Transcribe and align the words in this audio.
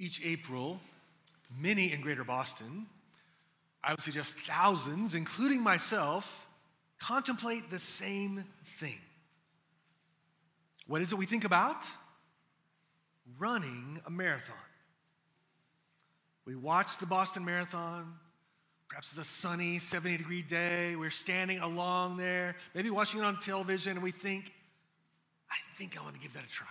Each 0.00 0.24
April, 0.24 0.80
many 1.60 1.92
in 1.92 2.00
greater 2.00 2.24
Boston, 2.24 2.86
I 3.84 3.92
would 3.92 4.00
suggest 4.00 4.32
thousands, 4.32 5.14
including 5.14 5.60
myself, 5.60 6.46
contemplate 6.98 7.70
the 7.70 7.78
same 7.78 8.44
thing. 8.64 8.98
What 10.86 11.02
is 11.02 11.12
it 11.12 11.18
we 11.18 11.26
think 11.26 11.44
about? 11.44 11.84
Running 13.38 14.00
a 14.06 14.10
marathon. 14.10 14.56
We 16.46 16.56
watch 16.56 16.96
the 16.96 17.06
Boston 17.06 17.44
Marathon. 17.44 18.14
Perhaps 18.88 19.10
it's 19.10 19.20
a 19.20 19.24
sunny 19.24 19.78
70 19.78 20.16
degree 20.16 20.42
day. 20.42 20.96
We're 20.96 21.10
standing 21.10 21.58
along 21.60 22.16
there, 22.16 22.56
maybe 22.74 22.88
watching 22.88 23.20
it 23.20 23.24
on 23.24 23.38
television, 23.38 23.92
and 23.92 24.02
we 24.02 24.10
think, 24.12 24.52
I 25.50 25.76
think 25.76 25.96
I 25.98 26.02
want 26.02 26.14
to 26.14 26.20
give 26.20 26.32
that 26.32 26.44
a 26.44 26.48
try. 26.48 26.66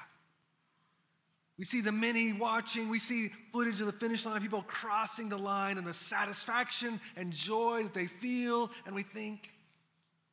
We 1.60 1.66
see 1.66 1.82
the 1.82 1.92
many 1.92 2.34
watching, 2.34 2.90
we 2.90 2.98
see 2.98 3.32
footage 3.52 3.80
of 3.82 3.86
the 3.86 3.92
finish 3.92 4.26
line, 4.26 4.42
people 4.42 4.64
crossing 4.64 5.30
the 5.30 5.38
line, 5.38 5.78
and 5.78 5.86
the 5.86 5.94
satisfaction 5.94 7.00
and 7.16 7.32
joy 7.32 7.84
that 7.84 7.94
they 7.94 8.08
feel, 8.08 8.72
and 8.88 8.96
we 8.96 9.04
think, 9.04 9.52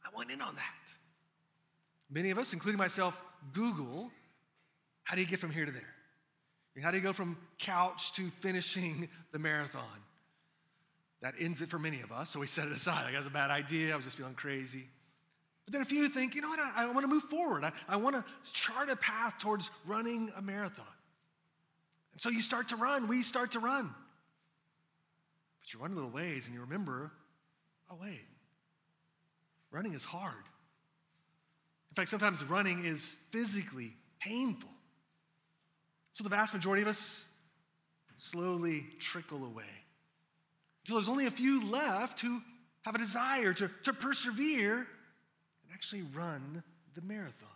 I 0.05 0.09
want 0.14 0.30
in 0.30 0.41
on 0.41 0.55
that. 0.55 0.62
Many 2.09 2.30
of 2.30 2.38
us, 2.38 2.52
including 2.52 2.78
myself, 2.78 3.20
Google 3.52 4.10
how 5.06 5.14
do 5.14 5.20
you 5.20 5.27
get 5.28 5.38
from 5.38 5.52
here 5.52 5.64
to 5.64 5.70
there? 5.70 5.95
How 6.83 6.91
do 6.91 6.97
you 6.97 7.02
go 7.02 7.12
from 7.12 7.38
couch 7.58 8.12
to 8.14 8.28
finishing 8.41 9.08
the 9.30 9.38
marathon? 9.38 9.84
That 11.22 11.34
ends 11.38 11.62
it 11.62 11.70
for 11.70 11.78
many 11.78 12.02
of 12.02 12.11
us, 12.11 12.30
so 12.30 12.41
we 12.41 12.48
set 12.48 12.66
it 12.66 12.72
aside. 12.72 13.05
Like, 13.05 13.16
was 13.16 13.24
a 13.24 13.30
bad 13.30 13.52
idea. 13.52 13.92
I 13.92 13.97
was 13.97 14.05
just 14.05 14.19
feeling 14.19 14.34
crazy. 14.34 14.88
But 15.64 15.72
then 15.72 15.83
a 15.83 15.84
few 15.84 16.08
think, 16.08 16.34
you 16.34 16.41
know 16.41 16.48
what, 16.48 16.58
I, 16.58 16.72
I 16.77 16.86
want 16.86 17.02
to 17.02 17.08
move 17.08 17.22
forward. 17.22 17.62
I, 17.64 17.70
I 17.88 17.97
want 17.97 18.16
to 18.16 18.52
chart 18.52 18.91
a 18.91 18.97
path 18.97 19.38
towards 19.38 19.70
running 19.86 20.33
a 20.36 20.42
marathon. 20.42 20.84
And 22.16 22.20
so 22.23 22.30
you 22.30 22.41
start 22.41 22.70
to 22.70 22.77
run, 22.77 23.09
we 23.09 23.23
start 23.23 23.51
to 23.51 23.61
run. 23.61 23.95
But 25.61 25.75
you 25.75 25.79
run 25.79 25.93
a 25.93 25.95
little 25.95 26.09
ways 26.09 26.47
and 26.47 26.55
you 26.55 26.62
remember, 26.62 27.12
oh, 27.91 27.98
wait, 28.00 28.25
running 29.70 29.92
is 29.92 30.03
hard. 30.03 30.33
In 31.91 31.95
fact, 31.95 32.08
sometimes 32.08 32.42
running 32.42 32.86
is 32.86 33.19
physically 33.33 33.92
painful. 34.19 34.70
So 36.12 36.25
the 36.25 36.31
vast 36.31 36.55
majority 36.55 36.81
of 36.81 36.89
us 36.89 37.27
slowly 38.17 38.86
trickle 38.98 39.45
away 39.45 39.64
until 40.86 40.97
there's 40.97 41.11
only 41.11 41.27
a 41.27 41.30
few 41.30 41.70
left 41.70 42.20
who 42.20 42.41
have 42.86 42.95
a 42.95 42.98
desire 42.98 43.53
to, 43.53 43.70
to 43.83 43.92
persevere 43.92 44.77
and 44.78 45.75
actually 45.75 46.01
run 46.14 46.62
the 46.95 47.03
marathon. 47.03 47.51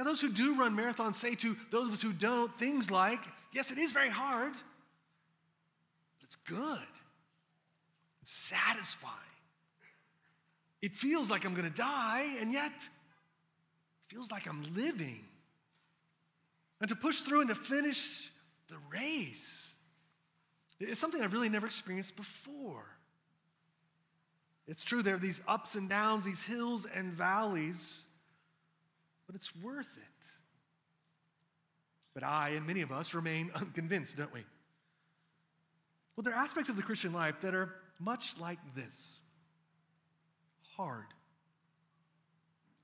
Now, 0.00 0.04
those 0.04 0.22
who 0.22 0.30
do 0.30 0.54
run 0.54 0.74
marathons 0.74 1.16
say 1.16 1.34
to 1.34 1.54
those 1.70 1.88
of 1.88 1.92
us 1.92 2.00
who 2.00 2.14
don't 2.14 2.58
things 2.58 2.90
like, 2.90 3.20
yes, 3.52 3.70
it 3.70 3.76
is 3.76 3.92
very 3.92 4.08
hard, 4.08 4.54
but 4.54 6.22
it's 6.22 6.36
good, 6.36 6.78
it's 8.22 8.30
satisfying. 8.30 9.12
It 10.80 10.94
feels 10.94 11.28
like 11.28 11.44
I'm 11.44 11.52
to 11.70 11.76
die, 11.76 12.34
and 12.40 12.50
yet 12.50 12.72
it 12.72 14.06
feels 14.06 14.30
like 14.30 14.48
I'm 14.48 14.64
living. 14.74 15.20
And 16.80 16.88
to 16.88 16.96
push 16.96 17.20
through 17.20 17.40
and 17.40 17.50
to 17.50 17.54
finish 17.54 18.30
the 18.68 18.78
race 18.90 19.74
is 20.80 20.98
something 20.98 21.20
I've 21.20 21.34
really 21.34 21.50
never 21.50 21.66
experienced 21.66 22.16
before. 22.16 22.86
It's 24.66 24.82
true, 24.82 25.02
there 25.02 25.16
are 25.16 25.18
these 25.18 25.42
ups 25.46 25.74
and 25.74 25.90
downs, 25.90 26.24
these 26.24 26.42
hills 26.42 26.86
and 26.86 27.12
valleys, 27.12 28.04
but 29.30 29.36
it's 29.36 29.54
worth 29.54 29.96
it. 29.96 30.26
But 32.14 32.24
I 32.24 32.48
and 32.50 32.66
many 32.66 32.80
of 32.80 32.90
us 32.90 33.14
remain 33.14 33.52
unconvinced, 33.54 34.16
don't 34.16 34.32
we? 34.34 34.44
Well, 36.16 36.24
there 36.24 36.34
are 36.34 36.42
aspects 36.42 36.68
of 36.68 36.74
the 36.74 36.82
Christian 36.82 37.12
life 37.12 37.36
that 37.42 37.54
are 37.54 37.76
much 38.00 38.34
like 38.40 38.58
this 38.74 39.20
hard, 40.76 41.06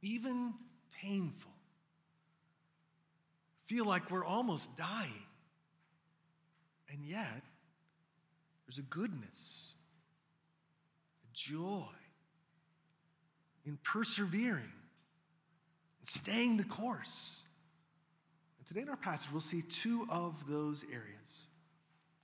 even 0.02 0.54
painful 1.02 1.50
feel 3.64 3.84
like 3.84 4.12
we're 4.12 4.24
almost 4.24 4.76
dying. 4.76 5.26
And 6.92 7.04
yet, 7.04 7.42
there's 8.64 8.78
a 8.78 8.82
goodness, 8.82 9.72
a 11.24 11.34
joy 11.34 11.88
in 13.64 13.78
persevering 13.82 14.70
staying 16.06 16.56
the 16.56 16.64
course. 16.64 17.36
And 18.58 18.66
today 18.66 18.82
in 18.82 18.88
our 18.88 18.96
passage, 18.96 19.30
we'll 19.32 19.40
see 19.40 19.62
two 19.62 20.06
of 20.10 20.34
those 20.48 20.84
areas 20.84 21.46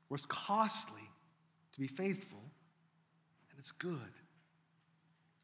where 0.09 0.16
it's 0.16 0.26
costly 0.26 1.03
to 1.72 1.81
be 1.81 1.87
faithful 1.87 2.38
and 3.50 3.59
it's 3.59 3.72
good. 3.72 3.98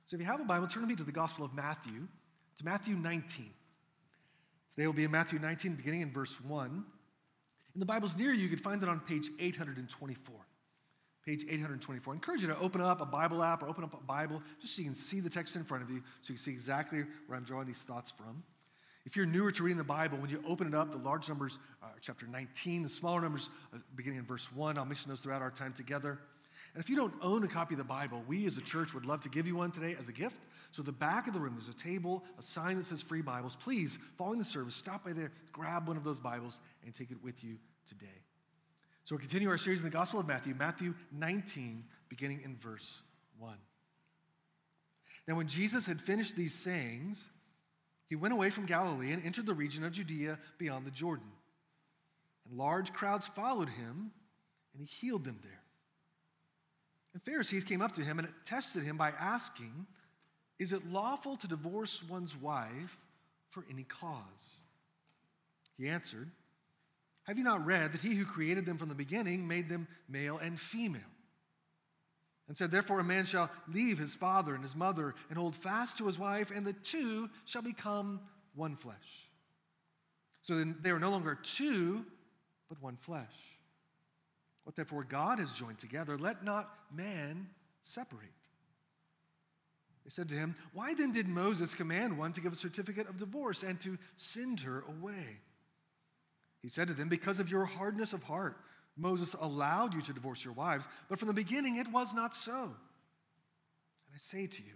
So 0.06 0.16
if 0.16 0.20
you 0.20 0.26
have 0.26 0.40
a 0.40 0.44
Bible, 0.44 0.66
turn 0.68 0.82
with 0.82 0.90
me 0.90 0.96
to 0.96 1.04
the 1.04 1.12
Gospel 1.12 1.44
of 1.44 1.54
Matthew. 1.54 2.06
to 2.56 2.64
Matthew 2.64 2.96
19. 2.96 3.50
Today 4.74 4.86
will 4.86 4.92
be 4.92 5.04
in 5.04 5.10
Matthew 5.10 5.38
19, 5.38 5.74
beginning 5.74 6.00
in 6.00 6.10
verse 6.10 6.40
1. 6.40 6.84
In 7.74 7.80
the 7.80 7.86
Bibles 7.86 8.16
near 8.16 8.32
you, 8.32 8.42
you 8.42 8.48
can 8.48 8.58
find 8.58 8.82
it 8.82 8.88
on 8.88 9.00
page 9.00 9.30
824. 9.38 10.34
Page 11.28 11.44
824. 11.44 12.10
I 12.10 12.16
encourage 12.16 12.40
you 12.40 12.48
to 12.48 12.58
open 12.58 12.80
up 12.80 13.02
a 13.02 13.04
Bible 13.04 13.44
app 13.44 13.62
or 13.62 13.68
open 13.68 13.84
up 13.84 13.92
a 13.92 14.02
Bible 14.02 14.40
just 14.62 14.74
so 14.74 14.80
you 14.80 14.86
can 14.86 14.94
see 14.94 15.20
the 15.20 15.28
text 15.28 15.56
in 15.56 15.62
front 15.62 15.82
of 15.82 15.90
you, 15.90 15.98
so 16.22 16.32
you 16.32 16.36
can 16.36 16.42
see 16.42 16.52
exactly 16.52 17.04
where 17.26 17.36
I'm 17.36 17.44
drawing 17.44 17.66
these 17.66 17.82
thoughts 17.82 18.10
from. 18.10 18.42
If 19.04 19.14
you're 19.14 19.26
newer 19.26 19.50
to 19.50 19.62
reading 19.62 19.76
the 19.76 19.84
Bible, 19.84 20.16
when 20.16 20.30
you 20.30 20.42
open 20.48 20.66
it 20.66 20.74
up, 20.74 20.90
the 20.90 20.96
large 20.96 21.28
numbers 21.28 21.58
are 21.82 21.90
chapter 22.00 22.26
19, 22.26 22.82
the 22.82 22.88
smaller 22.88 23.20
numbers 23.20 23.50
uh, 23.74 23.78
beginning 23.94 24.20
in 24.20 24.24
verse 24.24 24.50
1. 24.54 24.78
I'll 24.78 24.86
mention 24.86 25.10
those 25.10 25.20
throughout 25.20 25.42
our 25.42 25.50
time 25.50 25.74
together. 25.74 26.18
And 26.72 26.82
if 26.82 26.88
you 26.88 26.96
don't 26.96 27.12
own 27.20 27.44
a 27.44 27.48
copy 27.48 27.74
of 27.74 27.78
the 27.78 27.84
Bible, 27.84 28.22
we 28.26 28.46
as 28.46 28.56
a 28.56 28.62
church 28.62 28.94
would 28.94 29.04
love 29.04 29.20
to 29.20 29.28
give 29.28 29.46
you 29.46 29.54
one 29.54 29.70
today 29.70 29.96
as 30.00 30.08
a 30.08 30.12
gift. 30.12 30.38
So, 30.72 30.80
the 30.80 30.92
back 30.92 31.26
of 31.26 31.34
the 31.34 31.40
room, 31.40 31.56
there's 31.58 31.68
a 31.68 31.74
table, 31.74 32.24
a 32.38 32.42
sign 32.42 32.78
that 32.78 32.86
says 32.86 33.02
free 33.02 33.20
Bibles. 33.20 33.54
Please, 33.54 33.98
following 34.16 34.38
the 34.38 34.46
service, 34.46 34.74
stop 34.74 35.04
by 35.04 35.12
there, 35.12 35.30
grab 35.52 35.88
one 35.88 35.98
of 35.98 36.04
those 36.04 36.20
Bibles, 36.20 36.60
and 36.86 36.94
take 36.94 37.10
it 37.10 37.22
with 37.22 37.44
you 37.44 37.58
today. 37.86 38.06
So, 39.08 39.14
we're 39.14 39.20
continuing 39.20 39.50
our 39.50 39.56
series 39.56 39.78
in 39.78 39.86
the 39.86 39.90
Gospel 39.90 40.20
of 40.20 40.28
Matthew, 40.28 40.54
Matthew 40.54 40.92
19, 41.12 41.82
beginning 42.10 42.42
in 42.44 42.58
verse 42.58 43.00
1. 43.38 43.54
Now, 45.26 45.34
when 45.34 45.48
Jesus 45.48 45.86
had 45.86 45.98
finished 45.98 46.36
these 46.36 46.52
sayings, 46.52 47.24
he 48.04 48.16
went 48.16 48.34
away 48.34 48.50
from 48.50 48.66
Galilee 48.66 49.12
and 49.12 49.24
entered 49.24 49.46
the 49.46 49.54
region 49.54 49.82
of 49.82 49.92
Judea 49.92 50.38
beyond 50.58 50.84
the 50.84 50.90
Jordan. 50.90 51.30
And 52.46 52.58
large 52.58 52.92
crowds 52.92 53.26
followed 53.26 53.70
him, 53.70 54.10
and 54.74 54.82
he 54.82 54.84
healed 54.84 55.24
them 55.24 55.38
there. 55.42 55.62
And 57.14 57.22
Pharisees 57.22 57.64
came 57.64 57.80
up 57.80 57.92
to 57.92 58.02
him 58.02 58.18
and 58.18 58.28
tested 58.44 58.82
him 58.82 58.98
by 58.98 59.12
asking, 59.18 59.86
is 60.58 60.74
it 60.74 60.92
lawful 60.92 61.38
to 61.38 61.48
divorce 61.48 62.02
one's 62.06 62.36
wife 62.36 62.98
for 63.48 63.64
any 63.70 63.84
cause? 63.84 64.58
He 65.78 65.88
answered, 65.88 66.30
Have 67.28 67.36
you 67.36 67.44
not 67.44 67.66
read 67.66 67.92
that 67.92 68.00
he 68.00 68.14
who 68.14 68.24
created 68.24 68.64
them 68.64 68.78
from 68.78 68.88
the 68.88 68.94
beginning 68.94 69.46
made 69.46 69.68
them 69.68 69.86
male 70.08 70.38
and 70.38 70.58
female? 70.58 71.02
And 72.48 72.56
said, 72.56 72.70
Therefore, 72.70 73.00
a 73.00 73.04
man 73.04 73.26
shall 73.26 73.50
leave 73.70 73.98
his 73.98 74.16
father 74.16 74.54
and 74.54 74.62
his 74.62 74.74
mother 74.74 75.14
and 75.28 75.38
hold 75.38 75.54
fast 75.54 75.98
to 75.98 76.06
his 76.06 76.18
wife, 76.18 76.50
and 76.50 76.66
the 76.66 76.72
two 76.72 77.28
shall 77.44 77.60
become 77.60 78.20
one 78.54 78.76
flesh. 78.76 79.28
So 80.40 80.54
then 80.54 80.76
they 80.80 80.88
are 80.88 80.98
no 80.98 81.10
longer 81.10 81.34
two, 81.34 82.06
but 82.70 82.80
one 82.82 82.96
flesh. 82.96 83.58
What 84.64 84.74
therefore 84.74 85.04
God 85.04 85.38
has 85.38 85.52
joined 85.52 85.78
together, 85.78 86.16
let 86.16 86.42
not 86.42 86.72
man 86.90 87.48
separate. 87.82 88.30
They 90.04 90.10
said 90.10 90.30
to 90.30 90.34
him, 90.34 90.56
Why 90.72 90.94
then 90.94 91.12
did 91.12 91.28
Moses 91.28 91.74
command 91.74 92.16
one 92.16 92.32
to 92.32 92.40
give 92.40 92.54
a 92.54 92.56
certificate 92.56 93.06
of 93.06 93.18
divorce 93.18 93.62
and 93.62 93.78
to 93.82 93.98
send 94.16 94.60
her 94.60 94.82
away? 94.88 95.40
He 96.62 96.68
said 96.68 96.88
to 96.88 96.94
them, 96.94 97.08
Because 97.08 97.40
of 97.40 97.50
your 97.50 97.64
hardness 97.64 98.12
of 98.12 98.22
heart, 98.22 98.56
Moses 98.96 99.34
allowed 99.40 99.94
you 99.94 100.02
to 100.02 100.12
divorce 100.12 100.44
your 100.44 100.54
wives, 100.54 100.88
but 101.08 101.18
from 101.18 101.28
the 101.28 101.34
beginning 101.34 101.76
it 101.76 101.90
was 101.90 102.12
not 102.14 102.34
so. 102.34 102.62
And 102.62 104.14
I 104.14 104.18
say 104.18 104.46
to 104.46 104.62
you, 104.62 104.74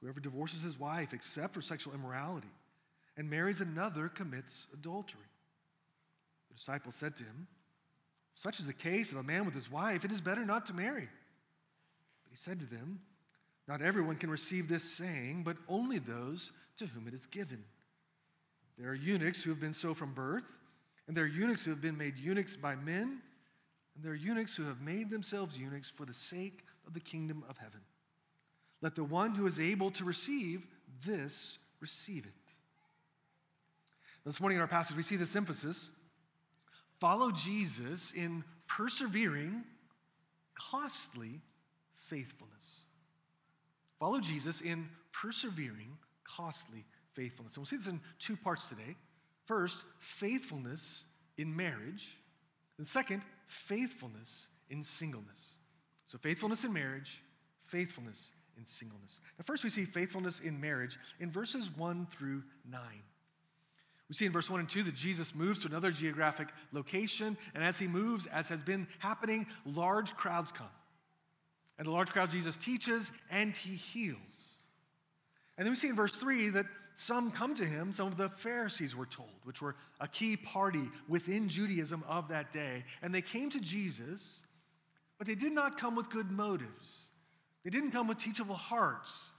whoever 0.00 0.20
divorces 0.20 0.62
his 0.62 0.78
wife 0.78 1.12
except 1.12 1.54
for 1.54 1.62
sexual 1.62 1.94
immorality 1.94 2.50
and 3.16 3.30
marries 3.30 3.60
another 3.60 4.08
commits 4.08 4.66
adultery. 4.74 5.20
The 6.50 6.56
disciple 6.56 6.92
said 6.92 7.16
to 7.16 7.24
him, 7.24 7.46
Such 8.34 8.60
is 8.60 8.66
the 8.66 8.72
case 8.72 9.12
of 9.12 9.18
a 9.18 9.22
man 9.22 9.44
with 9.44 9.54
his 9.54 9.70
wife, 9.70 10.04
it 10.04 10.12
is 10.12 10.20
better 10.20 10.44
not 10.44 10.66
to 10.66 10.74
marry. 10.74 11.08
But 12.24 12.30
he 12.30 12.36
said 12.36 12.60
to 12.60 12.66
them, 12.66 13.00
not 13.68 13.80
everyone 13.80 14.16
can 14.16 14.30
receive 14.30 14.68
this 14.68 14.84
saying, 14.84 15.44
but 15.44 15.56
only 15.68 15.98
those 15.98 16.52
to 16.78 16.86
whom 16.86 17.06
it 17.06 17.14
is 17.14 17.26
given. 17.26 17.64
There 18.78 18.90
are 18.90 18.94
eunuchs 18.94 19.42
who 19.42 19.50
have 19.50 19.60
been 19.60 19.72
so 19.72 19.94
from 19.94 20.14
birth, 20.14 20.56
and 21.06 21.16
there 21.16 21.24
are 21.24 21.28
eunuchs 21.28 21.64
who 21.64 21.70
have 21.70 21.80
been 21.80 21.98
made 21.98 22.16
eunuchs 22.16 22.56
by 22.56 22.76
men, 22.76 23.20
and 23.94 24.04
there 24.04 24.12
are 24.12 24.16
eunuchs 24.16 24.56
who 24.56 24.64
have 24.64 24.80
made 24.80 25.10
themselves 25.10 25.58
eunuchs 25.58 25.90
for 25.90 26.06
the 26.06 26.14
sake 26.14 26.64
of 26.86 26.94
the 26.94 27.00
kingdom 27.00 27.44
of 27.48 27.58
heaven. 27.58 27.80
Let 28.80 28.94
the 28.94 29.04
one 29.04 29.34
who 29.34 29.46
is 29.46 29.60
able 29.60 29.90
to 29.92 30.04
receive 30.04 30.66
this 31.04 31.58
receive 31.80 32.26
it. 32.26 32.32
This 34.24 34.40
morning 34.40 34.56
in 34.56 34.62
our 34.62 34.68
passage, 34.68 34.96
we 34.96 35.02
see 35.02 35.16
this 35.16 35.34
emphasis 35.34 35.90
follow 37.00 37.32
Jesus 37.32 38.12
in 38.12 38.44
persevering, 38.68 39.64
costly 40.54 41.40
faithfulness. 41.94 42.82
Follow 43.98 44.20
Jesus 44.20 44.60
in 44.60 44.88
persevering, 45.12 45.98
costly 46.24 46.84
faithfulness. 47.14 47.56
And 47.56 47.62
we'll 47.62 47.66
see 47.66 47.76
this 47.76 47.88
in 47.88 48.00
two 48.18 48.36
parts 48.36 48.68
today. 48.68 48.96
First, 49.44 49.82
faithfulness 49.98 51.04
in 51.36 51.54
marriage. 51.54 52.16
And 52.78 52.86
second, 52.86 53.22
faithfulness 53.46 54.48
in 54.70 54.82
singleness. 54.82 55.56
So, 56.06 56.18
faithfulness 56.18 56.64
in 56.64 56.72
marriage, 56.72 57.22
faithfulness 57.64 58.32
in 58.58 58.66
singleness. 58.66 59.20
Now, 59.38 59.44
first, 59.44 59.64
we 59.64 59.70
see 59.70 59.84
faithfulness 59.84 60.40
in 60.40 60.60
marriage 60.60 60.98
in 61.20 61.30
verses 61.30 61.70
1 61.76 62.06
through 62.10 62.42
9. 62.70 62.80
We 64.08 64.14
see 64.14 64.26
in 64.26 64.32
verse 64.32 64.50
1 64.50 64.60
and 64.60 64.68
2 64.68 64.82
that 64.84 64.94
Jesus 64.94 65.34
moves 65.34 65.60
to 65.60 65.68
another 65.68 65.90
geographic 65.90 66.48
location, 66.72 67.36
and 67.54 67.64
as 67.64 67.78
he 67.78 67.86
moves, 67.86 68.26
as 68.26 68.48
has 68.50 68.62
been 68.62 68.86
happening, 68.98 69.46
large 69.64 70.14
crowds 70.16 70.52
come. 70.52 70.68
And 71.78 71.88
a 71.88 71.90
large 71.90 72.10
crowd 72.10 72.30
Jesus 72.30 72.56
teaches 72.58 73.10
and 73.30 73.56
he 73.56 73.74
heals. 73.74 74.18
And 75.56 75.66
then 75.66 75.72
we 75.72 75.76
see 75.76 75.88
in 75.88 75.96
verse 75.96 76.14
3 76.14 76.50
that 76.50 76.66
some 76.94 77.30
come 77.30 77.54
to 77.54 77.64
him, 77.64 77.92
some 77.92 78.08
of 78.08 78.16
the 78.16 78.28
Pharisees 78.28 78.94
were 78.94 79.06
told, 79.06 79.30
which 79.44 79.62
were 79.62 79.76
a 80.00 80.08
key 80.08 80.36
party 80.36 80.90
within 81.08 81.48
Judaism 81.48 82.04
of 82.08 82.28
that 82.28 82.52
day. 82.52 82.84
And 83.02 83.14
they 83.14 83.22
came 83.22 83.50
to 83.50 83.60
Jesus, 83.60 84.40
but 85.18 85.26
they 85.26 85.34
did 85.34 85.52
not 85.52 85.78
come 85.78 85.94
with 85.94 86.10
good 86.10 86.30
motives. 86.30 87.10
They 87.64 87.70
didn't 87.70 87.92
come 87.92 88.08
with 88.08 88.18
teachable 88.18 88.54
hearts. 88.54 89.32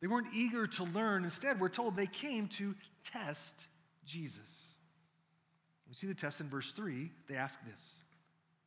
They 0.00 0.08
weren't 0.08 0.34
eager 0.34 0.66
to 0.66 0.84
learn. 0.84 1.24
Instead, 1.24 1.60
we're 1.60 1.68
told 1.68 1.96
they 1.96 2.06
came 2.06 2.48
to 2.48 2.74
test 3.04 3.68
Jesus. 4.04 4.72
We 5.88 5.94
see 5.94 6.06
the 6.06 6.14
test 6.14 6.40
in 6.40 6.48
verse 6.48 6.72
3. 6.72 7.10
They 7.28 7.36
ask 7.36 7.62
this 7.64 7.96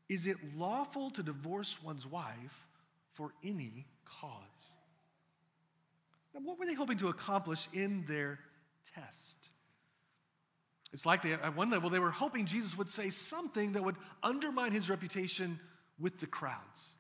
Is 0.08 0.28
it 0.28 0.38
lawful 0.58 1.10
to 1.12 1.24
divorce 1.24 1.82
one's 1.84 2.08
wife 2.08 2.68
for 3.14 3.32
any 3.44 3.86
cause? 4.06 4.75
Now, 6.36 6.42
what 6.44 6.60
were 6.60 6.66
they 6.66 6.74
hoping 6.74 6.98
to 6.98 7.08
accomplish 7.08 7.70
in 7.74 8.04
their 8.08 8.40
test? 8.94 9.50
It's 10.92 11.06
like 11.06 11.22
they, 11.22 11.32
at 11.32 11.56
one 11.56 11.70
level, 11.70 11.90
they 11.90 12.00
were 12.00 12.12
hoping 12.12 12.46
Jesus 12.46 12.78
would 12.78 12.90
say 12.90 13.10
something 13.10 13.72
that 13.72 13.84
would 13.84 13.96
undermine 14.22 14.74
his 14.74 14.90
reputation 14.90 15.60
with 15.98 16.20
the 16.20 16.28
crowds. 16.28 16.96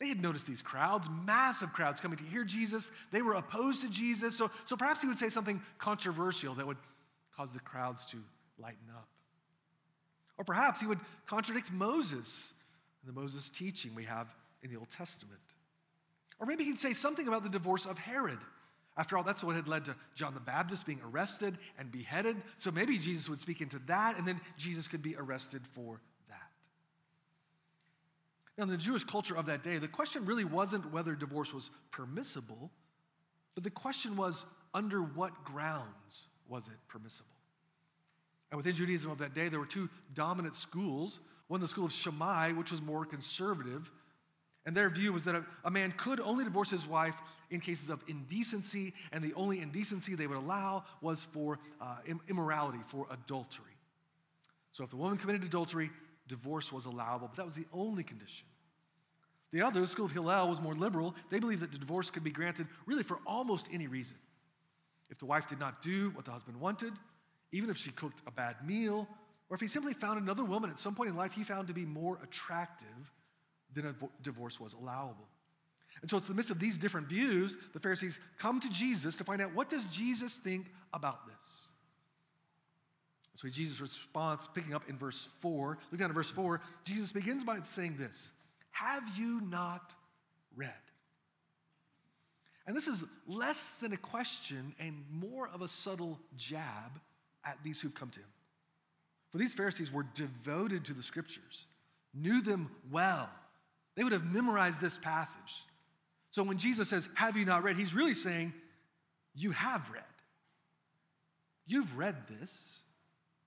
They 0.00 0.08
had 0.08 0.20
noticed 0.20 0.48
these 0.48 0.62
crowds, 0.62 1.08
massive 1.24 1.72
crowds 1.72 2.00
coming 2.00 2.18
to 2.18 2.24
hear 2.24 2.42
Jesus. 2.42 2.90
They 3.12 3.22
were 3.22 3.34
opposed 3.34 3.82
to 3.82 3.88
Jesus. 3.88 4.36
So, 4.36 4.50
so 4.64 4.76
perhaps 4.76 5.00
he 5.00 5.06
would 5.06 5.18
say 5.18 5.28
something 5.28 5.62
controversial 5.78 6.54
that 6.56 6.66
would 6.66 6.76
cause 7.36 7.52
the 7.52 7.60
crowds 7.60 8.04
to 8.06 8.16
lighten 8.58 8.90
up. 8.96 9.08
Or 10.38 10.44
perhaps 10.44 10.80
he 10.80 10.86
would 10.86 10.98
contradict 11.26 11.70
Moses 11.70 12.52
and 13.00 13.14
the 13.14 13.20
Moses 13.20 13.48
teaching 13.48 13.94
we 13.94 14.04
have 14.04 14.26
in 14.64 14.70
the 14.70 14.76
Old 14.76 14.90
Testament. 14.90 15.40
Or 16.40 16.46
maybe 16.46 16.64
he'd 16.64 16.78
say 16.78 16.92
something 16.94 17.28
about 17.28 17.44
the 17.44 17.48
divorce 17.48 17.86
of 17.86 17.96
Herod. 17.96 18.38
After 18.96 19.16
all, 19.16 19.22
that's 19.22 19.42
what 19.42 19.56
had 19.56 19.68
led 19.68 19.86
to 19.86 19.96
John 20.14 20.34
the 20.34 20.40
Baptist 20.40 20.86
being 20.86 21.00
arrested 21.02 21.56
and 21.78 21.90
beheaded. 21.90 22.36
So 22.56 22.70
maybe 22.70 22.98
Jesus 22.98 23.28
would 23.28 23.40
speak 23.40 23.60
into 23.60 23.78
that, 23.86 24.18
and 24.18 24.28
then 24.28 24.40
Jesus 24.58 24.86
could 24.86 25.02
be 25.02 25.16
arrested 25.16 25.62
for 25.72 26.00
that. 26.28 26.68
now, 28.58 28.64
in 28.64 28.68
the 28.68 28.76
Jewish 28.76 29.04
culture 29.04 29.34
of 29.34 29.46
that 29.46 29.62
day, 29.62 29.78
the 29.78 29.88
question 29.88 30.26
really 30.26 30.44
wasn't 30.44 30.92
whether 30.92 31.14
divorce 31.14 31.54
was 31.54 31.70
permissible, 31.90 32.70
but 33.54 33.64
the 33.64 33.70
question 33.70 34.16
was 34.16 34.44
under 34.74 35.00
what 35.02 35.44
grounds 35.44 36.26
was 36.48 36.68
it 36.68 36.76
permissible? 36.88 37.28
And 38.50 38.58
within 38.58 38.74
Judaism 38.74 39.10
of 39.10 39.18
that 39.18 39.32
day, 39.32 39.48
there 39.48 39.58
were 39.58 39.64
two 39.64 39.88
dominant 40.12 40.54
schools. 40.54 41.20
One, 41.48 41.62
the 41.62 41.68
school 41.68 41.86
of 41.86 41.92
Shammai, 41.92 42.52
which 42.52 42.70
was 42.70 42.82
more 42.82 43.06
conservative, 43.06 43.90
and 44.64 44.76
their 44.76 44.88
view 44.88 45.12
was 45.12 45.24
that 45.24 45.34
a, 45.34 45.44
a, 45.64 45.70
man 45.70 45.92
could 45.96 46.20
only 46.20 46.44
divorce 46.44 46.70
his 46.70 46.86
wife 46.86 47.16
in 47.50 47.60
cases 47.60 47.90
of 47.90 48.02
indecency, 48.08 48.94
and 49.10 49.22
the 49.22 49.34
only 49.34 49.60
indecency 49.60 50.14
they 50.14 50.26
would 50.26 50.38
allow 50.38 50.84
was 51.00 51.24
for 51.24 51.58
uh, 51.80 51.96
immorality, 52.28 52.78
for 52.86 53.06
adultery. 53.10 53.76
So 54.70 54.84
if 54.84 54.90
the 54.90 54.96
woman 54.96 55.18
committed 55.18 55.42
adultery, 55.42 55.90
divorce 56.28 56.72
was 56.72 56.86
allowable, 56.86 57.28
but 57.28 57.36
that 57.36 57.44
was 57.44 57.54
the 57.54 57.66
only 57.72 58.04
condition. 58.04 58.46
The 59.52 59.62
other, 59.62 59.80
the 59.80 59.86
school 59.86 60.06
of 60.06 60.12
Hillel, 60.12 60.48
was 60.48 60.60
more 60.60 60.74
liberal. 60.74 61.14
They 61.28 61.40
believed 61.40 61.60
that 61.62 61.72
the 61.72 61.78
divorce 61.78 62.08
could 62.10 62.24
be 62.24 62.30
granted 62.30 62.68
really 62.86 63.02
for 63.02 63.18
almost 63.26 63.66
any 63.70 63.86
reason. 63.86 64.16
If 65.10 65.18
the 65.18 65.26
wife 65.26 65.46
did 65.46 65.60
not 65.60 65.82
do 65.82 66.10
what 66.10 66.24
the 66.24 66.30
husband 66.30 66.58
wanted, 66.58 66.94
even 67.50 67.68
if 67.68 67.76
she 67.76 67.90
cooked 67.90 68.22
a 68.26 68.30
bad 68.30 68.66
meal, 68.66 69.06
or 69.50 69.54
if 69.54 69.60
he 69.60 69.66
simply 69.66 69.92
found 69.92 70.18
another 70.18 70.44
woman 70.44 70.70
at 70.70 70.78
some 70.78 70.94
point 70.94 71.10
in 71.10 71.16
life 71.16 71.32
he 71.32 71.44
found 71.44 71.68
to 71.68 71.74
be 71.74 71.84
more 71.84 72.18
attractive, 72.22 73.12
then 73.74 73.86
a 73.86 73.94
divorce 74.22 74.60
was 74.60 74.74
allowable. 74.74 75.28
And 76.00 76.10
so 76.10 76.16
it's 76.16 76.26
the 76.26 76.34
midst 76.34 76.50
of 76.50 76.58
these 76.58 76.78
different 76.78 77.08
views, 77.08 77.56
the 77.72 77.80
Pharisees 77.80 78.18
come 78.38 78.60
to 78.60 78.70
Jesus 78.70 79.16
to 79.16 79.24
find 79.24 79.40
out 79.40 79.54
what 79.54 79.70
does 79.70 79.84
Jesus 79.86 80.36
think 80.36 80.72
about 80.92 81.26
this? 81.26 81.62
So 83.34 83.48
Jesus' 83.48 83.80
response, 83.80 84.46
picking 84.52 84.74
up 84.74 84.88
in 84.88 84.96
verse 84.96 85.28
4, 85.40 85.78
look 85.90 85.98
down 85.98 86.10
at 86.10 86.14
verse 86.14 86.30
4, 86.30 86.60
Jesus 86.84 87.12
begins 87.12 87.44
by 87.44 87.58
saying 87.64 87.96
this 87.96 88.32
Have 88.72 89.04
you 89.16 89.40
not 89.40 89.94
read? 90.54 90.70
And 92.66 92.76
this 92.76 92.86
is 92.86 93.04
less 93.26 93.80
than 93.80 93.92
a 93.92 93.96
question 93.96 94.74
and 94.78 95.04
more 95.10 95.48
of 95.48 95.62
a 95.62 95.68
subtle 95.68 96.20
jab 96.36 97.00
at 97.44 97.58
these 97.64 97.80
who've 97.80 97.94
come 97.94 98.10
to 98.10 98.20
him. 98.20 98.28
For 99.30 99.38
these 99.38 99.54
Pharisees 99.54 99.92
were 99.92 100.06
devoted 100.14 100.84
to 100.84 100.94
the 100.94 101.02
scriptures, 101.02 101.66
knew 102.14 102.42
them 102.42 102.70
well. 102.90 103.28
They 103.94 104.04
would 104.04 104.12
have 104.12 104.24
memorized 104.24 104.80
this 104.80 104.98
passage. 104.98 105.62
So 106.30 106.42
when 106.42 106.58
Jesus 106.58 106.88
says, 106.88 107.08
Have 107.14 107.36
you 107.36 107.44
not 107.44 107.62
read? 107.62 107.76
He's 107.76 107.94
really 107.94 108.14
saying, 108.14 108.52
You 109.34 109.50
have 109.52 109.88
read. 109.90 110.02
You've 111.66 111.96
read 111.96 112.16
this. 112.28 112.80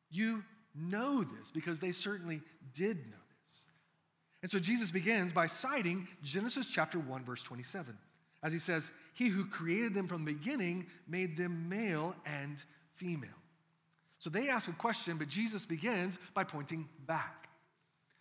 You 0.10 0.44
know 0.76 1.24
this 1.24 1.52
because 1.52 1.80
they 1.80 1.92
certainly 1.92 2.42
did 2.74 2.98
know 2.98 3.18
this. 3.44 3.66
And 4.42 4.52
so 4.52 4.60
Jesus 4.60 4.92
begins 4.92 5.34
by 5.34 5.48
citing 5.48 6.08
Genesis 6.24 6.68
chapter 6.68 7.00
1, 7.00 7.24
verse 7.24 7.42
27, 7.44 7.98
as 8.44 8.54
he 8.54 8.60
says, 8.60 8.92
He 9.14 9.28
who 9.28 9.46
created 9.46 9.94
them 9.94 10.08
from 10.08 10.24
the 10.24 10.34
beginning 10.34 10.86
made 11.08 11.38
them 11.38 11.68
male 11.68 12.16
and 12.26 12.64
female. 12.94 13.30
So 14.20 14.30
they 14.30 14.50
ask 14.50 14.70
a 14.70 14.74
question, 14.74 15.18
but 15.18 15.28
Jesus 15.28 15.66
begins 15.66 16.18
by 16.34 16.44
pointing 16.44 16.88
back. 17.06 17.45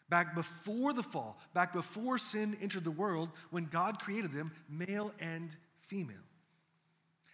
Back 0.09 0.35
before 0.35 0.93
the 0.93 1.03
fall, 1.03 1.39
back 1.55 1.73
before 1.73 2.19
sin 2.19 2.57
entered 2.61 2.85
the 2.85 2.91
world, 2.91 3.31
when 3.51 3.65
God 3.67 3.99
created 3.99 4.33
them, 4.33 4.53
male 4.69 5.13
and 5.19 5.57
female. 5.81 6.17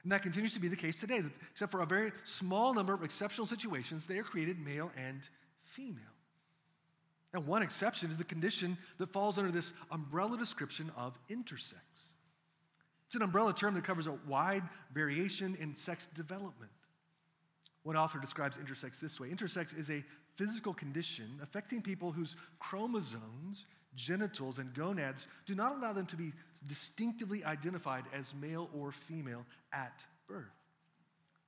And 0.03 0.13
that 0.13 0.23
continues 0.23 0.55
to 0.55 0.61
be 0.61 0.69
the 0.69 0.77
case 0.77 0.99
today, 0.99 1.23
except 1.51 1.73
for 1.73 1.83
a 1.83 1.87
very 1.87 2.13
small 2.25 2.73
number 2.73 2.95
of 2.95 3.03
exceptional 3.03 3.47
situations, 3.47 4.07
they 4.07 4.19
are 4.19 4.25
created 4.25 4.59
male 4.59 4.91
and 4.97 5.29
female. 5.63 6.03
Now, 7.35 7.41
one 7.41 7.63
exception 7.63 8.11
is 8.11 8.17
the 8.17 8.25
condition 8.25 8.79
that 8.99 9.13
falls 9.13 9.39
under 9.39 9.51
this 9.53 9.73
umbrella 9.91 10.37
description 10.39 10.91
of 10.97 11.19
intersex. 11.29 12.09
It's 13.07 13.15
an 13.15 13.23
umbrella 13.23 13.53
term 13.53 13.75
that 13.75 13.85
covers 13.85 14.07
a 14.07 14.17
wide 14.27 14.63
variation 14.93 15.57
in 15.61 15.75
sex 15.75 16.07
development. 16.15 16.71
One 17.83 17.97
author 17.97 18.19
describes 18.19 18.57
intersex 18.57 19.01
this 19.01 19.19
way 19.19 19.31
Intersex 19.31 19.77
is 19.77 19.91
a 19.91 20.05
physical 20.37 20.75
condition 20.75 21.39
affecting 21.43 21.83
people 21.83 22.13
whose 22.13 22.37
chromosomes 22.59 23.67
genitals, 23.95 24.59
and 24.59 24.73
gonads 24.75 25.27
do 25.47 25.55
not 25.55 25.77
allow 25.77 25.93
them 25.93 26.07
to 26.07 26.17
be 26.17 26.33
distinctively 26.67 27.45
identified 27.45 28.05
as 28.13 28.35
male 28.35 28.71
or 28.75 28.93
female 28.93 29.45
at 29.73 30.05
birth. 30.29 30.47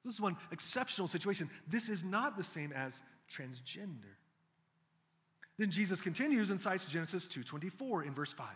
This 0.04 0.14
is 0.14 0.20
one 0.20 0.36
exceptional 0.50 1.08
situation. 1.08 1.48
This 1.68 1.88
is 1.88 2.02
not 2.02 2.36
the 2.36 2.44
same 2.44 2.72
as 2.72 3.00
transgender. 3.30 4.16
Then 5.58 5.70
Jesus 5.70 6.00
continues 6.00 6.50
and 6.50 6.60
cites 6.60 6.84
Genesis 6.86 7.28
2:24 7.28 8.02
in 8.02 8.14
verse 8.14 8.32
5. 8.32 8.48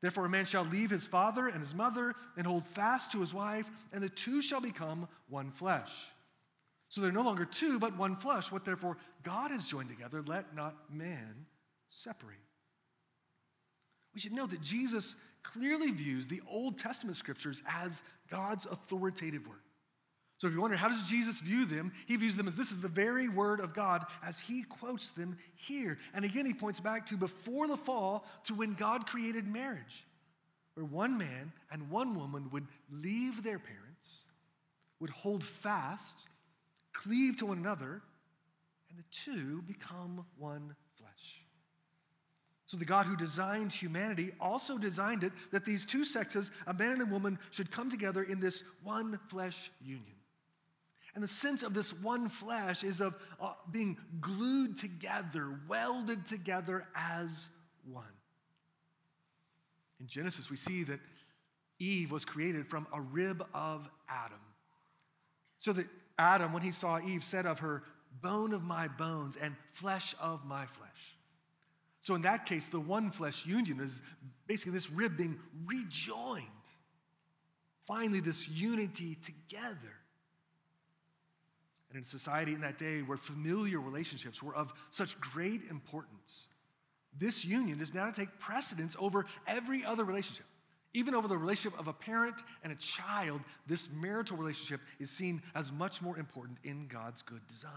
Therefore 0.00 0.26
a 0.26 0.28
man 0.28 0.44
shall 0.44 0.64
leave 0.64 0.90
his 0.90 1.06
father 1.06 1.48
and 1.48 1.58
his 1.58 1.74
mother 1.74 2.14
and 2.36 2.46
hold 2.46 2.66
fast 2.66 3.10
to 3.12 3.20
his 3.20 3.34
wife, 3.34 3.68
and 3.92 4.04
the 4.04 4.08
two 4.08 4.40
shall 4.40 4.60
become 4.60 5.08
one 5.28 5.50
flesh. 5.50 5.92
So 6.88 7.00
they're 7.00 7.12
no 7.12 7.22
longer 7.22 7.44
two, 7.44 7.78
but 7.78 7.96
one 7.96 8.16
flesh. 8.16 8.52
What 8.52 8.64
therefore 8.64 8.96
God 9.22 9.50
has 9.50 9.64
joined 9.64 9.88
together, 9.88 10.22
let 10.26 10.54
not 10.54 10.74
man 10.90 11.46
separate 11.88 12.38
we 14.16 14.20
should 14.20 14.32
know 14.32 14.46
that 14.46 14.62
Jesus 14.62 15.14
clearly 15.42 15.90
views 15.90 16.26
the 16.26 16.40
Old 16.50 16.78
Testament 16.78 17.18
scriptures 17.18 17.62
as 17.68 18.00
God's 18.30 18.64
authoritative 18.64 19.46
word. 19.46 19.60
So 20.38 20.46
if 20.46 20.54
you 20.54 20.60
wonder, 20.62 20.78
how 20.78 20.88
does 20.88 21.02
Jesus 21.02 21.40
view 21.40 21.66
them? 21.66 21.92
He 22.06 22.16
views 22.16 22.34
them 22.34 22.48
as 22.48 22.54
this 22.54 22.72
is 22.72 22.80
the 22.80 22.88
very 22.88 23.28
word 23.28 23.60
of 23.60 23.74
God 23.74 24.06
as 24.24 24.40
he 24.40 24.62
quotes 24.62 25.10
them 25.10 25.36
here. 25.54 25.98
And 26.14 26.24
again, 26.24 26.46
he 26.46 26.54
points 26.54 26.80
back 26.80 27.04
to 27.06 27.18
before 27.18 27.68
the 27.68 27.76
fall 27.76 28.24
to 28.44 28.54
when 28.54 28.72
God 28.72 29.06
created 29.06 29.46
marriage, 29.46 30.06
where 30.74 30.86
one 30.86 31.18
man 31.18 31.52
and 31.70 31.90
one 31.90 32.18
woman 32.18 32.48
would 32.52 32.66
leave 32.90 33.42
their 33.42 33.58
parents, 33.58 34.22
would 34.98 35.10
hold 35.10 35.44
fast, 35.44 36.26
cleave 36.96 37.36
to 37.38 37.46
one 37.46 37.58
another, 37.58 38.02
and 38.90 38.98
the 38.98 39.04
two 39.10 39.62
become 39.62 40.24
one 40.38 40.74
flesh. 40.96 41.42
So, 42.66 42.76
the 42.76 42.84
God 42.84 43.06
who 43.06 43.16
designed 43.16 43.72
humanity 43.72 44.32
also 44.40 44.76
designed 44.76 45.22
it 45.22 45.32
that 45.52 45.64
these 45.64 45.86
two 45.86 46.04
sexes, 46.04 46.50
a 46.66 46.74
man 46.74 46.92
and 46.92 47.02
a 47.02 47.06
woman, 47.06 47.38
should 47.50 47.70
come 47.70 47.90
together 47.90 48.22
in 48.22 48.40
this 48.40 48.64
one 48.82 49.20
flesh 49.28 49.70
union. 49.80 50.02
And 51.14 51.22
the 51.22 51.28
sense 51.28 51.62
of 51.62 51.74
this 51.74 51.92
one 51.94 52.28
flesh 52.28 52.82
is 52.82 53.00
of 53.00 53.14
uh, 53.40 53.52
being 53.70 53.96
glued 54.20 54.76
together, 54.76 55.60
welded 55.68 56.26
together 56.26 56.86
as 56.94 57.50
one. 57.90 58.04
In 60.00 60.08
Genesis, 60.08 60.50
we 60.50 60.56
see 60.56 60.82
that 60.84 61.00
Eve 61.78 62.10
was 62.10 62.24
created 62.24 62.68
from 62.68 62.86
a 62.92 63.00
rib 63.00 63.46
of 63.54 63.88
Adam. 64.08 64.40
So 65.58 65.72
that 65.72 65.86
Adam, 66.18 66.52
when 66.52 66.62
he 66.62 66.70
saw 66.70 66.98
Eve, 67.00 67.24
said 67.24 67.46
of 67.46 67.58
her, 67.60 67.82
bone 68.22 68.52
of 68.52 68.62
my 68.62 68.88
bones 68.88 69.36
and 69.36 69.54
flesh 69.72 70.14
of 70.20 70.44
my 70.44 70.66
flesh. 70.66 71.16
So, 72.00 72.14
in 72.14 72.22
that 72.22 72.46
case, 72.46 72.66
the 72.66 72.80
one 72.80 73.10
flesh 73.10 73.44
union 73.46 73.80
is 73.80 74.00
basically 74.46 74.72
this 74.72 74.90
rib 74.90 75.16
being 75.16 75.38
rejoined. 75.66 76.46
Finally, 77.84 78.20
this 78.20 78.48
unity 78.48 79.16
together. 79.16 79.94
And 81.90 81.98
in 81.98 82.04
society 82.04 82.52
in 82.54 82.60
that 82.62 82.78
day 82.78 83.02
where 83.02 83.16
familiar 83.18 83.80
relationships 83.80 84.42
were 84.42 84.54
of 84.54 84.72
such 84.90 85.18
great 85.20 85.62
importance, 85.70 86.46
this 87.18 87.44
union 87.44 87.80
is 87.80 87.94
now 87.94 88.10
to 88.10 88.12
take 88.12 88.38
precedence 88.38 88.96
over 88.98 89.26
every 89.46 89.84
other 89.84 90.04
relationship. 90.04 90.46
Even 90.96 91.14
over 91.14 91.28
the 91.28 91.36
relationship 91.36 91.78
of 91.78 91.88
a 91.88 91.92
parent 91.92 92.36
and 92.64 92.72
a 92.72 92.76
child, 92.76 93.42
this 93.66 93.90
marital 93.92 94.38
relationship 94.38 94.80
is 94.98 95.10
seen 95.10 95.42
as 95.54 95.70
much 95.70 96.00
more 96.00 96.16
important 96.18 96.56
in 96.64 96.86
God's 96.86 97.20
good 97.20 97.46
design. 97.48 97.70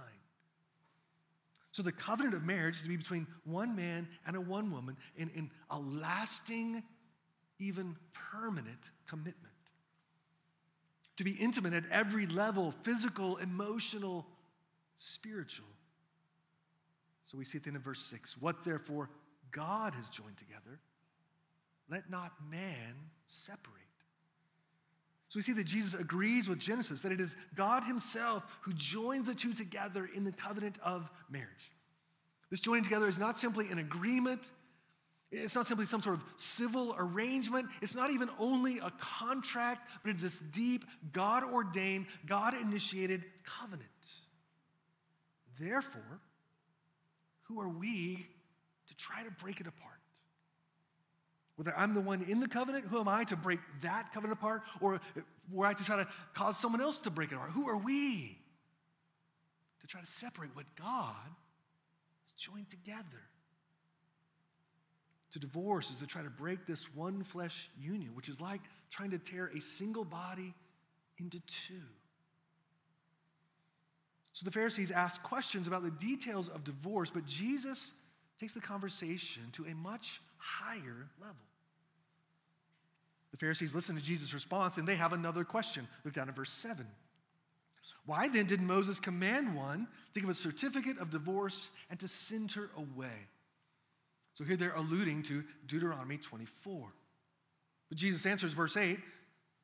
So 1.72 1.84
the 1.84 1.92
covenant 1.92 2.34
of 2.34 2.46
marriage 2.46 2.78
is 2.78 2.84
to 2.84 2.88
be 2.88 2.96
between 2.96 3.28
one 3.44 3.76
man 3.76 4.08
and 4.26 4.38
a 4.38 4.42
one 4.42 4.72
woman 4.72 4.96
in, 5.18 5.30
in 5.36 5.52
a 5.70 5.78
lasting, 5.78 6.82
even 7.58 7.98
permanent 8.32 8.90
commitment. 9.06 9.36
To 11.18 11.26
be 11.26 11.32
intimate 11.32 11.74
at 11.74 11.84
every 11.92 12.26
level 12.26 12.74
physical, 12.84 13.36
emotional, 13.36 14.28
spiritual. 14.96 15.68
So 17.26 17.38
we 17.38 17.44
see 17.44 17.58
at 17.58 17.66
the 17.66 17.72
end 17.72 17.76
of 17.78 17.84
verse 17.84 18.00
6 18.00 18.38
what 18.40 18.64
therefore 18.64 19.10
God 19.52 19.94
has 19.96 20.08
joined 20.08 20.38
together, 20.38 20.80
let 21.90 22.10
not 22.10 22.32
man 22.50 22.96
separate. 23.26 23.76
So 25.30 25.38
we 25.38 25.44
see 25.44 25.54
that 25.54 25.66
Jesus 25.66 26.00
agrees 26.00 26.50
with 26.50 26.58
Genesis 26.58 27.02
that 27.02 27.12
it 27.12 27.22
is 27.22 27.36
God 27.56 27.84
Himself 27.84 28.44
who 28.62 28.74
joins 28.74 29.28
the 29.28 29.36
two 29.36 29.54
together 29.54 30.10
in 30.14 30.24
the 30.24 30.32
covenant 30.32 30.78
of 30.84 31.10
marriage. 31.30 31.72
This 32.50 32.60
joining 32.60 32.84
together 32.84 33.08
is 33.08 33.20
not 33.20 33.38
simply 33.38 33.70
an 33.70 33.78
agreement, 33.78 34.50
it's 35.32 35.54
not 35.54 35.68
simply 35.68 35.86
some 35.86 36.02
sort 36.02 36.16
of 36.16 36.24
civil 36.38 36.96
arrangement, 36.98 37.68
it's 37.82 37.94
not 37.94 38.10
even 38.10 38.30
only 38.40 38.80
a 38.80 38.92
contract, 39.00 39.88
but 40.04 40.10
it's 40.10 40.24
this 40.24 40.40
deep, 40.40 40.84
God 41.12 41.44
ordained, 41.44 42.08
God 42.26 42.56
initiated 42.56 43.24
covenant. 43.44 43.86
Therefore, 45.60 46.20
who 47.44 47.62
are 47.62 47.70
we 47.70 48.26
to 48.88 48.98
try 48.98 49.24
to 49.24 49.30
break 49.30 49.62
it 49.62 49.68
apart? 49.68 49.99
Whether 51.60 51.78
I'm 51.78 51.94
the 51.94 52.00
one 52.00 52.22
in 52.30 52.40
the 52.40 52.48
covenant, 52.48 52.86
who 52.86 53.02
am 53.02 53.10
I 53.10 53.26
to 53.26 53.36
break 53.36 53.60
that 53.82 54.14
covenant 54.14 54.40
apart? 54.40 54.62
Or 54.80 55.02
were 55.52 55.66
I 55.66 55.74
to 55.74 55.84
try 55.84 55.98
to 55.98 56.08
cause 56.34 56.58
someone 56.58 56.80
else 56.80 57.00
to 57.00 57.10
break 57.10 57.34
it 57.34 57.36
apart? 57.36 57.52
Who 57.52 57.68
are 57.68 57.76
we 57.76 58.38
to 59.82 59.86
try 59.86 60.00
to 60.00 60.08
separate 60.08 60.56
what 60.56 60.74
God 60.78 61.14
has 62.28 62.34
joined 62.36 62.70
together? 62.70 63.04
To 65.34 65.40
divorce 65.40 65.90
is 65.90 65.98
to 65.98 66.08
try 66.08 66.24
to 66.24 66.30
break 66.30 66.66
this 66.66 66.96
one 66.96 67.26
flesh 67.26 67.70
union, 67.78 68.16
which 68.16 68.30
is 68.30 68.40
like 68.40 68.62
trying 68.90 69.12
to 69.12 69.18
tear 69.18 69.52
a 69.54 69.60
single 69.60 70.06
body 70.06 70.54
into 71.18 71.42
two. 71.42 71.74
So 74.32 74.46
the 74.46 74.52
Pharisees 74.52 74.92
ask 74.92 75.22
questions 75.24 75.68
about 75.68 75.84
the 75.84 75.92
details 75.92 76.48
of 76.48 76.64
divorce, 76.64 77.12
but 77.12 77.26
Jesus 77.26 77.92
takes 78.40 78.54
the 78.54 78.62
conversation 78.62 79.44
to 79.52 79.66
a 79.66 79.76
much 79.76 80.22
higher 80.38 81.10
level. 81.20 81.36
The 83.32 83.38
Pharisees 83.38 83.76
listen 83.76 83.96
to 83.96 84.02
Jesus' 84.02 84.34
response 84.34 84.78
and 84.78 84.88
they 84.88 84.96
have 84.96 85.14
another 85.14 85.44
question. 85.44 85.88
Look 86.04 86.14
down 86.14 86.30
at 86.30 86.36
verse 86.36 86.52
7. 86.52 86.86
Why 88.06 88.28
then 88.28 88.46
did 88.46 88.62
Moses 88.62 89.00
command 89.00 89.56
one 89.56 89.88
to 90.14 90.20
give 90.20 90.30
a 90.30 90.34
certificate 90.34 90.98
of 90.98 91.12
divorce 91.12 91.72
and 91.90 92.00
to 92.00 92.08
send 92.08 92.52
her 92.54 92.70
away? 92.76 93.28
So 94.34 94.44
here 94.44 94.58
they're 94.58 94.74
alluding 94.74 95.24
to 95.24 95.44
Deuteronomy 95.68 96.18
24. 96.18 96.88
But 97.90 97.98
Jesus 97.98 98.26
answers, 98.26 98.54
verse 98.54 98.78
8 98.78 99.00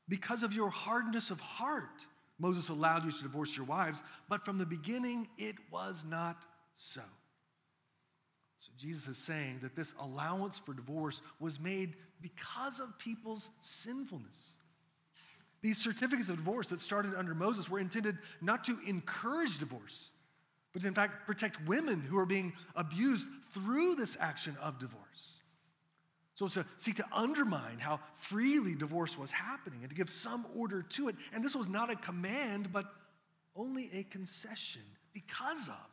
Because 0.10 0.43
of 0.43 0.53
your 0.53 0.69
hardness 0.69 1.31
of 1.31 1.39
heart, 1.39 2.05
Moses 2.38 2.69
allowed 2.69 3.05
you 3.05 3.12
to 3.12 3.24
divorce 3.24 3.55
your 3.55 3.65
wives, 3.65 4.01
but 4.27 4.43
from 4.43 4.57
the 4.57 4.65
beginning 4.65 5.27
it 5.38 5.55
was 5.72 6.03
not 6.07 6.45
so. 6.75 7.01
So 8.60 8.72
Jesus 8.77 9.07
is 9.07 9.17
saying 9.17 9.60
that 9.62 9.75
this 9.75 9.93
allowance 10.00 10.60
for 10.60 10.74
divorce 10.74 11.22
was 11.39 11.60
made 11.60 11.95
because 12.25 12.79
of 12.79 12.98
people's 12.98 13.51
sinfulness. 13.62 14.53
These 15.62 15.77
certificates 15.77 16.27
of 16.27 16.38
divorce 16.38 16.65
that 16.67 16.79
started 16.79 17.13
under 17.15 17.36
Moses 17.36 17.70
were 17.70 17.77
intended 17.77 18.17
not 18.41 18.63
to 18.63 18.79
encourage 18.88 19.60
divorce, 19.60 20.10
but 20.74 20.82
to 20.82 20.88
in 20.88 20.96
fact 20.96 21.27
protect 21.27 21.63
women 21.67 22.01
who 22.01 22.17
are 22.17 22.25
being 22.25 22.53
abused 22.75 23.27
through 23.53 23.94
this 23.94 24.17
action 24.20 24.58
of 24.60 24.79
divorce. 24.79 25.39
So 26.34 26.46
it's 26.46 26.55
to 26.55 26.65
seek 26.77 26.96
to 26.96 27.05
undermine 27.13 27.77
how 27.77 28.00
freely 28.15 28.74
divorce 28.74 29.20
was 29.20 29.29
happening 29.29 29.82
and 29.82 29.89
to 29.89 29.96
give 29.96 30.10
some 30.10 30.48
order 30.55 30.82
to 30.82 31.10
it. 31.10 31.15
And 31.32 31.46
this 31.46 31.55
was 31.55 31.70
not 31.70 31.91
a 31.91 31.96
command, 31.96 32.74
but 32.74 32.86
only 33.55 33.91
a 33.94 34.03
concession 34.03 34.82
because 35.13 35.67
of 35.67 35.89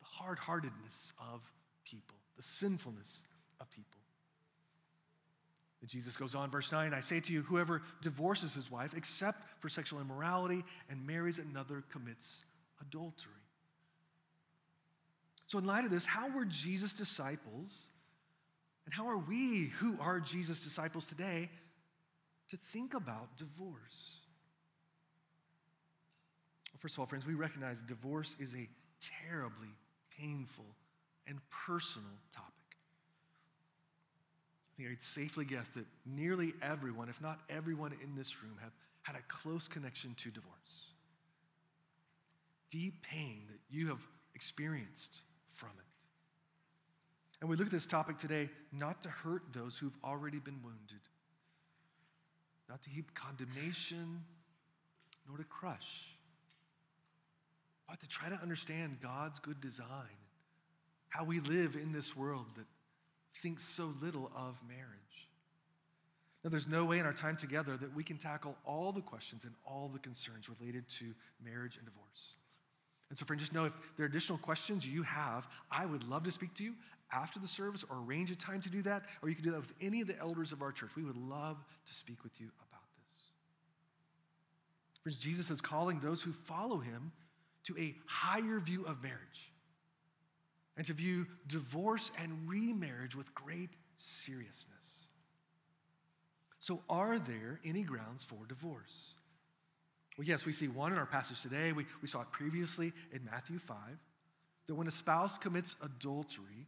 the 0.00 0.04
hard 0.04 0.40
heartedness 0.40 1.12
of 1.32 1.42
people, 1.84 2.16
the 2.36 2.42
sinfulness 2.42 3.22
of 3.60 3.70
people. 3.70 3.97
And 5.80 5.88
Jesus 5.88 6.16
goes 6.16 6.34
on, 6.34 6.50
verse 6.50 6.72
9 6.72 6.92
I 6.92 7.00
say 7.00 7.20
to 7.20 7.32
you, 7.32 7.42
whoever 7.42 7.82
divorces 8.02 8.54
his 8.54 8.70
wife, 8.70 8.94
except 8.96 9.42
for 9.60 9.68
sexual 9.68 10.00
immorality, 10.00 10.64
and 10.90 11.06
marries 11.06 11.38
another, 11.38 11.84
commits 11.90 12.44
adultery. 12.80 13.32
So, 15.46 15.58
in 15.58 15.64
light 15.64 15.84
of 15.84 15.90
this, 15.90 16.04
how 16.04 16.28
were 16.28 16.44
Jesus' 16.44 16.92
disciples, 16.92 17.88
and 18.84 18.94
how 18.94 19.08
are 19.08 19.18
we, 19.18 19.72
who 19.78 19.96
are 20.00 20.20
Jesus' 20.20 20.60
disciples 20.60 21.06
today, 21.06 21.48
to 22.50 22.56
think 22.56 22.94
about 22.94 23.36
divorce? 23.36 24.18
Well, 26.72 26.78
first 26.80 26.94
of 26.94 27.00
all, 27.00 27.06
friends, 27.06 27.26
we 27.26 27.34
recognize 27.34 27.80
divorce 27.82 28.36
is 28.38 28.54
a 28.54 28.68
terribly 29.26 29.74
painful 30.18 30.66
and 31.26 31.38
personal 31.50 32.10
topic. 32.32 32.57
I 34.78 34.82
think 34.82 34.92
I'd 34.92 35.02
safely 35.02 35.44
guess 35.44 35.70
that 35.70 35.86
nearly 36.06 36.52
everyone, 36.62 37.08
if 37.08 37.20
not 37.20 37.40
everyone 37.48 37.92
in 38.00 38.14
this 38.14 38.42
room, 38.42 38.54
have 38.62 38.70
had 39.02 39.16
a 39.16 39.22
close 39.26 39.66
connection 39.66 40.14
to 40.18 40.30
divorce. 40.30 40.92
Deep 42.70 43.02
pain 43.02 43.42
that 43.48 43.58
you 43.70 43.88
have 43.88 43.98
experienced 44.36 45.22
from 45.50 45.70
it. 45.78 46.04
And 47.40 47.50
we 47.50 47.56
look 47.56 47.66
at 47.66 47.72
this 47.72 47.86
topic 47.86 48.18
today 48.18 48.50
not 48.72 49.02
to 49.02 49.08
hurt 49.08 49.42
those 49.52 49.76
who've 49.78 49.96
already 50.04 50.38
been 50.38 50.60
wounded, 50.62 51.00
not 52.68 52.80
to 52.82 52.90
heap 52.90 53.12
condemnation, 53.14 54.22
nor 55.26 55.38
to 55.38 55.44
crush, 55.44 56.14
but 57.88 57.98
to 57.98 58.08
try 58.08 58.28
to 58.28 58.36
understand 58.36 58.98
God's 59.02 59.40
good 59.40 59.60
design 59.60 59.88
how 61.08 61.24
we 61.24 61.40
live 61.40 61.74
in 61.74 61.90
this 61.90 62.14
world 62.14 62.46
that 62.56 62.66
thinks 63.42 63.64
so 63.64 63.94
little 64.00 64.30
of 64.34 64.56
marriage. 64.68 65.28
Now, 66.44 66.50
there's 66.50 66.68
no 66.68 66.84
way 66.84 66.98
in 66.98 67.06
our 67.06 67.12
time 67.12 67.36
together 67.36 67.76
that 67.76 67.94
we 67.94 68.04
can 68.04 68.16
tackle 68.16 68.56
all 68.64 68.92
the 68.92 69.00
questions 69.00 69.44
and 69.44 69.52
all 69.64 69.90
the 69.92 69.98
concerns 69.98 70.48
related 70.48 70.88
to 71.00 71.06
marriage 71.44 71.76
and 71.76 71.84
divorce. 71.84 72.34
And 73.10 73.18
so, 73.18 73.24
friend, 73.24 73.40
just 73.40 73.52
know 73.52 73.64
if 73.64 73.72
there 73.96 74.04
are 74.04 74.08
additional 74.08 74.38
questions 74.38 74.86
you 74.86 75.02
have, 75.02 75.48
I 75.70 75.86
would 75.86 76.08
love 76.08 76.24
to 76.24 76.30
speak 76.30 76.54
to 76.54 76.64
you 76.64 76.74
after 77.12 77.40
the 77.40 77.48
service 77.48 77.84
or 77.88 77.96
arrange 78.04 78.30
a 78.30 78.36
time 78.36 78.60
to 78.60 78.68
do 78.68 78.82
that, 78.82 79.04
or 79.22 79.28
you 79.28 79.34
can 79.34 79.44
do 79.44 79.50
that 79.50 79.60
with 79.60 79.74
any 79.80 80.00
of 80.00 80.06
the 80.06 80.18
elders 80.18 80.52
of 80.52 80.62
our 80.62 80.72
church. 80.72 80.90
We 80.94 81.04
would 81.04 81.16
love 81.16 81.56
to 81.86 81.94
speak 81.94 82.22
with 82.22 82.38
you 82.38 82.50
about 82.70 82.82
this. 82.96 83.22
Friends, 85.02 85.16
Jesus 85.16 85.50
is 85.50 85.60
calling 85.60 86.00
those 86.00 86.22
who 86.22 86.32
follow 86.32 86.78
him 86.78 87.12
to 87.64 87.76
a 87.78 87.96
higher 88.06 88.60
view 88.60 88.84
of 88.84 89.02
marriage 89.02 89.52
and 90.78 90.86
to 90.86 90.94
view 90.94 91.26
divorce 91.48 92.12
and 92.18 92.48
remarriage 92.48 93.16
with 93.16 93.34
great 93.34 93.70
seriousness. 93.96 95.08
So, 96.60 96.82
are 96.88 97.18
there 97.18 97.60
any 97.64 97.82
grounds 97.82 98.24
for 98.24 98.38
divorce? 98.48 99.14
Well, 100.16 100.26
yes, 100.26 100.46
we 100.46 100.52
see 100.52 100.68
one 100.68 100.92
in 100.92 100.98
our 100.98 101.06
passage 101.06 101.42
today. 101.42 101.72
We, 101.72 101.86
we 102.00 102.08
saw 102.08 102.22
it 102.22 102.30
previously 102.32 102.92
in 103.12 103.24
Matthew 103.24 103.58
5. 103.58 103.76
that 104.66 104.74
when 104.74 104.86
a 104.86 104.92
spouse 104.92 105.36
commits 105.36 105.76
adultery, 105.82 106.66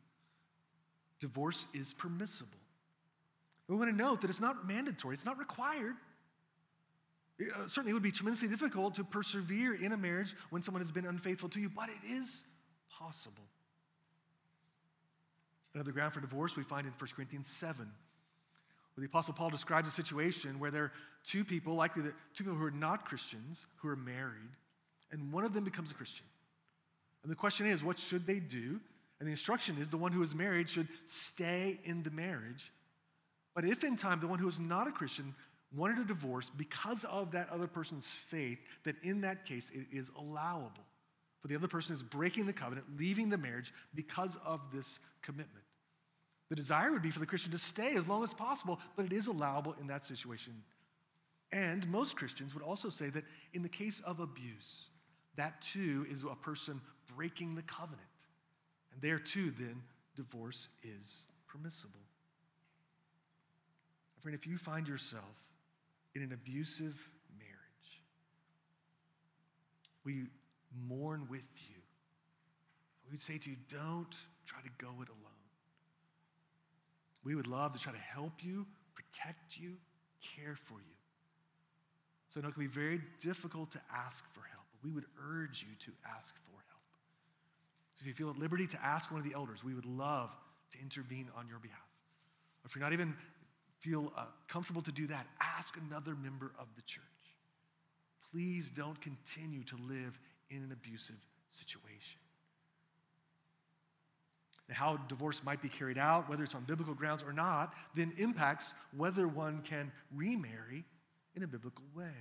divorce 1.21 1.67
is 1.73 1.95
permissible. 1.95 2.51
We 3.69 3.77
want 3.77 3.91
to 3.91 3.97
note 3.97 4.23
that 4.23 4.31
it's 4.31 4.41
not 4.41 4.67
mandatory, 4.67 5.15
it's 5.15 5.25
not 5.25 5.39
required. 5.39 5.95
It, 7.39 7.53
uh, 7.53 7.69
certainly, 7.69 7.91
it 7.91 7.95
would 7.95 8.03
be 8.03 8.11
tremendously 8.11 8.49
difficult 8.49 8.97
to 8.97 9.05
persevere 9.05 9.75
in 9.75 9.93
a 9.93 9.97
marriage 9.97 10.35
when 10.51 10.63
someone 10.63 10.81
has 10.83 10.91
been 10.91 11.07
unfaithful 11.07 11.49
to 11.51 11.61
you, 11.61 11.69
but 11.69 11.89
it 11.89 12.09
is 12.09 12.43
possible. 12.91 13.45
Another 15.75 15.93
ground 15.93 16.15
for 16.15 16.21
divorce 16.21 16.57
we 16.57 16.63
find 16.63 16.87
in 16.87 16.93
1 16.99 17.11
Corinthians 17.15 17.47
7, 17.47 17.79
where 18.95 19.03
the 19.03 19.07
Apostle 19.07 19.35
Paul 19.35 19.51
describes 19.51 19.89
a 19.89 19.93
situation 19.93 20.59
where 20.59 20.71
there 20.71 20.85
are 20.85 20.93
two 21.25 21.45
people, 21.45 21.75
likely 21.75 22.03
the, 22.03 22.13
two 22.35 22.45
people 22.45 22.55
who 22.55 22.65
are 22.65 22.73
not 22.73 23.05
Christians, 23.05 23.67
who 23.77 23.89
are 23.89 23.97
married, 23.97 24.51
and 25.13 25.33
one 25.33 25.45
of 25.45 25.53
them 25.53 25.65
becomes 25.65 25.91
a 25.91 25.95
Christian. 25.95 26.27
And 27.23 27.31
the 27.31 27.37
question 27.37 27.67
is, 27.67 27.85
what 27.85 27.99
should 27.99 28.27
they 28.27 28.41
do? 28.41 28.81
And 29.19 29.27
the 29.27 29.33
instruction 29.33 29.77
is 29.79 29.91
the 29.91 29.99
one 29.99 30.13
who 30.13 30.23
is 30.23 30.35
married 30.35 30.69
should 30.69 30.89
stay 31.05 31.79
in 31.85 32.03
the 32.03 32.11
marriage. 32.11 32.73
But 33.55 33.65
if 33.65 33.85
in 33.85 33.97
time 33.97 34.21
the 34.21 34.27
one 34.27 34.39
who 34.39 34.49
is 34.49 34.59
not 34.59 34.89
a 34.89 34.93
Christian 34.93 35.35
wanted 35.77 35.99
a 35.99 36.05
divorce 36.05 36.51
because 36.57 37.05
of 37.05 37.33
that 37.33 37.49
other 37.51 37.67
person's 37.67 38.07
faith, 38.07 38.59
that 38.85 38.97
in 39.03 39.21
that 39.21 39.45
case 39.45 39.71
it 39.73 39.87
is 39.93 40.11
allowable. 40.19 40.85
For 41.41 41.49
the 41.49 41.57
other 41.57 41.69
person 41.69 41.95
is 41.95 42.03
breaking 42.03 42.47
the 42.47 42.53
covenant, 42.53 42.87
leaving 42.99 43.31
the 43.31 43.39
marriage 43.39 43.73
because 43.95 44.37
of 44.45 44.61
this 44.73 44.99
commitment. 45.23 45.65
The 46.51 46.57
desire 46.57 46.93
would 46.93 47.03
be 47.03 47.11
for 47.11 47.21
the 47.21 47.27
Christian 47.27 47.53
to 47.53 47.59
stay 47.59 47.95
as 47.95 48.07
long 48.07 48.23
as 48.23 48.35
possible, 48.35 48.81
but 48.97 49.07
it 49.07 49.13
is 49.13 49.27
allowable 49.29 49.75
in 49.81 49.87
that 49.87 50.05
situation. 50.05 50.63
And 51.53 51.89
most 51.89 52.17
Christians 52.17 52.55
would 52.55 52.63
also 52.63 52.91
say 52.91 53.09
that 53.11 53.25
in 53.55 53.63
the 53.63 53.69
case 53.69 54.01
of 54.01 54.21
abuse, 54.21 54.89
that 55.37 55.61
too 55.63 56.07
is 56.11 56.25
a 56.25 56.35
person 56.35 56.81
breaking 57.17 57.55
the 57.55 57.63
covenant. 57.63 58.01
And 58.93 59.01
there 59.01 59.19
too, 59.19 59.53
then, 59.59 59.83
divorce 60.17 60.69
is 60.83 61.23
permissible. 61.47 62.01
Friend, 64.21 64.35
if 64.35 64.47
you 64.47 64.59
find 64.59 64.87
yourself 64.87 65.25
in 66.15 66.23
an 66.23 66.33
abusive 66.33 66.99
marriage, 67.39 68.03
we 70.05 70.27
mourn 70.89 71.27
with 71.29 71.43
you. 71.69 71.77
We 73.07 73.13
would 73.13 73.21
say 73.21 73.39
to 73.39 73.51
you, 73.51 73.57
don't 73.69 74.15
try 74.47 74.61
to 74.63 74.71
go 74.79 74.91
it 75.03 75.09
alone. 75.09 75.41
We 77.25 77.35
would 77.35 77.47
love 77.47 77.73
to 77.73 77.79
try 77.79 77.93
to 77.93 77.99
help 77.99 78.43
you, 78.43 78.67
protect 78.95 79.59
you, 79.59 79.77
care 80.37 80.57
for 80.57 80.75
you. 80.75 80.97
So 82.29 82.41
it 82.41 82.43
can 82.43 82.53
be 82.57 82.67
very 82.67 83.01
difficult 83.19 83.73
to 83.73 83.81
ask 83.95 84.25
for 84.33 84.41
help, 84.41 84.65
but 84.73 84.87
we 84.87 84.95
would 84.95 85.07
urge 85.21 85.67
you 85.69 85.75
to 85.81 85.93
ask 86.17 86.35
for 86.47 86.63
help. 86.69 86.81
So 87.97 88.03
if 88.03 88.07
you 88.07 88.15
feel 88.15 88.31
at 88.31 88.39
liberty 88.39 88.67
to 88.69 88.85
ask 88.85 89.11
one 89.11 89.21
of 89.21 89.29
the 89.29 89.35
elders, 89.35 89.65
we 89.65 89.75
would 89.75 89.87
love 89.87 90.31
to 90.71 90.79
intervene 90.81 91.29
on 91.37 91.49
your 91.49 91.59
behalf. 91.59 91.79
If 92.65 92.75
you're 92.75 92.85
not 92.85 92.93
even 92.93 93.15
feel 93.81 94.13
uh, 94.17 94.27
comfortable 94.47 94.83
to 94.83 94.93
do 94.93 95.07
that, 95.09 95.27
ask 95.41 95.77
another 95.77 96.15
member 96.15 96.53
of 96.59 96.69
the 96.77 96.83
church. 96.83 97.03
Please 98.31 98.71
don't 98.71 99.01
continue 99.01 99.65
to 99.65 99.77
live 99.89 100.19
in 100.51 100.59
an 100.59 100.73
abusive 100.73 101.17
situation. 101.49 102.21
Now, 104.69 104.75
how 104.77 104.97
divorce 105.09 105.43
might 105.43 105.61
be 105.61 105.69
carried 105.69 105.99
out, 105.99 106.29
whether 106.29 106.45
it's 106.45 106.55
on 106.55 106.65
biblical 106.65 106.95
grounds 106.95 107.23
or 107.23 107.33
not, 107.33 107.75
then 107.95 108.13
impacts 108.19 108.75
whether 108.97 109.27
one 109.27 109.63
can 109.63 109.91
remarry 110.15 110.85
in 111.35 111.43
a 111.43 111.47
biblical 111.47 111.85
way. 111.95 112.15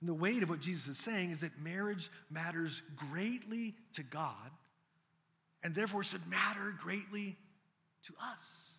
And 0.00 0.08
the 0.08 0.14
weight 0.14 0.42
of 0.42 0.50
what 0.50 0.60
Jesus 0.60 0.86
is 0.86 0.98
saying 0.98 1.30
is 1.30 1.40
that 1.40 1.58
marriage 1.60 2.10
matters 2.30 2.82
greatly 2.94 3.74
to 3.94 4.02
God 4.02 4.50
and 5.62 5.74
therefore 5.74 6.04
should 6.04 6.26
matter 6.28 6.74
greatly 6.78 7.36
to 8.02 8.12
us. 8.22 8.70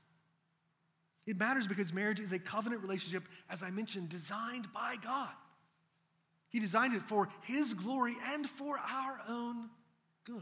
It 1.26 1.38
matters 1.38 1.66
because 1.66 1.92
marriage 1.92 2.20
is 2.20 2.32
a 2.32 2.40
covenant 2.40 2.84
relationship, 2.84 3.24
as 3.50 3.64
I 3.64 3.72
mentioned, 3.72 4.10
designed 4.10 4.72
by 4.72 4.96
God. 5.04 5.34
He 6.50 6.60
designed 6.60 6.96
it 6.96 7.04
for 7.04 7.30
His 7.42 7.74
glory 7.74 8.16
and 8.34 8.50
for 8.50 8.78
our 8.78 9.22
own 9.28 9.70
good. 10.26 10.42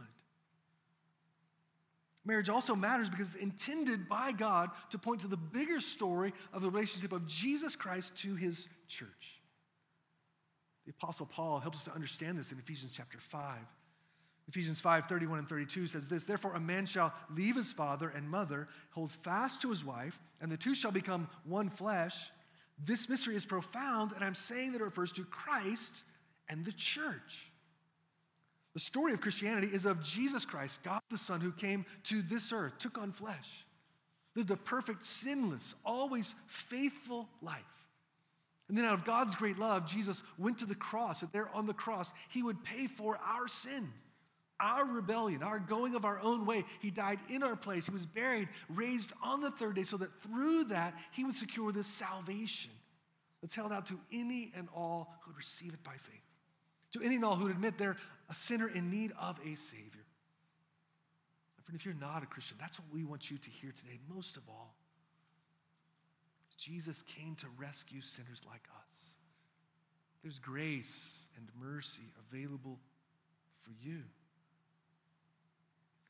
Marriage 2.26 2.50
also 2.50 2.76
matters 2.76 3.10
because 3.10 3.36
it's 3.36 3.44
intended 3.44 4.08
by 4.08 4.32
God 4.32 4.70
to 4.92 4.98
point 4.98 5.22
to 5.22 5.28
the 5.28 5.38
bigger 5.38 5.80
story 5.82 6.34
of 6.54 6.62
the 6.62 6.70
relationship 6.70 7.12
of 7.12 7.28
Jesus 7.28 7.76
Christ 7.76 8.16
to 8.18 8.36
His 8.36 8.68
church. 8.88 9.42
The 10.86 10.92
Apostle 10.92 11.26
Paul 11.26 11.60
helps 11.60 11.80
us 11.80 11.84
to 11.86 11.94
understand 11.94 12.38
this 12.38 12.52
in 12.52 12.60
Ephesians 12.60 12.92
chapter 12.94 13.18
5. 13.18 13.58
Ephesians 14.48 14.82
5 14.82 15.08
31 15.08 15.40
and 15.40 15.50
32 15.50 15.88
says 15.88 16.08
this 16.08 16.26
Therefore, 16.26 16.54
a 16.54 16.60
man 16.60 16.86
shall 16.86 17.14
leave 17.34 17.56
his 17.56 17.72
father 17.72 18.10
and 18.10 18.30
mother, 18.30 18.68
hold 18.92 19.12
fast 19.12 19.62
to 19.62 19.70
his 19.70 19.86
wife, 19.86 20.20
and 20.42 20.52
the 20.52 20.58
two 20.58 20.76
shall 20.76 20.92
become 20.92 21.30
one 21.46 21.70
flesh. 21.70 22.32
This 22.78 23.08
mystery 23.08 23.36
is 23.36 23.46
profound, 23.46 24.12
and 24.14 24.24
I'm 24.24 24.36
saying 24.36 24.74
that 24.74 24.82
it 24.82 24.86
refers 24.86 25.12
to 25.14 25.26
Christ 25.26 26.04
and 26.50 26.66
the 26.66 26.72
church. 26.72 27.52
The 28.74 28.80
story 28.80 29.14
of 29.14 29.22
Christianity 29.22 29.68
is 29.68 29.86
of 29.86 30.02
Jesus 30.02 30.46
Christ, 30.46 30.82
God 30.84 31.02
the 31.10 31.18
Son, 31.18 31.40
who 31.42 31.52
came 31.52 31.86
to 32.06 32.22
this 32.22 32.52
earth, 32.52 32.80
took 32.80 32.98
on 32.98 33.12
flesh, 33.12 33.66
lived 34.36 34.50
a 34.52 34.58
perfect, 34.58 35.06
sinless, 35.06 35.76
always 35.86 36.36
faithful 36.48 37.30
life. 37.42 37.62
And 38.68 38.78
then, 38.78 38.86
out 38.86 38.94
of 38.94 39.06
God's 39.06 39.36
great 39.36 39.60
love, 39.60 39.86
Jesus 39.86 40.24
went 40.40 40.60
to 40.60 40.66
the 40.66 40.74
cross, 40.74 41.22
and 41.22 41.32
there 41.32 41.50
on 41.54 41.68
the 41.68 41.74
cross, 41.74 42.14
he 42.30 42.42
would 42.42 42.64
pay 42.64 42.88
for 42.88 43.18
our 43.18 43.48
sins 43.48 44.04
our 44.64 44.86
rebellion, 44.86 45.44
our 45.44 45.60
going 45.60 45.94
of 45.94 46.06
our 46.06 46.20
own 46.22 46.46
way. 46.46 46.64
He 46.80 46.90
died 46.90 47.20
in 47.30 47.44
our 47.44 47.56
place. 47.56 47.86
He 47.86 47.92
was 47.92 48.06
buried, 48.06 48.48
raised 48.70 49.12
on 49.22 49.42
the 49.42 49.52
third 49.52 49.76
day, 49.76 49.84
so 49.84 49.98
that 49.98 50.10
through 50.24 50.66
that, 50.66 50.96
he 51.12 51.26
would 51.26 51.36
secure 51.36 51.74
this 51.74 51.88
salvation 51.88 52.72
that's 53.42 53.54
held 53.54 53.74
out 53.74 53.88
to 53.88 54.00
any 54.14 54.52
and 54.56 54.70
all 54.74 55.14
who 55.22 55.32
would 55.32 55.38
receive 55.38 55.74
it 55.74 55.84
by 55.84 55.92
faith. 55.92 56.22
To 56.94 57.02
any 57.02 57.16
and 57.16 57.26
all 57.26 57.36
who 57.36 57.44
would 57.44 57.52
admit 57.52 57.78
they're 57.78 57.98
a 58.30 58.34
sinner 58.34 58.70
in 58.70 58.90
need 58.90 59.12
of 59.20 59.38
a 59.40 59.56
Savior. 59.56 60.06
friend, 61.64 61.76
if 61.76 61.86
you're 61.86 61.94
not 61.96 62.24
a 62.24 62.26
Christian, 62.26 62.58
that's 62.60 62.80
what 62.80 62.88
we 62.94 63.04
want 63.04 63.30
you 63.30 63.38
to 63.38 63.50
hear 63.50 63.72
today, 63.72 64.00
most 64.10 64.38
of 64.38 64.44
all. 64.48 64.76
Jesus 66.58 67.02
came 67.02 67.36
to 67.36 67.48
rescue 67.58 68.00
sinners 68.00 68.42
like 68.50 68.64
us. 68.78 68.96
There's 70.22 70.40
grace 70.40 71.18
and 71.36 71.50
mercy 71.60 72.04
available 72.32 72.80
for 73.62 73.72
you. 73.84 74.04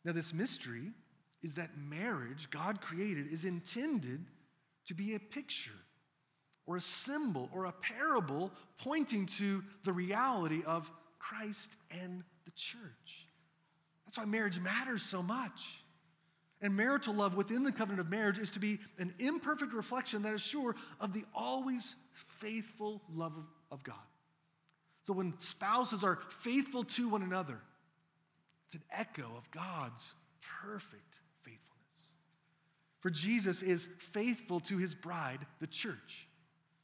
Now, 0.05 0.11
this 0.11 0.33
mystery 0.33 0.91
is 1.41 1.55
that 1.55 1.77
marriage, 1.77 2.49
God 2.49 2.81
created, 2.81 3.27
is 3.31 3.45
intended 3.45 4.25
to 4.85 4.93
be 4.93 5.15
a 5.15 5.19
picture 5.19 5.71
or 6.65 6.77
a 6.77 6.81
symbol 6.81 7.49
or 7.53 7.65
a 7.65 7.71
parable 7.71 8.51
pointing 8.77 9.25
to 9.25 9.63
the 9.83 9.93
reality 9.93 10.63
of 10.65 10.89
Christ 11.19 11.71
and 11.91 12.23
the 12.45 12.51
church. 12.51 13.27
That's 14.05 14.17
why 14.17 14.25
marriage 14.25 14.59
matters 14.59 15.03
so 15.03 15.21
much. 15.23 15.83
And 16.61 16.75
marital 16.77 17.13
love 17.13 17.35
within 17.35 17.63
the 17.63 17.73
covenant 17.73 17.99
of 17.99 18.09
marriage 18.09 18.39
is 18.39 18.51
to 18.53 18.59
be 18.59 18.79
an 18.97 19.13
imperfect 19.19 19.73
reflection, 19.73 20.21
that 20.21 20.33
is 20.33 20.41
sure, 20.41 20.75
of 21.01 21.13
the 21.13 21.25
always 21.35 21.97
faithful 22.13 23.01
love 23.13 23.33
of, 23.69 23.83
God. 23.83 23.95
So 25.05 25.11
when 25.11 25.33
spouses 25.39 26.05
are 26.05 26.19
faithful 26.29 26.85
to 26.85 27.09
one 27.09 27.23
another, 27.23 27.59
it's 28.73 28.81
an 28.81 28.97
echo 28.97 29.29
of 29.37 29.49
God's 29.51 30.15
perfect 30.63 31.19
faithfulness. 31.43 32.17
For 33.01 33.09
Jesus 33.11 33.61
is 33.61 33.87
faithful 33.99 34.59
to 34.61 34.77
his 34.77 34.95
bride, 34.95 35.39
the 35.59 35.67
church. 35.67 36.27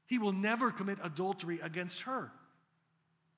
He 0.06 0.20
will 0.20 0.34
never 0.34 0.72
commit 0.72 1.00
adultery 1.04 1.60
against 1.62 2.02
her. 2.04 2.32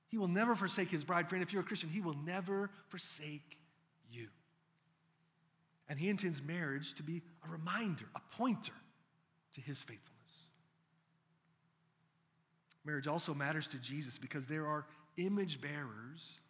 He 0.07 0.17
will 0.17 0.27
never 0.27 0.55
forsake 0.55 0.89
his 0.89 1.05
bride. 1.05 1.29
Friend, 1.29 1.41
if 1.41 1.53
you're 1.53 1.61
a 1.61 1.65
Christian, 1.65 1.89
he 1.89 2.01
will 2.01 2.17
never 2.25 2.69
forsake 2.89 3.57
you. 4.09 4.27
And 5.87 5.97
he 5.97 6.09
intends 6.09 6.41
marriage 6.41 6.95
to 6.95 7.03
be 7.03 7.21
a 7.47 7.51
reminder, 7.51 8.05
a 8.15 8.35
pointer 8.35 8.73
to 9.53 9.61
his 9.61 9.77
faithfulness. 9.77 10.09
Marriage 12.83 13.07
also 13.07 13.33
matters 13.33 13.67
to 13.67 13.77
Jesus 13.77 14.17
because 14.17 14.45
there 14.45 14.65
are 14.65 14.85
image 15.17 15.61
bearers 15.61 16.41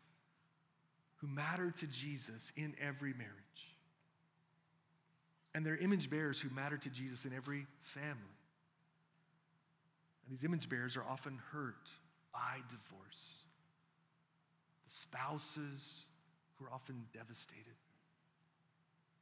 who 1.22 1.28
matter 1.28 1.70
to 1.70 1.88
Jesus 1.88 2.52
in 2.58 2.74
every 2.82 3.14
marriage. 3.14 3.32
And 5.54 5.66
they're 5.66 5.78
image 5.78 6.10
bearers 6.10 6.40
who 6.40 6.50
matter 6.50 6.78
to 6.78 6.90
Jesus 6.90 7.26
in 7.26 7.34
every 7.34 7.68
family. 7.84 8.38
And 10.26 10.32
these 10.36 10.44
image 10.44 10.68
bearers 10.68 10.98
are 10.98 11.04
often 11.04 11.40
hurt 11.52 11.92
by 12.34 12.58
divorce. 12.70 13.32
The 14.86 14.92
spouses 14.92 16.06
who 16.58 16.66
are 16.66 16.74
often 16.74 17.04
devastated. 17.14 17.66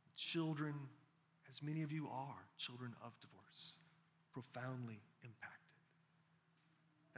The 0.05 0.15
children, 0.15 0.75
as 1.49 1.61
many 1.61 1.81
of 1.81 1.91
you 1.91 2.07
are, 2.07 2.45
children 2.57 2.93
of 3.03 3.11
divorce, 3.19 3.73
profoundly 4.31 4.99
impacted. 5.23 5.58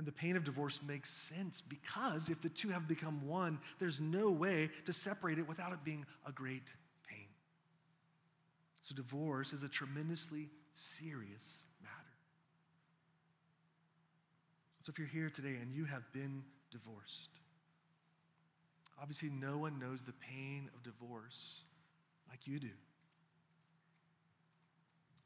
And 0.01 0.07
the 0.07 0.11
pain 0.11 0.35
of 0.35 0.43
divorce 0.43 0.79
makes 0.81 1.11
sense 1.11 1.61
because 1.61 2.29
if 2.29 2.41
the 2.41 2.49
two 2.49 2.69
have 2.69 2.87
become 2.87 3.27
one, 3.27 3.59
there's 3.77 4.01
no 4.01 4.31
way 4.31 4.71
to 4.87 4.93
separate 4.93 5.37
it 5.37 5.47
without 5.47 5.73
it 5.73 5.83
being 5.83 6.07
a 6.27 6.31
great 6.31 6.73
pain. 7.07 7.27
So, 8.81 8.95
divorce 8.95 9.53
is 9.53 9.61
a 9.61 9.69
tremendously 9.69 10.49
serious 10.73 11.61
matter. 11.83 11.93
So, 14.81 14.89
if 14.89 14.97
you're 14.97 15.07
here 15.07 15.29
today 15.29 15.59
and 15.61 15.71
you 15.71 15.85
have 15.85 16.11
been 16.13 16.41
divorced, 16.71 17.29
obviously 18.99 19.29
no 19.29 19.59
one 19.59 19.77
knows 19.77 20.01
the 20.01 20.13
pain 20.13 20.67
of 20.73 20.81
divorce 20.81 21.61
like 22.27 22.47
you 22.47 22.59
do. 22.59 22.71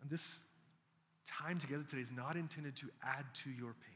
And 0.02 0.10
this 0.10 0.40
time 1.26 1.60
together 1.60 1.84
today 1.84 2.02
is 2.02 2.12
not 2.12 2.36
intended 2.36 2.76
to 2.76 2.90
add 3.02 3.24
to 3.36 3.50
your 3.50 3.72
pain. 3.72 3.95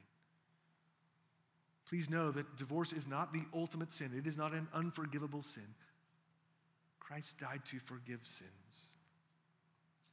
Please 1.90 2.08
know 2.08 2.30
that 2.30 2.56
divorce 2.56 2.94
is 2.94 3.08
not 3.08 3.34
the 3.34 3.42
ultimate 3.52 3.92
sin, 3.92 4.12
it 4.16 4.28
is 4.28 4.38
not 4.38 4.54
an 4.54 4.68
unforgivable 4.74 5.42
sin. 5.42 5.66
Christ 7.00 7.40
died 7.40 7.62
to 7.66 7.80
forgive 7.80 8.20
sins. 8.24 8.50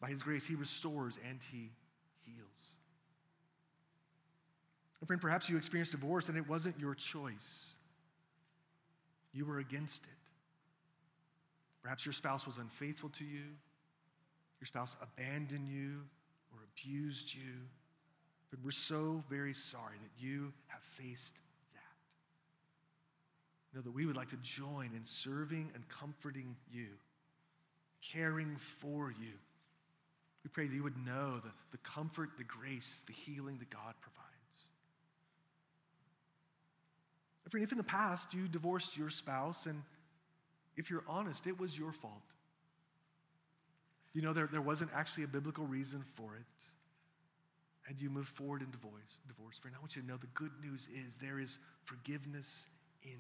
By 0.01 0.09
his 0.09 0.23
grace, 0.23 0.47
he 0.47 0.55
restores 0.55 1.19
and 1.29 1.39
he 1.53 1.73
heals. 2.25 2.73
And 5.01 5.07
friend, 5.07 5.21
perhaps 5.21 5.51
you 5.51 5.59
experienced 5.59 5.93
divorce 5.93 6.31
and 6.31 6.39
it 6.39 6.49
wasn't 6.49 6.81
your 6.81 6.95
choice. 6.95 7.75
You 9.35 9.45
were 9.45 9.59
against 9.59 10.05
it. 10.05 10.31
Perhaps 11.83 12.07
your 12.07 12.15
spouse 12.15 12.47
was 12.47 12.57
unfaithful 12.57 13.11
to 13.11 13.25
you, 13.25 13.45
your 14.61 14.67
spouse 14.67 14.97
abandoned 15.03 15.69
you 15.69 16.01
or 16.53 16.61
abused 16.73 17.35
you. 17.35 17.53
But 18.51 18.61
we're 18.65 18.71
so 18.71 19.23
very 19.29 19.53
sorry 19.53 19.97
that 20.03 20.25
you 20.25 20.55
have 20.69 20.83
faced 20.83 21.35
know 23.77 23.83
that 23.83 23.95
we 23.95 24.07
would 24.07 24.17
like 24.17 24.31
to 24.31 24.39
join 24.43 24.91
in 24.97 25.05
serving 25.05 25.71
and 25.75 25.87
comforting 25.89 26.57
you, 26.73 26.87
caring 28.13 28.57
for 28.57 29.11
you. 29.11 29.35
We 30.43 30.49
pray 30.49 30.67
that 30.67 30.75
you 30.75 30.83
would 30.83 30.97
know 31.05 31.41
the, 31.45 31.51
the 31.73 31.79
comfort, 31.79 32.31
the 32.39 32.45
grace, 32.45 33.03
the 33.07 33.13
healing 33.13 33.59
that 33.59 33.69
God 33.69 33.95
provides. 34.01 34.23
If 37.47 37.73
in 37.73 37.79
the 37.79 37.85
past 37.85 38.35
you 38.35 38.49
divorced 38.49 38.97
your 38.97 39.11
spouse, 39.11 39.67
and 39.67 39.83
if 40.77 40.91
you're 40.91 41.05
honest, 41.09 41.47
it 41.47 41.59
was 41.59 41.79
your 41.79 41.93
fault. 41.93 42.35
You 44.13 44.23
know, 44.23 44.33
there, 44.33 44.49
there 44.51 44.63
wasn't 44.63 44.91
actually 44.95 45.25
a 45.25 45.29
biblical 45.29 45.65
reason 45.65 46.03
for 46.17 46.37
it. 46.37 46.65
And 47.89 48.01
you 48.01 48.11
move 48.11 48.27
forward 48.27 48.63
in 48.63 48.71
divorce, 48.71 49.19
divorce. 49.29 49.59
Friend, 49.59 49.75
I 49.77 49.81
want 49.81 49.95
you 49.95 50.03
to 50.03 50.09
know 50.09 50.17
the 50.17 50.27
good 50.29 50.51
news 50.63 50.89
is 50.89 51.17
there 51.19 51.39
is 51.39 51.59
forgiveness 51.85 52.67
in 53.05 53.19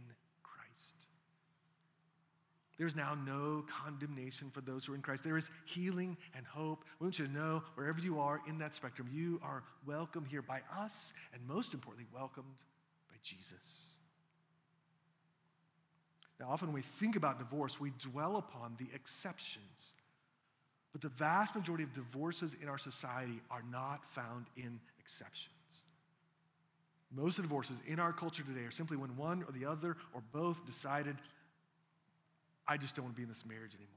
there's 2.78 2.94
now 2.94 3.16
no 3.26 3.64
condemnation 3.68 4.50
for 4.50 4.60
those 4.60 4.84
who 4.84 4.92
are 4.92 4.96
in 4.96 5.02
Christ. 5.02 5.24
There 5.24 5.38
is 5.38 5.50
healing 5.64 6.16
and 6.34 6.44
hope. 6.44 6.84
We 7.00 7.06
want 7.06 7.18
you 7.18 7.26
to 7.26 7.32
know 7.32 7.62
wherever 7.74 8.00
you 8.00 8.20
are 8.20 8.40
in 8.46 8.58
that 8.58 8.74
spectrum, 8.74 9.08
you 9.10 9.40
are 9.42 9.62
welcome 9.86 10.26
here 10.26 10.42
by 10.42 10.60
us, 10.78 11.14
and 11.32 11.46
most 11.48 11.72
importantly, 11.72 12.06
welcomed 12.12 12.64
by 13.08 13.16
Jesus. 13.22 13.80
Now, 16.38 16.50
often 16.50 16.68
when 16.68 16.74
we 16.74 16.82
think 16.82 17.16
about 17.16 17.38
divorce, 17.38 17.80
we 17.80 17.92
dwell 17.98 18.36
upon 18.36 18.76
the 18.78 18.86
exceptions. 18.94 19.92
But 20.92 21.00
the 21.00 21.08
vast 21.08 21.54
majority 21.54 21.84
of 21.84 21.94
divorces 21.94 22.56
in 22.60 22.68
our 22.68 22.78
society 22.78 23.40
are 23.50 23.64
not 23.70 24.04
found 24.10 24.46
in 24.56 24.80
exceptions. 25.00 25.55
Most 27.14 27.36
divorces 27.36 27.80
in 27.86 28.00
our 28.00 28.12
culture 28.12 28.42
today 28.42 28.66
are 28.66 28.70
simply 28.70 28.96
when 28.96 29.16
one 29.16 29.44
or 29.44 29.52
the 29.52 29.66
other 29.66 29.96
or 30.12 30.22
both 30.32 30.66
decided 30.66 31.16
I 32.68 32.76
just 32.76 32.96
don't 32.96 33.04
want 33.04 33.14
to 33.14 33.16
be 33.16 33.22
in 33.22 33.28
this 33.28 33.46
marriage 33.46 33.74
anymore. 33.74 33.92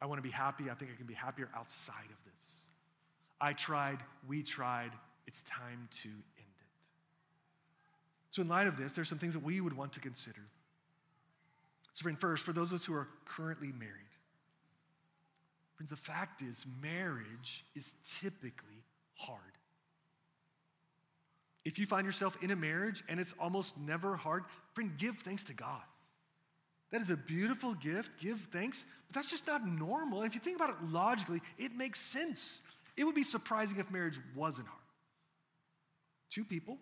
I 0.00 0.06
want 0.06 0.18
to 0.18 0.22
be 0.22 0.30
happy. 0.30 0.64
I 0.70 0.74
think 0.74 0.90
I 0.92 0.96
can 0.96 1.06
be 1.06 1.14
happier 1.14 1.48
outside 1.56 2.10
of 2.10 2.32
this. 2.32 2.50
I 3.40 3.52
tried, 3.52 3.98
we 4.26 4.42
tried, 4.42 4.90
it's 5.26 5.42
time 5.42 5.88
to 6.02 6.08
end 6.08 6.16
it. 6.38 6.88
So, 8.30 8.42
in 8.42 8.48
light 8.48 8.66
of 8.66 8.76
this, 8.76 8.92
there's 8.92 9.08
some 9.08 9.18
things 9.18 9.34
that 9.34 9.42
we 9.42 9.60
would 9.60 9.76
want 9.76 9.92
to 9.94 10.00
consider. 10.00 10.40
So, 11.92 12.02
friend, 12.02 12.18
first, 12.18 12.44
for 12.44 12.52
those 12.52 12.72
of 12.72 12.76
us 12.76 12.84
who 12.84 12.94
are 12.94 13.08
currently 13.24 13.72
married, 13.72 13.92
friends, 15.76 15.90
the 15.90 15.96
fact 15.96 16.42
is, 16.42 16.64
marriage 16.82 17.64
is 17.74 17.94
typically 18.20 18.84
hard. 19.14 19.40
If 21.66 21.80
you 21.80 21.84
find 21.84 22.06
yourself 22.06 22.40
in 22.44 22.52
a 22.52 22.56
marriage 22.56 23.02
and 23.08 23.18
it's 23.18 23.34
almost 23.40 23.76
never 23.76 24.14
hard, 24.14 24.44
friend, 24.74 24.92
give 24.96 25.18
thanks 25.18 25.42
to 25.44 25.52
God. 25.52 25.82
That 26.92 27.00
is 27.00 27.10
a 27.10 27.16
beautiful 27.16 27.74
gift. 27.74 28.20
Give 28.20 28.38
thanks. 28.52 28.84
But 29.08 29.16
that's 29.16 29.28
just 29.28 29.48
not 29.48 29.66
normal. 29.66 30.22
And 30.22 30.28
if 30.28 30.34
you 30.36 30.40
think 30.40 30.54
about 30.54 30.70
it 30.70 30.76
logically, 30.92 31.42
it 31.58 31.74
makes 31.74 32.00
sense. 32.00 32.62
It 32.96 33.02
would 33.02 33.16
be 33.16 33.24
surprising 33.24 33.80
if 33.80 33.90
marriage 33.90 34.20
wasn't 34.36 34.68
hard. 34.68 34.80
Two 36.30 36.44
people, 36.44 36.78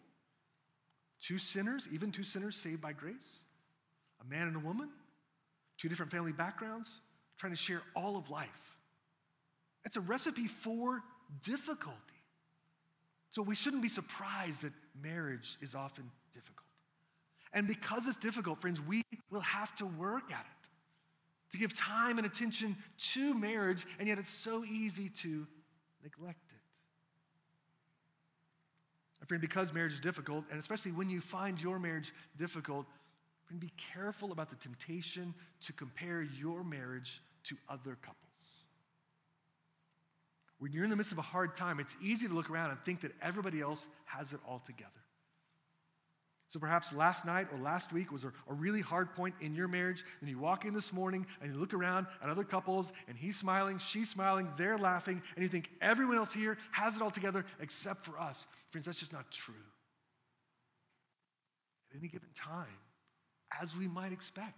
two 1.19 1.39
sinners, 1.39 1.89
even 1.91 2.13
two 2.13 2.23
sinners 2.23 2.55
saved 2.55 2.83
by 2.83 2.93
grace, 2.93 3.39
a 4.21 4.31
man 4.31 4.49
and 4.49 4.57
a 4.57 4.61
woman, 4.61 4.91
two 5.79 5.89
different 5.89 6.13
family 6.13 6.33
backgrounds, 6.33 7.01
trying 7.39 7.53
to 7.53 7.59
share 7.59 7.81
all 7.97 8.19
of 8.19 8.29
life. 8.29 8.77
It's 9.87 9.97
a 9.97 10.03
recipe 10.03 10.47
for 10.47 11.03
difficulty. 11.43 12.14
So 13.35 13.43
we 13.43 13.57
shouldn't 13.57 13.83
be 13.83 13.89
surprised 13.89 14.63
that 14.63 14.73
marriage 15.03 15.59
is 15.61 15.75
often 15.75 16.09
difficult. 16.33 16.69
And 17.53 17.67
because 17.67 18.07
it's 18.07 18.17
difficult, 18.17 18.61
friends, 18.61 18.81
we 18.81 19.03
will 19.29 19.41
have 19.41 19.75
to 19.75 19.87
work 19.87 20.31
at 20.31 20.47
it 20.47 20.69
to 21.51 21.59
give 21.59 21.77
time 21.77 22.19
and 22.19 22.29
attention 22.29 22.77
to 22.97 23.35
marriage, 23.35 23.87
and 23.99 24.07
yet 24.07 24.21
it's 24.21 24.31
so 24.31 24.65
easy 24.65 25.09
to 25.09 25.49
neglect 26.05 26.53
it. 26.53 26.61
My 29.21 29.27
friend, 29.27 29.41
because 29.41 29.73
marriage 29.73 29.95
is 29.95 30.01
difficult, 30.01 30.45
and 30.53 30.61
especially 30.61 30.93
when 30.93 31.11
you 31.11 31.21
find 31.21 31.61
your 31.61 31.81
marriage 31.81 32.13
difficult, 32.39 32.87
friend, 33.47 33.59
be 33.59 33.73
careful 33.77 34.31
about 34.31 34.49
the 34.49 34.57
temptation 34.57 35.35
to 35.63 35.73
compare 35.73 36.23
your 36.23 36.63
marriage 36.63 37.21
to 37.43 37.57
other 37.69 37.99
couples. 38.01 38.24
When 40.65 40.73
you're 40.73 40.85
in 40.85 40.89
the 40.89 40.97
midst 40.97 41.13
of 41.13 41.19
a 41.19 41.21
hard 41.21 41.57
time, 41.57 41.79
it's 41.79 41.95
easy 42.03 42.27
to 42.27 42.33
look 42.33 42.49
around 42.49 42.71
and 42.71 42.81
think 42.81 43.03
that 43.03 43.13
everybody 43.21 43.61
else 43.61 43.87
has 44.07 44.33
it 44.33 44.41
all 44.49 44.63
together. 44.65 44.91
So 46.49 46.59
perhaps 46.59 46.91
last 46.91 47.27
night 47.27 47.49
or 47.53 47.59
last 47.59 47.93
week 47.93 48.11
was 48.11 48.25
a, 48.25 48.29
a, 48.49 48.55
really 48.55 48.81
hard 48.81 49.15
point 49.15 49.35
in 49.43 49.55
your 49.55 49.69
marriage. 49.69 50.07
And 50.23 50.31
you 50.31 50.39
walk 50.39 50.65
in 50.65 50.73
this 50.73 50.91
morning 50.91 51.27
and 51.43 51.53
you 51.53 51.61
look 51.61 51.75
around 51.75 52.07
at 52.23 52.31
other 52.31 52.45
couples 52.45 52.95
and 53.09 53.15
he's 53.19 53.37
smiling, 53.37 53.77
she's 53.77 54.09
smiling, 54.09 54.49
they're 54.57 54.79
laughing, 54.79 55.21
and 55.37 55.43
you 55.43 55.51
think 55.51 55.69
everyone 55.83 56.17
else 56.17 56.33
here 56.33 56.57
has 56.71 56.97
it 56.97 57.03
all 57.03 57.11
together 57.11 57.45
except 57.61 58.07
for 58.07 58.19
us. 58.19 58.47
Friends, 58.71 58.87
that's 58.87 59.01
just 59.01 59.13
not 59.13 59.31
true. 59.31 59.55
At 61.91 61.99
any 61.99 62.09
given 62.09 62.31
time, 62.35 62.79
as 63.61 63.77
we 63.77 63.87
might 63.87 64.13
expect, 64.13 64.57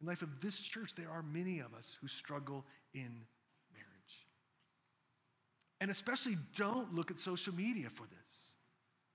in 0.00 0.08
life 0.08 0.22
of 0.22 0.40
this 0.40 0.58
church, 0.58 0.96
there 0.96 1.10
are 1.10 1.22
many 1.22 1.60
of 1.60 1.74
us 1.74 1.96
who 2.00 2.08
struggle 2.08 2.64
in. 2.92 3.20
And 5.84 5.90
especially 5.90 6.38
don't 6.56 6.94
look 6.94 7.10
at 7.10 7.20
social 7.20 7.54
media 7.54 7.90
for 7.90 8.04
this. 8.04 8.52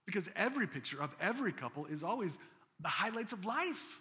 Because 0.05 0.29
every 0.35 0.67
picture 0.67 1.01
of 1.01 1.15
every 1.19 1.51
couple 1.51 1.87
is 1.87 2.03
always 2.03 2.37
the 2.79 2.87
highlights 2.87 3.33
of 3.33 3.43
life. 3.43 3.99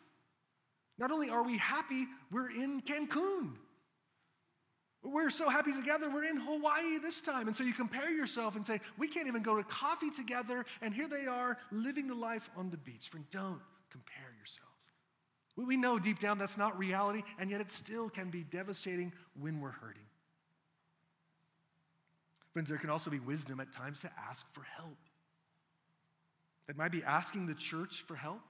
Not 0.99 1.11
only 1.11 1.31
are 1.31 1.43
we 1.43 1.57
happy, 1.57 2.05
we're 2.31 2.51
in 2.51 2.83
Cancun. 2.83 3.53
We're 5.03 5.31
so 5.31 5.49
happy 5.49 5.73
together, 5.73 6.11
we're 6.11 6.25
in 6.25 6.37
Hawaii 6.37 6.99
this 6.99 7.23
time. 7.23 7.47
And 7.47 7.57
so 7.57 7.65
you 7.65 7.73
compare 7.73 8.11
yourself 8.11 8.55
and 8.55 8.67
say, 8.67 8.83
we 8.99 9.09
can't 9.09 9.29
even 9.29 9.43
go 9.43 9.57
to 9.57 9.63
coffee 9.63 10.11
together, 10.11 10.67
and 10.83 10.93
here 10.93 11.09
they 11.09 11.25
are 11.25 11.57
living 11.73 12.07
the 12.07 12.15
life 12.15 12.51
on 12.55 12.69
the 12.69 12.77
beach. 12.77 13.09
Friend, 13.09 13.25
don't 13.31 13.63
compare 13.89 14.35
yourselves. 14.37 14.91
We 15.57 15.79
know 15.79 15.99
deep 15.99 16.21
down 16.21 16.37
that's 16.37 16.59
not 16.59 16.79
reality, 16.79 17.23
and 17.39 17.49
yet 17.49 17.63
it 17.63 17.71
still 17.71 18.11
can 18.11 18.29
be 18.29 18.43
devastating 18.43 19.15
when 19.41 19.59
we're 19.63 19.71
hurting. 19.71 20.08
Friends, 22.53 22.69
there 22.69 22.79
can 22.79 22.91
also 22.91 23.11
be 23.11 23.19
wisdom 23.19 23.61
at 23.61 23.73
times 23.73 24.01
to 24.01 24.11
ask 24.29 24.47
for 24.53 24.63
help. 24.63 24.97
That 26.67 26.77
might 26.77 26.93
be 26.93 27.03
asking 27.03 27.47
the 27.47 27.55
church 27.55 28.03
for 28.07 28.15
help, 28.15 28.43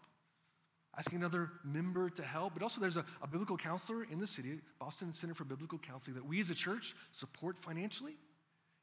asking 0.97 1.19
another 1.19 1.51
member 1.65 2.11
to 2.11 2.23
help. 2.23 2.55
But 2.55 2.63
also, 2.63 2.81
there's 2.81 2.97
a, 2.97 3.05
a 3.23 3.27
biblical 3.27 3.57
counselor 3.57 4.05
in 4.11 4.19
the 4.19 4.27
city, 4.27 4.61
Boston 4.81 5.13
Center 5.13 5.35
for 5.35 5.45
Biblical 5.45 5.79
Counseling, 5.79 6.17
that 6.17 6.27
we 6.27 6.41
as 6.41 6.51
a 6.51 6.55
church 6.55 6.95
support 7.13 7.59
financially. 7.59 8.17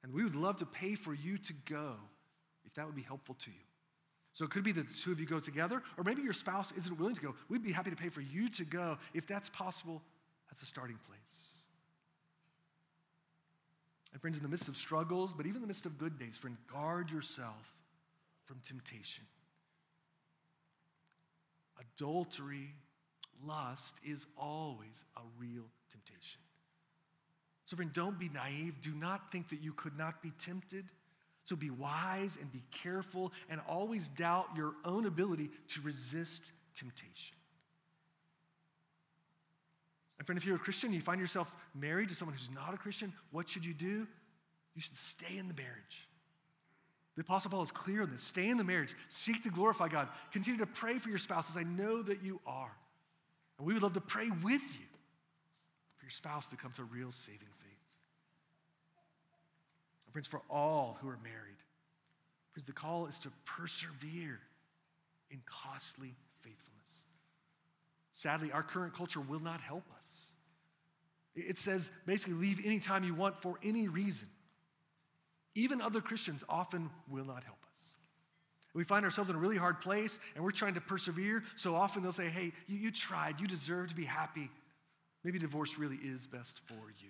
And 0.04 0.13
we 0.13 0.23
would 0.23 0.36
love 0.36 0.58
to 0.58 0.65
pay 0.65 0.95
for 0.95 1.13
you 1.13 1.38
to 1.39 1.54
go 1.67 1.95
if 2.65 2.73
that 2.75 2.86
would 2.86 2.95
be 2.95 3.01
helpful 3.01 3.36
to 3.36 3.49
you. 3.49 3.58
So 4.34 4.43
it 4.43 4.51
could 4.51 4.63
be 4.63 4.73
the 4.73 4.84
two 4.84 5.12
of 5.13 5.19
you 5.19 5.25
go 5.25 5.39
together, 5.39 5.82
or 5.97 6.04
maybe 6.04 6.21
your 6.21 6.34
spouse 6.34 6.73
isn't 6.78 6.99
willing 6.99 7.15
to 7.15 7.21
go. 7.21 7.36
We'd 7.49 7.63
be 7.63 7.71
happy 7.71 7.89
to 7.89 7.95
pay 7.95 8.10
for 8.10 8.21
you 8.21 8.49
to 8.49 8.65
go 8.65 8.97
if 9.13 9.25
that's 9.25 9.49
possible 9.49 10.01
as 10.51 10.62
a 10.62 10.65
starting 10.65 10.99
place. 11.08 11.54
And 14.15 14.21
friends, 14.21 14.38
in 14.38 14.43
the 14.43 14.49
midst 14.49 14.69
of 14.69 14.78
struggles, 14.78 15.34
but 15.34 15.45
even 15.45 15.58
in 15.58 15.62
the 15.63 15.67
midst 15.67 15.86
of 15.86 15.97
good 15.97 16.17
days, 16.17 16.38
friend, 16.38 16.56
guard 16.71 17.12
yourself 17.12 17.73
from 18.45 18.62
temptation. 18.65 19.25
Adultery, 21.97 22.73
lust 23.45 23.99
is 24.06 24.25
always 24.38 25.04
a 25.17 25.21
real 25.38 25.65
temptation. 25.91 26.39
So, 27.65 27.75
friend, 27.75 27.91
don't 27.91 28.17
be 28.17 28.30
naive. 28.30 28.80
Do 28.82 28.93
not 28.93 29.34
think 29.34 29.49
that 29.49 29.62
you 29.62 29.73
could 29.73 29.97
not 29.97 30.23
be 30.23 30.32
tempted. 30.39 30.86
So, 31.43 31.58
be 31.58 31.69
wise 31.69 32.38
and 32.39 32.49
be 32.54 32.63
careful 32.71 33.34
and 33.49 33.60
always 33.67 34.08
doubt 34.08 34.47
your 34.56 34.75
own 34.86 35.08
ability 35.08 35.49
to 35.73 35.82
resist 35.82 36.54
temptation. 36.73 37.36
And, 40.25 40.27
friend, 40.27 40.39
if 40.39 40.45
you're 40.47 40.55
a 40.55 40.59
Christian, 40.59 40.91
you 40.91 41.01
find 41.01 41.21
yourself 41.21 41.55
married 41.75 42.09
to 42.09 42.15
someone 42.15 42.35
who's 42.35 42.49
not 42.49 42.73
a 42.73 42.77
Christian, 42.77 43.13
what 43.29 43.47
should 43.47 43.63
you 43.63 43.75
do? 43.75 44.07
You 44.73 44.81
should 44.81 44.97
stay 44.97 45.38
in 45.38 45.47
the 45.47 45.53
marriage. 45.53 46.07
The 47.15 47.21
Apostle 47.21 47.51
Paul 47.51 47.61
is 47.61 47.69
clear 47.69 48.01
on 48.01 48.09
this. 48.09 48.23
Stay 48.23 48.49
in 48.49 48.57
the 48.57 48.63
marriage. 48.63 48.95
Seek 49.07 49.43
to 49.43 49.51
glorify 49.51 49.88
God. 49.88 50.07
Continue 50.31 50.57
to 50.61 50.65
pray 50.65 50.97
for 50.97 51.09
your 51.09 51.19
spouse, 51.19 51.51
as 51.51 51.57
I 51.57 51.61
know 51.61 52.01
that 52.01 52.23
you 52.23 52.41
are. 52.47 52.71
And 53.59 53.67
we 53.67 53.73
would 53.73 53.83
love 53.83 53.93
to 53.93 54.01
pray 54.01 54.27
with 54.41 54.63
you 54.63 54.88
for 55.95 56.05
your 56.05 56.09
spouse 56.09 56.47
to 56.47 56.55
come 56.55 56.71
to 56.71 56.83
real 56.85 57.11
saving 57.11 57.39
faith. 57.59 57.77
And 60.07 60.11
friends, 60.11 60.25
for 60.25 60.41
all 60.49 60.97
who 61.01 61.07
are 61.07 61.19
married, 61.21 61.61
friends, 62.51 62.65
the 62.65 62.73
call 62.73 63.05
is 63.05 63.19
to 63.19 63.29
persevere 63.45 64.39
in 65.29 65.39
costly. 65.45 66.15
Sadly, 68.15 68.49
our 68.54 68.63
current 68.63 68.93
culture 68.93 69.19
will 69.19 69.41
not 69.41 69.60
help 69.60 69.84
us. 69.99 70.32
It 71.36 71.58
says 71.58 71.91
basically 72.06 72.36
leave 72.36 72.65
anytime 72.65 73.04
you 73.04 73.13
want 73.13 73.41
for 73.41 73.60
any 73.62 73.89
reason. 73.89 74.30
Even 75.54 75.82
other 75.82 75.99
Christians 75.99 76.41
often 76.47 76.89
will 77.10 77.25
not 77.25 77.43
help 77.43 77.58
us. 77.69 77.78
We 78.73 78.86
find 78.86 79.04
ourselves 79.04 79.30
in 79.30 79.36
a 79.36 79.39
really 79.39 79.58
hard 79.58 79.82
place 79.82 80.17
and 80.34 80.45
we're 80.45 80.51
trying 80.51 80.75
to 80.75 80.82
persevere. 80.82 81.43
So 81.58 81.75
often 81.75 82.04
they'll 82.04 82.13
say, 82.13 82.30
hey, 82.30 82.54
you, 82.67 82.80
you 82.80 82.91
tried, 82.91 83.41
you 83.41 83.47
deserve 83.47 83.89
to 83.89 83.95
be 83.95 84.06
happy. 84.06 84.49
Maybe 85.25 85.38
divorce 85.38 85.78
really 85.78 85.97
is 85.97 86.25
best 86.25 86.62
for 86.67 86.93
you. 86.99 87.10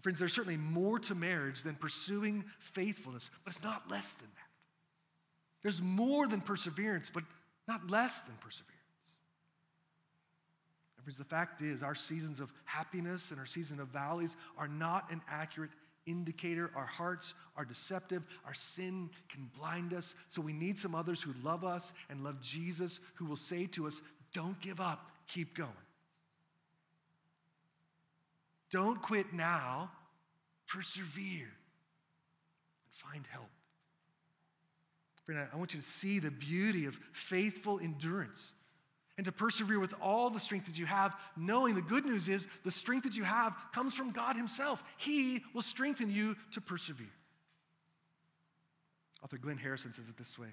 Friends, 0.00 0.18
there's 0.18 0.32
certainly 0.32 0.56
more 0.56 0.98
to 1.00 1.14
marriage 1.14 1.62
than 1.62 1.74
pursuing 1.74 2.42
faithfulness, 2.58 3.30
but 3.44 3.52
it's 3.52 3.62
not 3.62 3.90
less 3.90 4.14
than 4.14 4.28
that. 4.28 4.66
There's 5.60 5.82
more 5.82 6.26
than 6.26 6.40
perseverance, 6.40 7.10
but 7.12 7.24
not 7.68 7.90
less 7.90 8.18
than 8.20 8.34
perseverance. 8.40 8.71
The 11.04 11.24
fact 11.24 11.62
is, 11.62 11.82
our 11.82 11.94
seasons 11.94 12.40
of 12.40 12.52
happiness 12.64 13.30
and 13.30 13.40
our 13.40 13.46
season 13.46 13.80
of 13.80 13.88
valleys 13.88 14.36
are 14.56 14.68
not 14.68 15.10
an 15.10 15.20
accurate 15.28 15.70
indicator. 16.06 16.70
Our 16.74 16.86
hearts 16.86 17.34
are 17.56 17.64
deceptive. 17.64 18.24
Our 18.46 18.54
sin 18.54 19.10
can 19.28 19.50
blind 19.58 19.94
us. 19.94 20.14
So 20.28 20.40
we 20.40 20.52
need 20.52 20.78
some 20.78 20.94
others 20.94 21.20
who 21.20 21.32
love 21.42 21.64
us 21.64 21.92
and 22.08 22.22
love 22.24 22.40
Jesus 22.40 23.00
who 23.14 23.26
will 23.26 23.36
say 23.36 23.66
to 23.66 23.86
us, 23.86 24.02
Don't 24.32 24.58
give 24.60 24.80
up, 24.80 25.10
keep 25.26 25.54
going. 25.54 25.70
Don't 28.70 29.02
quit 29.02 29.32
now, 29.34 29.90
persevere 30.66 31.44
and 31.44 32.92
find 32.92 33.26
help. 33.30 33.50
Friend, 35.24 35.46
I 35.52 35.56
want 35.56 35.74
you 35.74 35.80
to 35.80 35.86
see 35.86 36.18
the 36.18 36.30
beauty 36.30 36.86
of 36.86 36.98
faithful 37.12 37.78
endurance 37.78 38.54
and 39.16 39.26
to 39.26 39.32
persevere 39.32 39.78
with 39.78 39.94
all 40.00 40.30
the 40.30 40.40
strength 40.40 40.66
that 40.66 40.78
you 40.78 40.86
have, 40.86 41.14
knowing 41.36 41.74
the 41.74 41.82
good 41.82 42.06
news 42.06 42.28
is 42.28 42.48
the 42.64 42.70
strength 42.70 43.04
that 43.04 43.16
you 43.16 43.24
have 43.24 43.54
comes 43.72 43.94
from 43.94 44.10
God 44.10 44.36
Himself. 44.36 44.82
He 44.96 45.44
will 45.52 45.62
strengthen 45.62 46.10
you 46.10 46.36
to 46.52 46.60
persevere. 46.60 47.10
Author 49.22 49.38
Glenn 49.38 49.58
Harrison 49.58 49.92
says 49.92 50.08
it 50.08 50.16
this 50.16 50.38
way 50.38 50.48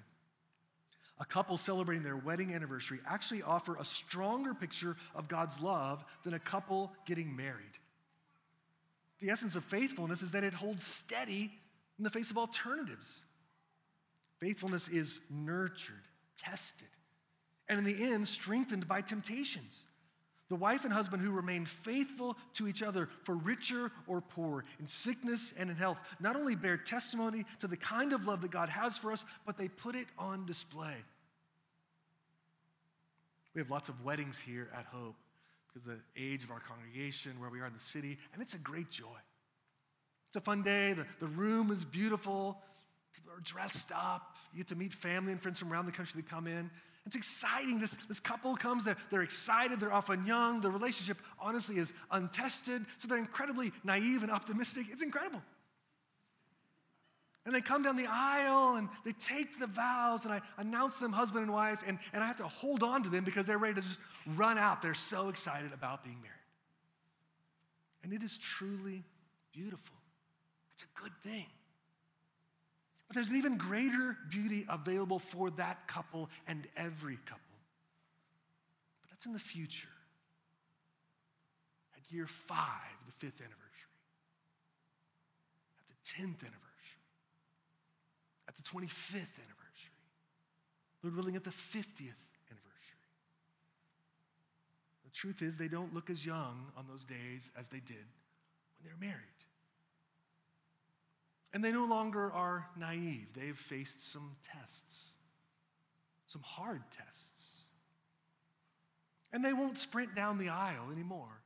A 1.18 1.24
couple 1.24 1.56
celebrating 1.56 2.04
their 2.04 2.16
wedding 2.16 2.54
anniversary 2.54 3.00
actually 3.06 3.42
offer 3.42 3.76
a 3.76 3.84
stronger 3.84 4.54
picture 4.54 4.96
of 5.14 5.28
God's 5.28 5.60
love 5.60 6.04
than 6.24 6.34
a 6.34 6.38
couple 6.38 6.92
getting 7.06 7.34
married. 7.34 7.78
The 9.20 9.30
essence 9.30 9.54
of 9.54 9.64
faithfulness 9.64 10.22
is 10.22 10.30
that 10.32 10.44
it 10.44 10.54
holds 10.54 10.84
steady 10.84 11.50
in 11.98 12.04
the 12.04 12.10
face 12.10 12.30
of 12.30 12.38
alternatives. 12.38 13.22
Faithfulness 14.38 14.88
is 14.88 15.20
nurtured, 15.28 16.08
tested, 16.38 16.88
and 17.70 17.78
in 17.78 17.84
the 17.84 18.12
end, 18.12 18.26
strengthened 18.26 18.88
by 18.88 19.00
temptations. 19.00 19.84
The 20.48 20.56
wife 20.56 20.84
and 20.84 20.92
husband 20.92 21.22
who 21.22 21.30
remain 21.30 21.64
faithful 21.64 22.36
to 22.54 22.66
each 22.66 22.82
other 22.82 23.08
for 23.22 23.36
richer 23.36 23.92
or 24.08 24.20
poorer, 24.20 24.64
in 24.80 24.86
sickness 24.88 25.54
and 25.56 25.70
in 25.70 25.76
health, 25.76 25.96
not 26.18 26.34
only 26.34 26.56
bear 26.56 26.76
testimony 26.76 27.46
to 27.60 27.68
the 27.68 27.76
kind 27.76 28.12
of 28.12 28.26
love 28.26 28.40
that 28.42 28.50
God 28.50 28.68
has 28.68 28.98
for 28.98 29.12
us, 29.12 29.24
but 29.46 29.56
they 29.56 29.68
put 29.68 29.94
it 29.94 30.08
on 30.18 30.44
display. 30.46 30.96
We 33.54 33.60
have 33.60 33.70
lots 33.70 33.88
of 33.88 34.04
weddings 34.04 34.40
here 34.40 34.68
at 34.76 34.86
Hope 34.86 35.14
because 35.68 35.84
the 35.84 36.00
age 36.20 36.42
of 36.42 36.50
our 36.50 36.58
congregation, 36.58 37.38
where 37.38 37.50
we 37.50 37.60
are 37.60 37.66
in 37.66 37.72
the 37.72 37.78
city, 37.78 38.18
and 38.32 38.42
it's 38.42 38.54
a 38.54 38.58
great 38.58 38.90
joy. 38.90 39.06
It's 40.26 40.36
a 40.36 40.40
fun 40.40 40.62
day. 40.62 40.94
The, 40.94 41.06
the 41.20 41.28
room 41.28 41.70
is 41.70 41.84
beautiful. 41.84 42.60
People 43.14 43.30
are 43.32 43.40
dressed 43.40 43.92
up. 43.92 44.34
You 44.52 44.58
get 44.58 44.68
to 44.68 44.76
meet 44.76 44.92
family 44.92 45.30
and 45.30 45.40
friends 45.40 45.60
from 45.60 45.72
around 45.72 45.86
the 45.86 45.92
country 45.92 46.20
that 46.20 46.28
come 46.28 46.48
in. 46.48 46.70
It's 47.06 47.16
exciting. 47.16 47.80
This, 47.80 47.96
this 48.08 48.20
couple 48.20 48.54
comes, 48.56 48.84
they're, 48.84 48.96
they're 49.10 49.22
excited, 49.22 49.80
they're 49.80 49.92
often 49.92 50.26
young. 50.26 50.60
The 50.60 50.70
relationship, 50.70 51.18
honestly, 51.40 51.78
is 51.78 51.92
untested. 52.10 52.84
So 52.98 53.08
they're 53.08 53.18
incredibly 53.18 53.72
naive 53.84 54.22
and 54.22 54.30
optimistic. 54.30 54.86
It's 54.90 55.02
incredible. 55.02 55.42
And 57.46 57.54
they 57.54 57.62
come 57.62 57.82
down 57.82 57.96
the 57.96 58.06
aisle 58.08 58.76
and 58.76 58.88
they 59.04 59.12
take 59.12 59.58
the 59.58 59.66
vows, 59.66 60.24
and 60.24 60.32
I 60.32 60.42
announce 60.58 60.98
them 60.98 61.10
husband 61.10 61.44
and 61.44 61.52
wife, 61.52 61.82
and, 61.86 61.98
and 62.12 62.22
I 62.22 62.26
have 62.26 62.36
to 62.36 62.46
hold 62.46 62.82
on 62.82 63.02
to 63.02 63.08
them 63.08 63.24
because 63.24 63.46
they're 63.46 63.58
ready 63.58 63.74
to 63.74 63.80
just 63.80 63.98
run 64.36 64.58
out. 64.58 64.82
They're 64.82 64.94
so 64.94 65.30
excited 65.30 65.72
about 65.72 66.04
being 66.04 66.20
married. 66.20 66.36
And 68.04 68.12
it 68.12 68.22
is 68.22 68.36
truly 68.36 69.04
beautiful. 69.52 69.96
It's 70.72 70.84
a 70.84 71.00
good 71.02 71.12
thing. 71.22 71.46
But 73.10 73.16
there's 73.16 73.30
an 73.30 73.38
even 73.38 73.56
greater 73.56 74.16
beauty 74.28 74.64
available 74.68 75.18
for 75.18 75.50
that 75.50 75.88
couple 75.88 76.30
and 76.46 76.64
every 76.76 77.16
couple. 77.26 77.42
But 79.02 79.10
that's 79.10 79.26
in 79.26 79.32
the 79.32 79.40
future. 79.40 79.88
At 81.96 82.12
year 82.12 82.28
five, 82.28 82.94
the 83.06 83.12
fifth 83.12 83.40
anniversary. 83.40 83.58
At 85.80 85.88
the 85.88 86.22
10th 86.22 86.46
anniversary. 86.46 87.02
At 88.46 88.54
the 88.54 88.62
25th 88.62 89.42
anniversary. 89.42 89.96
Lord 91.02 91.16
willing, 91.16 91.34
at 91.34 91.42
the 91.42 91.50
50th 91.50 92.14
anniversary. 92.46 93.10
The 95.02 95.10
truth 95.12 95.42
is, 95.42 95.56
they 95.56 95.66
don't 95.66 95.92
look 95.92 96.10
as 96.10 96.24
young 96.24 96.66
on 96.76 96.86
those 96.88 97.04
days 97.04 97.50
as 97.58 97.66
they 97.66 97.80
did 97.80 97.96
when 97.96 98.84
they 98.84 98.90
were 98.90 99.00
married. 99.00 99.39
And 101.52 101.64
they 101.64 101.72
no 101.72 101.84
longer 101.84 102.32
are 102.32 102.68
naive. 102.76 103.28
They've 103.34 103.56
faced 103.56 104.12
some 104.12 104.36
tests, 104.42 105.08
some 106.26 106.42
hard 106.42 106.82
tests. 106.90 107.62
And 109.32 109.44
they 109.44 109.52
won't 109.52 109.78
sprint 109.78 110.14
down 110.14 110.38
the 110.38 110.48
aisle 110.48 110.90
anymore. 110.92 111.42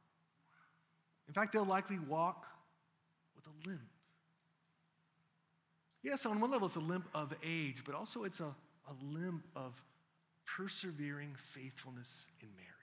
In 1.26 1.34
fact, 1.34 1.52
they'll 1.52 1.64
likely 1.64 1.98
walk 1.98 2.46
with 3.34 3.46
a 3.46 3.68
limp. 3.68 3.80
Yes, 6.02 6.26
on 6.26 6.38
one 6.38 6.50
level, 6.50 6.66
it's 6.66 6.76
a 6.76 6.80
limp 6.80 7.08
of 7.14 7.32
age, 7.42 7.82
but 7.84 7.94
also 7.94 8.24
it's 8.24 8.40
a, 8.40 8.54
a 8.88 8.94
limp 9.02 9.46
of 9.56 9.82
persevering 10.44 11.34
faithfulness 11.34 12.26
in 12.42 12.48
marriage. 12.56 12.74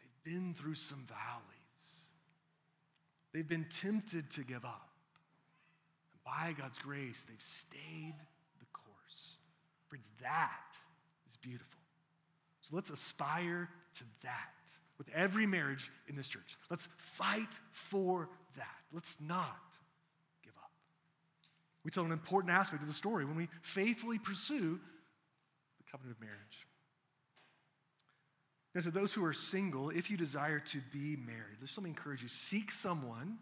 They've 0.00 0.34
been 0.34 0.54
through 0.54 0.74
some 0.74 1.06
valleys, 1.06 2.08
they've 3.32 3.48
been 3.48 3.66
tempted 3.70 4.30
to 4.30 4.42
give 4.42 4.64
up 4.64 4.91
by 6.40 6.52
God's 6.52 6.78
grace, 6.78 7.24
they've 7.28 7.40
stayed 7.40 8.14
the 8.58 8.66
course. 8.72 9.36
Friends, 9.88 10.08
that 10.22 10.76
is 11.28 11.36
beautiful. 11.36 11.80
So 12.62 12.76
let's 12.76 12.90
aspire 12.90 13.68
to 13.94 14.04
that 14.22 14.72
with 14.98 15.08
every 15.14 15.46
marriage 15.46 15.90
in 16.08 16.16
this 16.16 16.28
church. 16.28 16.56
Let's 16.70 16.88
fight 16.96 17.58
for 17.70 18.28
that. 18.56 18.76
Let's 18.92 19.18
not 19.20 19.76
give 20.42 20.54
up. 20.56 20.70
We 21.84 21.90
tell 21.90 22.04
an 22.04 22.12
important 22.12 22.52
aspect 22.52 22.82
of 22.82 22.88
the 22.88 22.94
story 22.94 23.24
when 23.24 23.36
we 23.36 23.48
faithfully 23.62 24.18
pursue 24.18 24.78
the 25.78 25.90
covenant 25.90 26.16
of 26.16 26.20
marriage. 26.20 26.66
Now, 28.74 28.80
to 28.82 28.90
those 28.90 29.12
who 29.12 29.22
are 29.24 29.34
single, 29.34 29.90
if 29.90 30.10
you 30.10 30.16
desire 30.16 30.60
to 30.60 30.78
be 30.92 31.16
married, 31.16 31.58
let 31.60 31.84
me 31.84 31.90
encourage 31.90 32.22
you 32.22 32.28
seek 32.28 32.70
someone 32.70 33.36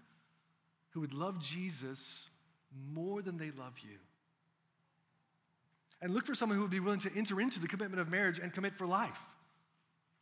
who 0.91 1.01
would 1.01 1.15
love 1.15 1.39
Jesus 1.39 2.30
more 2.93 3.23
than 3.23 3.37
they 3.37 3.51
love 3.51 3.75
you. 3.83 3.99
And 6.03 6.15
look 6.15 6.27
for 6.27 6.35
someone 6.35 6.57
who 6.57 6.63
would 6.63 6.71
be 6.71 6.81
willing 6.81 7.01
to 7.01 7.11
enter 7.15 7.41
into 7.41 7.61
the 7.61 7.69
commitment 7.69 8.01
of 8.01 8.11
marriage 8.11 8.39
and 8.39 8.53
commit 8.53 8.77
for 8.77 8.87
life, 8.87 9.19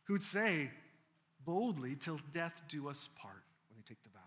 who 0.03 0.13
would 0.13 0.23
say 0.23 0.71
boldly, 1.45 1.95
till 1.95 2.19
death 2.33 2.61
do 2.67 2.89
us 2.89 3.07
part 3.15 3.43
when 3.69 3.77
they 3.77 3.83
take 3.87 4.03
the 4.03 4.09
vows. 4.09 4.21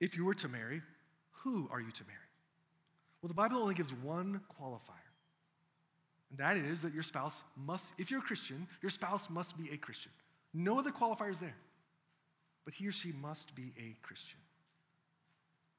If 0.00 0.16
you 0.16 0.24
were 0.24 0.34
to 0.34 0.48
marry, 0.48 0.82
who 1.42 1.68
are 1.70 1.80
you 1.80 1.92
to 1.92 2.04
marry? 2.04 2.18
Well, 3.22 3.28
the 3.28 3.34
Bible 3.34 3.58
only 3.58 3.74
gives 3.74 3.92
one 3.92 4.40
qualifier. 4.60 5.04
And 6.30 6.38
that 6.38 6.56
is 6.56 6.82
that 6.82 6.92
your 6.92 7.02
spouse 7.02 7.44
must, 7.56 7.92
if 7.96 8.10
you're 8.10 8.20
a 8.20 8.22
Christian, 8.22 8.66
your 8.82 8.90
spouse 8.90 9.30
must 9.30 9.56
be 9.56 9.70
a 9.72 9.76
Christian. 9.76 10.12
No 10.52 10.78
other 10.78 10.90
qualifiers 10.90 11.38
there. 11.38 11.56
But 12.64 12.74
he 12.74 12.88
or 12.88 12.92
she 12.92 13.12
must 13.12 13.54
be 13.54 13.72
a 13.78 13.94
Christian. 14.02 14.40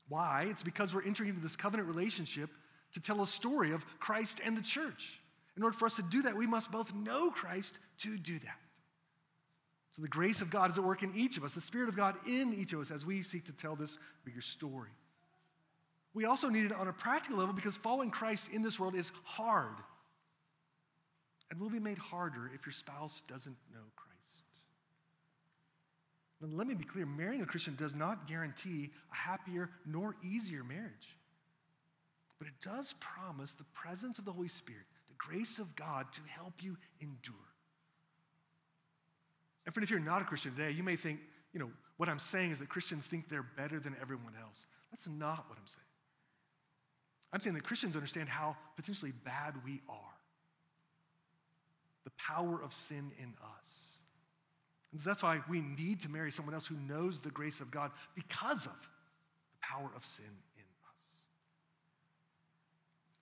Why? 0.08 0.48
It's 0.50 0.64
because 0.64 0.94
we're 0.94 1.04
entering 1.04 1.30
into 1.30 1.42
this 1.42 1.56
covenant 1.56 1.88
relationship 1.88 2.50
to 2.94 3.02
tell 3.02 3.22
a 3.22 3.28
story 3.28 3.72
of 3.72 3.86
Christ 4.00 4.40
and 4.44 4.58
the 4.58 4.62
church. 4.62 5.20
In 5.58 5.64
order 5.64 5.78
for 5.78 5.86
us 5.86 5.96
to 5.96 6.04
do 6.04 6.24
that, 6.24 6.36
we 6.36 6.48
must 6.48 6.72
both 6.72 6.94
know 6.94 7.32
Christ 7.32 7.78
to 8.00 8.18
do 8.18 8.40
that. 8.40 8.60
So 9.92 10.02
the 10.02 10.08
grace 10.10 10.42
of 10.42 10.50
God 10.50 10.70
is 10.70 10.78
at 10.78 10.84
work 10.84 11.04
in 11.04 11.14
each 11.16 11.38
of 11.38 11.46
us, 11.46 11.54
the 11.54 11.62
Spirit 11.62 11.88
of 11.88 11.96
God 11.96 12.16
in 12.28 12.54
each 12.54 12.74
of 12.74 12.82
us 12.82 12.92
as 12.92 13.06
we 13.06 13.22
seek 13.22 13.46
to 13.46 13.54
tell 13.54 13.76
this 13.76 13.98
bigger 14.26 14.42
story. 14.42 14.92
We 16.14 16.26
also 16.26 16.50
need 16.50 16.66
it 16.66 16.74
on 16.74 16.88
a 16.88 16.94
practical 16.94 17.38
level 17.38 17.54
because 17.54 17.78
following 17.78 18.12
Christ 18.12 18.50
in 18.52 18.62
this 18.62 18.80
world 18.80 18.96
is 18.96 19.12
hard 19.24 19.76
and 21.50 21.60
will 21.60 21.70
be 21.70 21.80
made 21.80 21.98
harder 21.98 22.52
if 22.54 22.66
your 22.66 22.74
spouse 22.74 23.22
doesn't 23.28 23.56
know 23.74 23.84
Christ. 23.96 24.55
Now, 26.46 26.58
let 26.58 26.68
me 26.68 26.74
be 26.74 26.84
clear 26.84 27.06
marrying 27.06 27.42
a 27.42 27.46
Christian 27.46 27.76
does 27.76 27.96
not 27.96 28.28
guarantee 28.28 28.92
a 29.12 29.16
happier 29.16 29.70
nor 29.86 30.16
easier 30.24 30.64
marriage, 30.64 31.18
but 32.38 32.48
it 32.48 32.54
does 32.62 32.94
promise 33.00 33.54
the 33.54 33.64
presence 33.74 34.20
of 34.20 34.26
the 34.26 34.32
Holy 34.32 34.48
Spirit, 34.48 34.84
the 35.08 35.16
grace 35.18 35.60
of 35.60 35.76
God 35.76 36.12
to 36.14 36.22
help 36.28 36.54
you 36.62 36.78
endure. 37.02 37.36
And 39.66 39.74
friend, 39.74 39.84
if 39.84 39.90
you're 39.90 40.00
not 40.00 40.22
a 40.22 40.26
Christian 40.26 40.54
today, 40.54 40.72
you 40.72 40.84
may 40.84 40.96
think, 40.96 41.20
you 41.54 41.60
know, 41.60 41.72
what 41.98 42.10
I'm 42.10 42.20
saying 42.20 42.52
is 42.52 42.60
that 42.60 42.70
Christians 42.70 43.08
think 43.08 43.30
they're 43.30 43.48
better 43.58 43.80
than 43.80 43.96
everyone 44.02 44.34
else. 44.42 44.68
That's 44.92 45.08
not 45.08 45.46
what 45.50 45.58
I'm 45.58 45.66
saying. 45.66 45.86
I'm 47.34 47.40
saying 47.40 47.56
that 47.56 47.64
Christians 47.64 47.96
understand 47.96 48.30
how 48.30 48.56
potentially 48.76 49.14
bad 49.24 49.56
we 49.66 49.82
are, 49.90 49.98
the 52.04 52.12
power 52.12 52.62
of 52.62 52.74
sin 52.74 53.12
in 53.20 53.34
us. 53.42 53.85
That's 55.04 55.24
why 55.24 55.42
we 55.50 55.62
need 55.62 56.02
to 56.02 56.10
marry 56.10 56.32
someone 56.32 56.54
else 56.54 56.68
who 56.68 56.78
knows 56.88 57.20
the 57.20 57.32
grace 57.32 57.60
of 57.60 57.72
God 57.72 57.92
because 58.16 58.66
of 58.66 58.74
the 58.74 59.58
power 59.62 59.90
of 59.96 60.06
sin 60.06 60.26
in 60.26 60.64
us. 60.64 61.08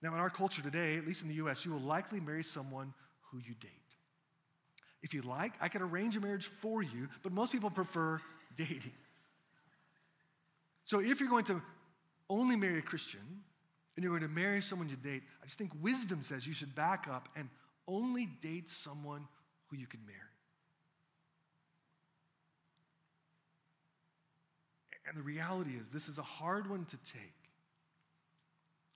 Now, 0.01 0.13
in 0.13 0.19
our 0.19 0.29
culture 0.29 0.61
today, 0.61 0.97
at 0.97 1.07
least 1.07 1.21
in 1.21 1.29
the 1.29 1.35
US, 1.35 1.65
you 1.65 1.71
will 1.71 1.79
likely 1.79 2.19
marry 2.19 2.43
someone 2.43 2.93
who 3.31 3.39
you 3.39 3.55
date. 3.59 3.71
If 5.01 5.13
you 5.13 5.21
like, 5.21 5.53
I 5.59 5.67
could 5.67 5.81
arrange 5.81 6.15
a 6.15 6.21
marriage 6.21 6.45
for 6.45 6.83
you, 6.83 7.09
but 7.23 7.31
most 7.31 7.51
people 7.51 7.69
prefer 7.69 8.21
dating. 8.55 8.93
So 10.83 10.99
if 10.99 11.19
you're 11.19 11.29
going 11.29 11.45
to 11.45 11.61
only 12.29 12.55
marry 12.55 12.79
a 12.79 12.81
Christian 12.81 13.21
and 13.95 14.03
you're 14.03 14.11
going 14.11 14.29
to 14.29 14.33
marry 14.33 14.61
someone 14.61 14.89
you 14.89 14.95
date, 14.95 15.23
I 15.41 15.45
just 15.45 15.57
think 15.57 15.71
wisdom 15.81 16.21
says 16.23 16.45
you 16.45 16.53
should 16.53 16.75
back 16.75 17.07
up 17.09 17.29
and 17.35 17.49
only 17.87 18.27
date 18.41 18.69
someone 18.69 19.27
who 19.67 19.77
you 19.77 19.87
can 19.87 20.05
marry. 20.05 20.19
And 25.07 25.17
the 25.17 25.21
reality 25.21 25.71
is, 25.71 25.89
this 25.89 26.07
is 26.07 26.17
a 26.17 26.23
hard 26.23 26.69
one 26.69 26.85
to 26.85 26.97
take. 26.97 27.33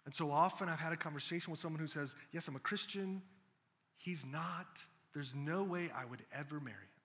And 0.06 0.14
so 0.14 0.32
often 0.32 0.70
I've 0.70 0.80
had 0.80 0.94
a 0.94 0.98
conversation 0.98 1.52
with 1.52 1.60
someone 1.60 1.82
who 1.82 1.88
says, 1.88 2.16
Yes, 2.32 2.48
I'm 2.48 2.56
a 2.56 2.60
Christian. 2.60 3.22
He's 3.98 4.26
not. 4.26 4.68
There's 5.14 5.36
no 5.36 5.64
way 5.64 5.90
I 5.94 6.06
would 6.06 6.22
ever 6.32 6.60
marry 6.60 6.78
him. 6.78 6.98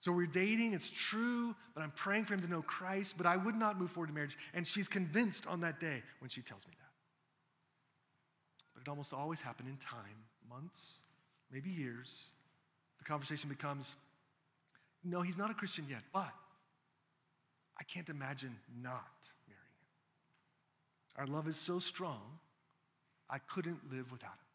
So 0.00 0.12
we're 0.12 0.26
dating, 0.26 0.72
it's 0.72 0.90
true, 0.90 1.54
but 1.74 1.82
I'm 1.82 1.90
praying 1.92 2.24
for 2.26 2.34
him 2.34 2.40
to 2.40 2.48
know 2.48 2.62
Christ, 2.62 3.16
but 3.16 3.26
I 3.26 3.36
would 3.36 3.54
not 3.54 3.78
move 3.78 3.90
forward 3.90 4.08
to 4.08 4.12
marriage. 4.12 4.36
And 4.52 4.66
she's 4.66 4.88
convinced 4.88 5.46
on 5.46 5.60
that 5.60 5.80
day 5.80 6.02
when 6.18 6.28
she 6.28 6.42
tells 6.42 6.66
me 6.66 6.72
that. 6.78 6.90
But 8.74 8.82
it 8.82 8.88
almost 8.88 9.12
always 9.12 9.40
happened 9.40 9.68
in 9.68 9.76
time, 9.76 10.24
months, 10.48 10.94
maybe 11.52 11.70
years. 11.70 12.30
The 12.98 13.04
conversation 13.04 13.48
becomes, 13.48 13.96
no, 15.02 15.22
he's 15.22 15.38
not 15.38 15.50
a 15.50 15.54
Christian 15.54 15.86
yet, 15.88 16.02
but 16.12 16.32
I 17.78 17.84
can't 17.84 18.08
imagine 18.08 18.56
not 18.82 19.28
marrying 19.48 19.62
him. 19.80 21.18
Our 21.18 21.26
love 21.26 21.48
is 21.48 21.56
so 21.56 21.78
strong, 21.78 22.38
I 23.28 23.38
couldn't 23.38 23.90
live 23.90 24.12
without 24.12 24.30
him. 24.30 24.46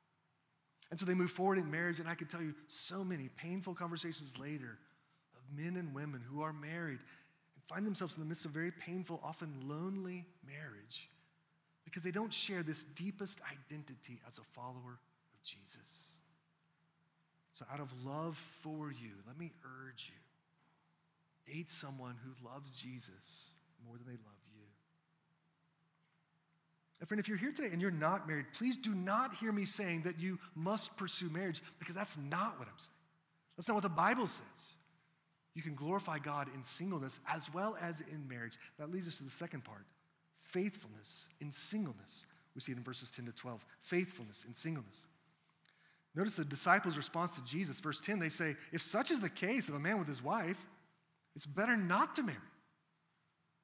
And 0.90 1.00
so 1.00 1.06
they 1.06 1.14
move 1.14 1.32
forward 1.32 1.58
in 1.58 1.72
marriage, 1.72 2.00
and 2.00 2.10
I 2.10 2.16
could 2.16 2.30
tell 2.30 2.42
you 2.42 2.54
so 2.68 3.04
many 3.04 3.30
painful 3.38 3.74
conversations 3.76 4.34
later 4.38 4.78
of 5.36 5.58
men 5.58 5.78
and 5.78 5.94
women 5.94 6.22
who 6.22 6.42
are 6.42 6.52
married 6.52 7.00
and 7.00 7.64
find 7.68 7.86
themselves 7.86 8.16
in 8.16 8.22
the 8.22 8.28
midst 8.28 8.46
of 8.46 8.52
very 8.52 8.72
painful, 8.72 9.22
often 9.24 9.54
lonely 9.64 10.26
marriage 10.46 11.10
because 11.86 12.04
they 12.04 12.12
don't 12.12 12.34
share 12.34 12.64
this 12.64 12.84
deepest 12.84 13.40
identity 13.52 14.20
as 14.28 14.38
a 14.38 14.44
follower 14.54 15.00
of 15.34 15.44
Jesus. 15.44 16.10
So, 17.54 17.66
out 17.72 17.80
of 17.80 17.90
love 18.06 18.38
for 18.38 18.92
you, 18.92 19.12
let 19.28 19.38
me 19.38 19.52
urge 19.64 20.12
you 20.14 20.20
Date 21.52 21.70
someone 21.70 22.16
who 22.24 22.48
loves 22.48 22.72
Jesus 22.72 23.50
more 23.86 23.98
than 23.98 24.06
they 24.06 24.14
love 24.14 24.42
you. 24.56 24.64
And 27.00 27.08
friend, 27.08 27.20
if 27.20 27.28
you're 27.28 27.38
here 27.38 27.52
today 27.52 27.70
and 27.72 27.82
you're 27.82 27.92
not 27.92 28.28
married, 28.28 28.46
please 28.54 28.78
do 28.78 28.94
not 28.94 29.34
hear 29.36 29.52
me 29.52 29.66
saying 29.66 30.04
that 30.04 30.20
you 30.20 30.40
must 30.56 30.96
pursue 30.98 31.30
marriage 31.30 31.62
because 31.80 31.96
that's 31.96 32.18
not 32.18 32.60
what 32.60 32.68
I'm 32.68 32.78
saying. 32.78 32.92
That's 33.58 33.68
not 33.68 33.74
what 33.74 33.84
the 33.84 33.90
Bible 33.90 34.28
says. 34.28 34.76
You 35.54 35.62
can 35.62 35.76
glorify 35.76 36.20
God 36.20 36.48
in 36.56 36.64
singleness 36.64 37.20
as 37.28 37.54
well 37.54 37.76
as 37.82 38.02
in 38.02 38.28
marriage. 38.30 38.58
That 38.80 38.92
leads 38.92 39.08
us 39.08 39.18
to 39.18 39.24
the 39.24 39.32
second 39.32 39.64
part 39.64 39.86
faithfulness 40.40 41.28
in 41.40 41.52
singleness. 41.52 42.26
We 42.56 42.62
see 42.62 42.74
it 42.74 42.78
in 42.78 42.84
verses 42.84 43.10
10 43.12 43.26
to 43.26 43.32
12. 43.32 43.66
Faithfulness 43.82 44.44
in 44.46 44.54
singleness. 44.54 45.06
Notice 46.14 46.36
the 46.36 46.44
disciples' 46.44 46.98
response 46.98 47.36
to 47.36 47.44
Jesus. 47.44 47.80
Verse 47.80 48.02
10, 48.02 48.20
they 48.20 48.30
say, 48.30 48.58
If 48.74 48.82
such 48.82 49.12
is 49.12 49.22
the 49.22 49.30
case 49.30 49.70
of 49.70 49.76
a 49.76 49.80
man 49.80 49.98
with 49.98 50.10
his 50.10 50.22
wife, 50.22 50.58
it's 51.36 51.46
better 51.46 51.78
not 51.78 52.16
to 52.16 52.24
marry. 52.24 52.38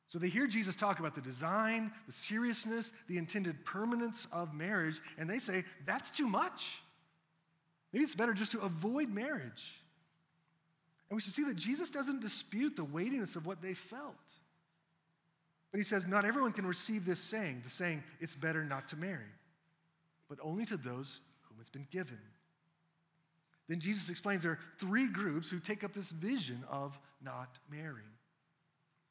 So 0.06 0.20
they 0.20 0.30
hear 0.30 0.48
Jesus 0.48 0.78
talk 0.78 1.00
about 1.00 1.16
the 1.16 1.22
design, 1.22 1.92
the 2.06 2.14
seriousness, 2.14 2.94
the 3.08 3.18
intended 3.18 3.66
permanence 3.66 4.26
of 4.32 4.54
marriage, 4.54 5.02
and 5.18 5.30
they 5.30 5.40
say, 5.40 5.66
that's 5.86 6.10
too 6.10 6.28
much. 6.28 6.82
Maybe 7.92 8.04
it's 8.04 8.16
better 8.16 8.34
just 8.34 8.54
to 8.54 8.60
avoid 8.62 9.10
marriage. 9.10 9.82
And 11.10 11.16
we 11.16 11.22
should 11.22 11.34
see 11.34 11.44
that 11.44 11.56
Jesus 11.56 11.90
doesn't 11.90 12.22
dispute 12.22 12.76
the 12.76 12.86
weightiness 12.86 13.36
of 13.36 13.46
what 13.46 13.62
they 13.62 13.74
felt. 13.74 14.16
But 15.72 15.80
he 15.80 15.84
says, 15.84 16.08
not 16.08 16.24
everyone 16.24 16.54
can 16.54 16.66
receive 16.66 17.06
this 17.06 17.20
saying, 17.20 17.62
the 17.64 17.70
saying, 17.70 18.04
it's 18.22 18.36
better 18.36 18.64
not 18.64 18.88
to 18.90 18.96
marry, 18.96 19.32
but 20.30 20.38
only 20.42 20.66
to 20.66 20.78
those 20.78 21.20
whom 21.44 21.58
it's 21.60 21.70
been 21.70 21.88
given. 21.92 22.20
Then 23.68 23.80
Jesus 23.80 24.10
explains 24.10 24.44
there 24.44 24.54
are 24.54 24.60
three 24.80 25.08
groups 25.08 25.50
who 25.50 25.60
take 25.60 25.84
up 25.84 25.94
this 25.94 26.12
vision 26.12 26.64
of 26.70 26.98
not 27.22 27.60
marrying. 27.70 28.08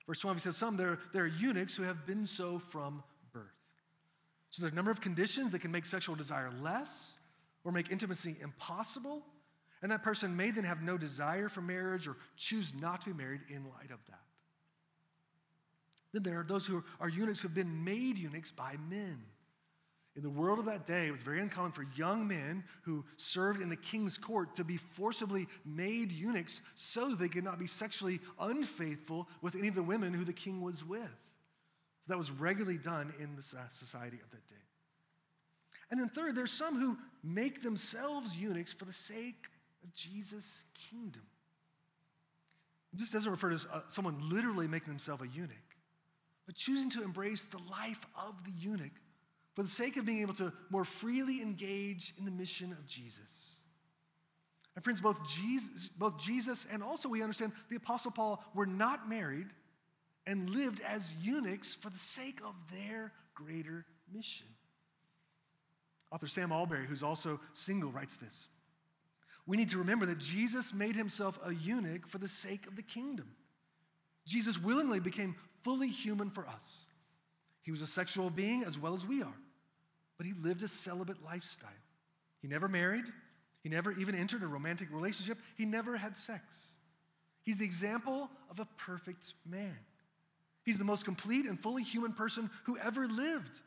Verse 0.07 0.21
12, 0.21 0.37
he 0.37 0.41
says, 0.41 0.57
Some 0.57 0.77
there, 0.77 0.99
there 1.13 1.25
are 1.25 1.27
eunuchs 1.27 1.75
who 1.75 1.83
have 1.83 2.07
been 2.07 2.25
so 2.25 2.59
from 2.59 3.03
birth. 3.33 3.43
So 4.51 4.63
there 4.63 4.71
are 4.71 4.73
a 4.73 4.77
number 4.77 4.91
of 4.91 5.01
conditions 5.01 5.53
that 5.53 5.61
can 5.61 5.73
make 5.73 5.85
sexual 5.85 6.15
desire 6.15 6.51
less 6.63 7.17
or 7.65 7.73
make 7.73 7.91
intimacy 7.91 8.37
impossible. 8.41 9.23
And 9.83 9.93
that 9.93 10.03
person 10.03 10.37
may 10.37 10.51
then 10.51 10.65
have 10.65 10.83
no 10.83 10.97
desire 10.97 11.49
for 11.49 11.61
marriage 11.61 12.09
or 12.09 12.17
choose 12.37 12.75
not 12.81 13.03
to 13.03 13.11
be 13.11 13.17
married 13.17 13.43
in 13.51 13.65
light 13.65 13.91
of 13.91 13.99
that. 14.09 14.21
Then 16.13 16.23
there 16.23 16.41
are 16.41 16.45
those 16.45 16.67
who 16.67 16.83
are 16.99 17.11
eunuchs 17.11 17.41
who 17.41 17.49
have 17.49 17.55
been 17.55 17.85
made 17.85 18.17
eunuchs 18.17 18.51
by 18.51 18.77
men. 18.89 19.23
In 20.17 20.23
the 20.23 20.31
world 20.31 20.59
of 20.59 20.65
that 20.65 20.87
day, 20.87 21.07
it 21.07 21.13
was 21.13 21.23
very 21.23 21.41
uncommon 21.41 21.73
for 21.73 21.85
young 21.95 22.27
men 22.27 22.65
who 22.83 23.05
served 23.19 23.61
in 23.61 23.69
the 23.69 23.77
king's 23.77 24.17
court 24.17 24.57
to 24.57 24.65
be 24.65 24.79
forcibly 24.79 25.47
made 25.67 26.11
eunuchs 26.11 26.63
so 26.75 27.15
they 27.15 27.29
could 27.29 27.45
not 27.45 27.59
be 27.59 27.67
sexually 27.67 28.21
unfaithful 28.41 29.29
with 29.43 29.55
any 29.55 29.69
of 29.69 29.75
the 29.75 29.83
women 29.83 30.15
who 30.15 30.25
the 30.25 30.33
king 30.33 30.63
was 30.63 30.83
with. 30.83 31.03
So 31.03 32.09
that 32.09 32.17
was 32.17 32.31
regularly 32.31 32.79
done 32.79 33.13
in 33.21 33.37
the 33.37 33.43
society 33.43 34.19
of 34.25 34.31
that 34.31 34.47
day. 34.49 34.55
And 35.91 36.01
then, 36.01 36.09
third, 36.09 36.35
there's 36.35 36.51
some 36.51 36.81
who 36.81 36.97
make 37.23 37.63
themselves 37.63 38.39
eunuchs 38.39 38.73
for 38.73 38.87
the 38.87 38.93
sake 38.95 39.49
of 39.85 39.93
Jesus' 39.93 40.65
kingdom. 40.91 41.23
This 42.95 43.11
doesn't 43.11 43.31
refer 43.31 43.51
to 43.51 43.69
uh, 43.71 43.81
someone 43.91 44.31
literally 44.31 44.67
making 44.67 44.89
themselves 44.89 45.23
a 45.23 45.29
eunuch, 45.29 45.77
but 46.47 46.55
choosing 46.55 46.89
to 46.91 47.03
embrace 47.03 47.45
the 47.45 47.61
life 47.71 48.07
of 48.17 48.43
the 48.45 48.53
eunuch 48.53 48.93
for 49.57 49.63
the 49.63 49.69
sake 49.69 49.97
of 49.97 50.05
being 50.05 50.21
able 50.21 50.35
to 50.35 50.53
more 50.69 50.85
freely 50.85 51.41
engage 51.41 52.13
in 52.19 52.27
the 52.27 52.31
mission 52.31 52.73
of 52.73 52.87
Jesus. 52.87 53.55
And 54.75 54.85
friends, 54.85 55.01
both 55.01 55.27
Jesus, 55.27 55.89
both 55.89 56.19
Jesus 56.19 56.67
and 56.71 56.83
also 56.83 57.09
we 57.09 57.23
understand 57.23 57.53
the 57.71 57.77
Apostle 57.77 58.11
Paul 58.11 58.45
were 58.55 58.67
not 58.67 59.09
married 59.09 59.47
and 60.27 60.51
lived 60.51 60.83
as 60.87 61.15
eunuchs 61.23 61.75
for 61.75 61.89
the 61.89 61.99
sake 61.99 62.41
of 62.45 62.55
their 62.71 63.13
greater 63.35 63.87
mission. 64.13 64.47
Author 66.13 66.27
Sam 66.27 66.53
Allberry, 66.53 66.87
who's 66.87 67.03
also 67.03 67.41
single, 67.55 67.91
writes 67.91 68.17
this. 68.17 68.49
We 69.47 69.57
need 69.57 69.71
to 69.71 69.79
remember 69.79 70.05
that 70.07 70.19
Jesus 70.19 70.75
made 70.75 70.97
himself 70.97 71.39
a 71.43 71.55
eunuch 71.55 72.07
for 72.07 72.19
the 72.19 72.29
sake 72.29 72.67
of 72.67 72.77
the 72.77 72.83
kingdom. 72.83 73.31
Jesus 74.27 74.59
willingly 74.59 75.01
became 75.01 75.35
fully 75.63 75.89
human 75.89 76.29
for 76.29 76.47
us. 76.47 76.85
He 77.63 77.71
was 77.71 77.81
a 77.81 77.87
sexual 77.87 78.29
being 78.29 78.65
as 78.65 78.79
well 78.79 78.93
as 78.93 79.07
we 79.07 79.23
are. 79.23 79.35
But 80.17 80.27
he 80.27 80.33
lived 80.33 80.63
a 80.63 80.69
celibate 80.69 81.25
lifestyle. 81.25 81.71
He 82.41 82.49
never 82.49 82.69
married, 82.69 83.05
he 83.63 83.69
never 83.69 83.93
even 83.93 84.15
entered 84.15 84.43
a 84.43 84.47
romantic 84.47 84.89
relationship, 84.93 85.39
he 85.57 85.65
never 85.65 85.97
had 85.97 86.17
sex. 86.17 86.45
He's 87.43 87.57
the 87.57 87.65
example 87.65 88.31
of 88.51 88.61
a 88.61 88.67
perfect 88.77 89.35
man. 89.45 89.77
He's 90.65 90.79
the 90.79 90.85
most 90.85 91.05
complete 91.05 91.47
and 91.47 91.61
fully 91.61 91.83
human 91.83 92.13
person 92.13 92.51
who 92.65 92.77
ever 92.79 93.07
lived. 93.07 93.61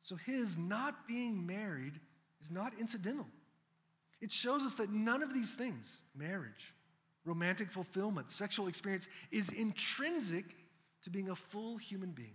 So 0.00 0.16
his 0.16 0.58
not 0.58 1.08
being 1.08 1.46
married 1.46 1.94
is 2.42 2.50
not 2.50 2.72
incidental. 2.78 3.26
It 4.20 4.30
shows 4.30 4.62
us 4.62 4.74
that 4.74 4.90
none 4.90 5.22
of 5.22 5.32
these 5.32 5.54
things, 5.54 6.00
marriage, 6.14 6.74
romantic 7.24 7.70
fulfillment, 7.70 8.30
sexual 8.30 8.68
experience, 8.68 9.08
is 9.30 9.48
intrinsic 9.50 10.44
to 11.02 11.10
being 11.10 11.30
a 11.30 11.36
full 11.36 11.76
human 11.76 12.10
being. 12.10 12.34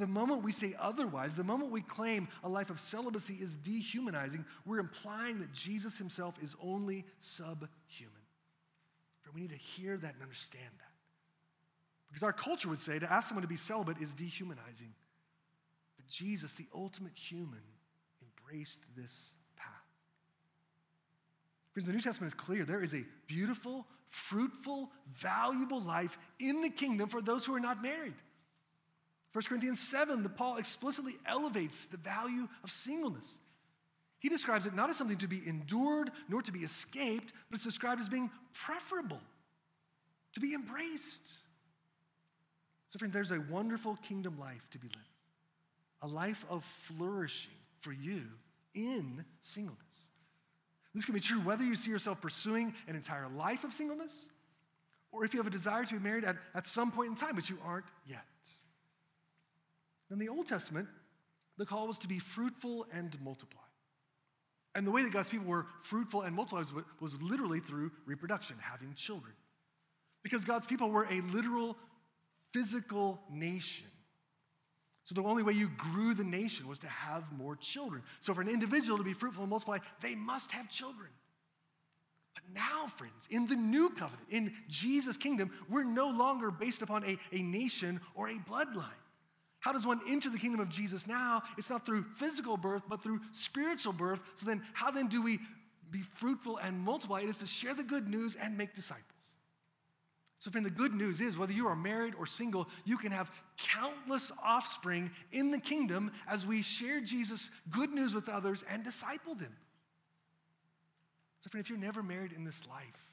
The 0.00 0.06
moment 0.06 0.42
we 0.42 0.50
say 0.50 0.74
otherwise, 0.80 1.34
the 1.34 1.44
moment 1.44 1.70
we 1.72 1.82
claim 1.82 2.28
a 2.42 2.48
life 2.48 2.70
of 2.70 2.80
celibacy 2.80 3.34
is 3.34 3.54
dehumanizing, 3.56 4.46
we're 4.64 4.78
implying 4.78 5.40
that 5.40 5.52
Jesus 5.52 5.98
himself 5.98 6.42
is 6.42 6.56
only 6.62 7.04
subhuman. 7.18 7.68
We 9.34 9.42
need 9.42 9.50
to 9.50 9.56
hear 9.56 9.98
that 9.98 10.14
and 10.14 10.22
understand 10.22 10.70
that. 10.78 10.92
Because 12.08 12.22
our 12.22 12.32
culture 12.32 12.70
would 12.70 12.80
say 12.80 12.98
to 12.98 13.12
ask 13.12 13.28
someone 13.28 13.42
to 13.42 13.48
be 13.48 13.56
celibate 13.56 13.98
is 14.00 14.14
dehumanizing. 14.14 14.94
But 15.98 16.06
Jesus, 16.08 16.54
the 16.54 16.66
ultimate 16.74 17.12
human, 17.14 17.60
embraced 18.22 18.80
this 18.96 19.34
path. 19.54 19.66
Friends, 21.74 21.86
the 21.86 21.92
New 21.92 22.00
Testament 22.00 22.32
is 22.32 22.34
clear. 22.34 22.64
There 22.64 22.82
is 22.82 22.94
a 22.94 23.04
beautiful, 23.26 23.86
fruitful, 24.08 24.90
valuable 25.12 25.82
life 25.82 26.18
in 26.40 26.62
the 26.62 26.70
kingdom 26.70 27.10
for 27.10 27.20
those 27.20 27.44
who 27.44 27.54
are 27.54 27.60
not 27.60 27.82
married. 27.82 28.14
1 29.32 29.44
Corinthians 29.44 29.80
7, 29.80 30.22
the 30.22 30.28
Paul 30.28 30.56
explicitly 30.56 31.14
elevates 31.24 31.86
the 31.86 31.96
value 31.96 32.48
of 32.64 32.70
singleness. 32.70 33.38
He 34.18 34.28
describes 34.28 34.66
it 34.66 34.74
not 34.74 34.90
as 34.90 34.96
something 34.96 35.18
to 35.18 35.28
be 35.28 35.40
endured 35.46 36.10
nor 36.28 36.42
to 36.42 36.52
be 36.52 36.60
escaped, 36.60 37.32
but 37.48 37.56
it's 37.56 37.64
described 37.64 38.00
as 38.00 38.08
being 38.08 38.30
preferable, 38.52 39.20
to 40.34 40.40
be 40.40 40.52
embraced. 40.52 41.28
So, 42.88 42.98
friend, 42.98 43.12
there's 43.12 43.30
a 43.30 43.40
wonderful 43.48 43.96
kingdom 44.02 44.38
life 44.38 44.66
to 44.72 44.78
be 44.78 44.88
lived, 44.88 44.98
a 46.02 46.08
life 46.08 46.44
of 46.50 46.64
flourishing 46.64 47.54
for 47.78 47.92
you 47.92 48.22
in 48.74 49.24
singleness. 49.40 49.78
This 50.92 51.04
can 51.04 51.14
be 51.14 51.20
true 51.20 51.38
whether 51.38 51.64
you 51.64 51.76
see 51.76 51.90
yourself 51.90 52.20
pursuing 52.20 52.74
an 52.88 52.96
entire 52.96 53.28
life 53.28 53.62
of 53.62 53.72
singleness 53.72 54.26
or 55.12 55.24
if 55.24 55.32
you 55.32 55.40
have 55.40 55.46
a 55.46 55.50
desire 55.50 55.84
to 55.84 55.94
be 55.94 56.00
married 56.00 56.24
at, 56.24 56.36
at 56.54 56.66
some 56.66 56.90
point 56.90 57.10
in 57.10 57.14
time, 57.14 57.34
but 57.34 57.48
you 57.48 57.58
aren't 57.64 57.86
yet. 58.06 58.24
In 60.10 60.18
the 60.18 60.28
Old 60.28 60.48
Testament, 60.48 60.88
the 61.56 61.66
call 61.66 61.86
was 61.86 61.98
to 61.98 62.08
be 62.08 62.18
fruitful 62.18 62.86
and 62.92 63.16
multiply. 63.22 63.60
And 64.74 64.86
the 64.86 64.90
way 64.90 65.02
that 65.02 65.12
God's 65.12 65.30
people 65.30 65.46
were 65.46 65.66
fruitful 65.82 66.22
and 66.22 66.34
multiply 66.34 66.60
was, 66.60 66.72
was 67.00 67.20
literally 67.20 67.60
through 67.60 67.90
reproduction, 68.06 68.56
having 68.60 68.94
children. 68.94 69.32
Because 70.22 70.44
God's 70.44 70.66
people 70.66 70.90
were 70.90 71.06
a 71.10 71.20
literal, 71.32 71.76
physical 72.52 73.20
nation. 73.30 73.88
So 75.04 75.14
the 75.14 75.22
only 75.22 75.42
way 75.42 75.54
you 75.54 75.70
grew 75.76 76.14
the 76.14 76.24
nation 76.24 76.68
was 76.68 76.78
to 76.80 76.86
have 76.86 77.24
more 77.32 77.56
children. 77.56 78.02
So 78.20 78.32
for 78.32 78.42
an 78.42 78.48
individual 78.48 78.98
to 78.98 79.04
be 79.04 79.12
fruitful 79.12 79.42
and 79.42 79.50
multiply, 79.50 79.78
they 80.00 80.14
must 80.14 80.52
have 80.52 80.68
children. 80.68 81.08
But 82.34 82.44
now, 82.54 82.86
friends, 82.86 83.26
in 83.28 83.46
the 83.46 83.56
new 83.56 83.90
covenant, 83.90 84.28
in 84.30 84.52
Jesus' 84.68 85.16
kingdom, 85.16 85.50
we're 85.68 85.84
no 85.84 86.08
longer 86.10 86.50
based 86.50 86.82
upon 86.82 87.04
a, 87.04 87.18
a 87.32 87.42
nation 87.42 88.00
or 88.14 88.28
a 88.28 88.34
bloodline. 88.34 88.84
How 89.60 89.72
does 89.72 89.86
one 89.86 90.00
enter 90.08 90.30
the 90.30 90.38
kingdom 90.38 90.60
of 90.60 90.70
Jesus 90.70 91.06
now? 91.06 91.42
It's 91.58 91.70
not 91.70 91.84
through 91.84 92.02
physical 92.16 92.56
birth, 92.56 92.82
but 92.88 93.02
through 93.02 93.20
spiritual 93.32 93.92
birth. 93.92 94.20
So 94.34 94.46
then, 94.46 94.62
how 94.72 94.90
then 94.90 95.06
do 95.06 95.22
we 95.22 95.38
be 95.90 96.00
fruitful 96.00 96.56
and 96.58 96.78
multiply? 96.80 97.20
It 97.20 97.28
is 97.28 97.36
to 97.38 97.46
share 97.46 97.74
the 97.74 97.82
good 97.82 98.08
news 98.08 98.36
and 98.40 98.56
make 98.56 98.74
disciples. 98.74 99.04
So, 100.38 100.50
friend, 100.50 100.64
the 100.64 100.70
good 100.70 100.94
news 100.94 101.20
is 101.20 101.36
whether 101.36 101.52
you 101.52 101.66
are 101.66 101.76
married 101.76 102.14
or 102.18 102.24
single, 102.24 102.66
you 102.86 102.96
can 102.96 103.12
have 103.12 103.30
countless 103.58 104.32
offspring 104.42 105.10
in 105.32 105.50
the 105.50 105.58
kingdom 105.58 106.10
as 106.26 106.46
we 106.46 106.62
share 106.62 107.02
Jesus' 107.02 107.50
good 107.68 107.92
news 107.92 108.14
with 108.14 108.30
others 108.30 108.64
and 108.70 108.82
disciple 108.82 109.34
them. 109.34 109.54
So, 111.40 111.50
friend, 111.50 111.62
if 111.62 111.68
you're 111.68 111.78
never 111.78 112.02
married 112.02 112.32
in 112.32 112.44
this 112.44 112.66
life, 112.66 113.10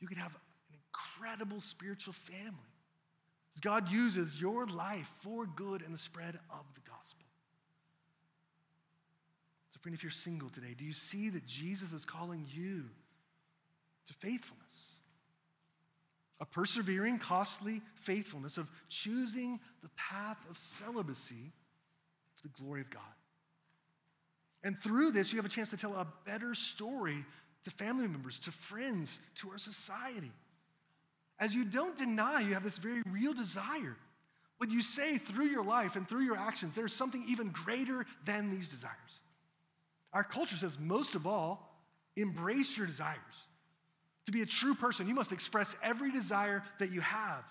you 0.00 0.08
can 0.08 0.18
have 0.18 0.34
an 0.34 0.76
incredible 0.92 1.60
spiritual 1.60 2.14
family. 2.14 2.67
God 3.60 3.90
uses 3.90 4.40
your 4.40 4.66
life 4.66 5.10
for 5.20 5.46
good 5.46 5.82
and 5.82 5.92
the 5.92 5.98
spread 5.98 6.38
of 6.50 6.64
the 6.74 6.80
gospel. 6.88 7.24
So, 9.70 9.80
friend, 9.80 9.94
if 9.94 10.02
you're 10.02 10.10
single 10.10 10.48
today, 10.48 10.74
do 10.76 10.84
you 10.84 10.92
see 10.92 11.30
that 11.30 11.46
Jesus 11.46 11.92
is 11.92 12.04
calling 12.04 12.46
you 12.52 12.84
to 14.06 14.14
faithfulness? 14.14 14.84
A 16.40 16.46
persevering, 16.46 17.18
costly 17.18 17.80
faithfulness 17.96 18.58
of 18.58 18.70
choosing 18.88 19.58
the 19.82 19.90
path 19.96 20.38
of 20.48 20.56
celibacy 20.56 21.52
for 22.36 22.48
the 22.48 22.62
glory 22.62 22.82
of 22.82 22.90
God. 22.90 23.02
And 24.62 24.78
through 24.80 25.12
this, 25.12 25.32
you 25.32 25.38
have 25.38 25.46
a 25.46 25.48
chance 25.48 25.70
to 25.70 25.76
tell 25.76 25.94
a 25.94 26.06
better 26.24 26.54
story 26.54 27.24
to 27.64 27.70
family 27.70 28.06
members, 28.06 28.38
to 28.40 28.52
friends, 28.52 29.18
to 29.36 29.50
our 29.50 29.58
society 29.58 30.30
as 31.40 31.54
you 31.54 31.64
don't 31.64 31.96
deny 31.96 32.40
you 32.40 32.54
have 32.54 32.64
this 32.64 32.78
very 32.78 33.02
real 33.10 33.32
desire. 33.32 33.96
What 34.58 34.70
you 34.70 34.82
say 34.82 35.18
through 35.18 35.46
your 35.46 35.62
life 35.62 35.94
and 35.94 36.08
through 36.08 36.24
your 36.24 36.36
actions, 36.36 36.74
there's 36.74 36.92
something 36.92 37.24
even 37.28 37.50
greater 37.50 38.06
than 38.24 38.50
these 38.50 38.68
desires. 38.68 38.94
Our 40.12 40.24
culture 40.24 40.56
says, 40.56 40.78
most 40.78 41.14
of 41.14 41.26
all, 41.26 41.80
embrace 42.16 42.76
your 42.76 42.86
desires. 42.86 43.18
To 44.26 44.32
be 44.32 44.42
a 44.42 44.46
true 44.46 44.74
person, 44.74 45.06
you 45.06 45.14
must 45.14 45.32
express 45.32 45.76
every 45.82 46.10
desire 46.10 46.64
that 46.80 46.90
you 46.90 47.00
have. 47.00 47.44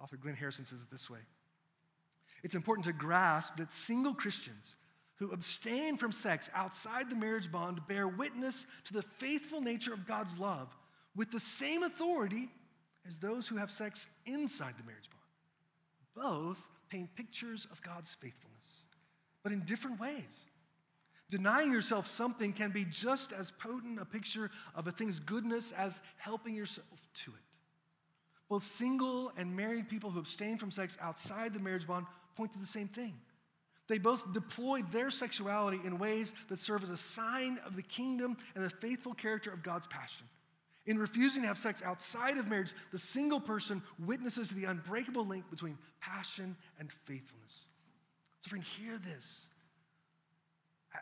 Author 0.00 0.16
Glynn 0.16 0.36
Harrison 0.36 0.64
says 0.64 0.80
it 0.80 0.90
this 0.90 1.08
way 1.08 1.20
It's 2.42 2.54
important 2.54 2.86
to 2.86 2.92
grasp 2.92 3.56
that 3.56 3.72
single 3.72 4.14
Christians 4.14 4.74
who 5.16 5.32
abstain 5.32 5.96
from 5.96 6.12
sex 6.12 6.50
outside 6.54 7.10
the 7.10 7.16
marriage 7.16 7.50
bond 7.50 7.80
bear 7.88 8.06
witness 8.06 8.66
to 8.84 8.92
the 8.92 9.02
faithful 9.02 9.60
nature 9.60 9.92
of 9.92 10.06
God's 10.06 10.38
love 10.38 10.68
with 11.18 11.32
the 11.32 11.40
same 11.40 11.82
authority 11.82 12.48
as 13.06 13.18
those 13.18 13.48
who 13.48 13.56
have 13.56 13.72
sex 13.72 14.06
inside 14.24 14.74
the 14.78 14.84
marriage 14.84 15.10
bond. 15.10 16.28
Both 16.28 16.58
paint 16.88 17.14
pictures 17.16 17.66
of 17.72 17.82
God's 17.82 18.14
faithfulness, 18.14 18.84
but 19.42 19.52
in 19.52 19.60
different 19.62 20.00
ways. 20.00 20.46
Denying 21.28 21.72
yourself 21.72 22.06
something 22.06 22.52
can 22.52 22.70
be 22.70 22.86
just 22.86 23.32
as 23.32 23.50
potent 23.50 24.00
a 24.00 24.04
picture 24.04 24.50
of 24.74 24.86
a 24.86 24.92
thing's 24.92 25.18
goodness 25.18 25.72
as 25.72 26.00
helping 26.16 26.54
yourself 26.54 26.86
to 27.12 27.32
it. 27.32 27.58
Both 28.48 28.64
single 28.64 29.32
and 29.36 29.54
married 29.54 29.90
people 29.90 30.10
who 30.10 30.20
abstain 30.20 30.56
from 30.56 30.70
sex 30.70 30.96
outside 31.02 31.52
the 31.52 31.60
marriage 31.60 31.86
bond 31.86 32.06
point 32.36 32.52
to 32.54 32.58
the 32.58 32.64
same 32.64 32.88
thing. 32.88 33.14
They 33.88 33.98
both 33.98 34.32
deploy 34.32 34.82
their 34.92 35.10
sexuality 35.10 35.80
in 35.84 35.98
ways 35.98 36.32
that 36.48 36.58
serve 36.58 36.82
as 36.82 36.90
a 36.90 36.96
sign 36.96 37.58
of 37.66 37.74
the 37.74 37.82
kingdom 37.82 38.36
and 38.54 38.64
the 38.64 38.70
faithful 38.70 39.14
character 39.14 39.50
of 39.50 39.62
God's 39.62 39.88
passion. 39.88 40.26
In 40.88 40.98
refusing 40.98 41.42
to 41.42 41.48
have 41.48 41.58
sex 41.58 41.82
outside 41.84 42.38
of 42.38 42.48
marriage, 42.48 42.72
the 42.92 42.98
single 42.98 43.40
person 43.40 43.82
witnesses 44.06 44.48
the 44.48 44.64
unbreakable 44.64 45.26
link 45.26 45.44
between 45.50 45.76
passion 46.00 46.56
and 46.80 46.90
faithfulness. 47.04 47.66
So, 48.40 48.48
friend, 48.48 48.64
hear 48.64 48.96
this. 48.96 49.44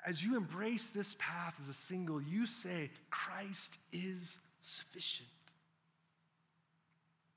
As 0.04 0.24
you 0.24 0.36
embrace 0.36 0.88
this 0.88 1.14
path 1.20 1.54
as 1.60 1.68
a 1.68 1.74
single, 1.74 2.20
you 2.20 2.46
say, 2.46 2.90
Christ 3.10 3.78
is 3.92 4.40
sufficient. 4.60 5.28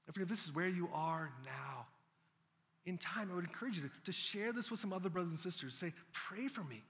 And 0.07 0.15
friend, 0.15 0.23
if 0.23 0.29
this 0.29 0.45
is 0.45 0.55
where 0.55 0.67
you 0.67 0.89
are 0.91 1.31
now, 1.45 1.85
in 2.85 2.97
time, 2.97 3.29
I 3.31 3.35
would 3.35 3.45
encourage 3.45 3.77
you 3.77 3.83
to, 3.83 3.91
to 4.05 4.11
share 4.11 4.51
this 4.53 4.71
with 4.71 4.79
some 4.79 4.91
other 4.91 5.09
brothers 5.09 5.33
and 5.33 5.39
sisters. 5.39 5.75
Say, 5.75 5.93
pray 6.13 6.47
for 6.47 6.63
me 6.63 6.81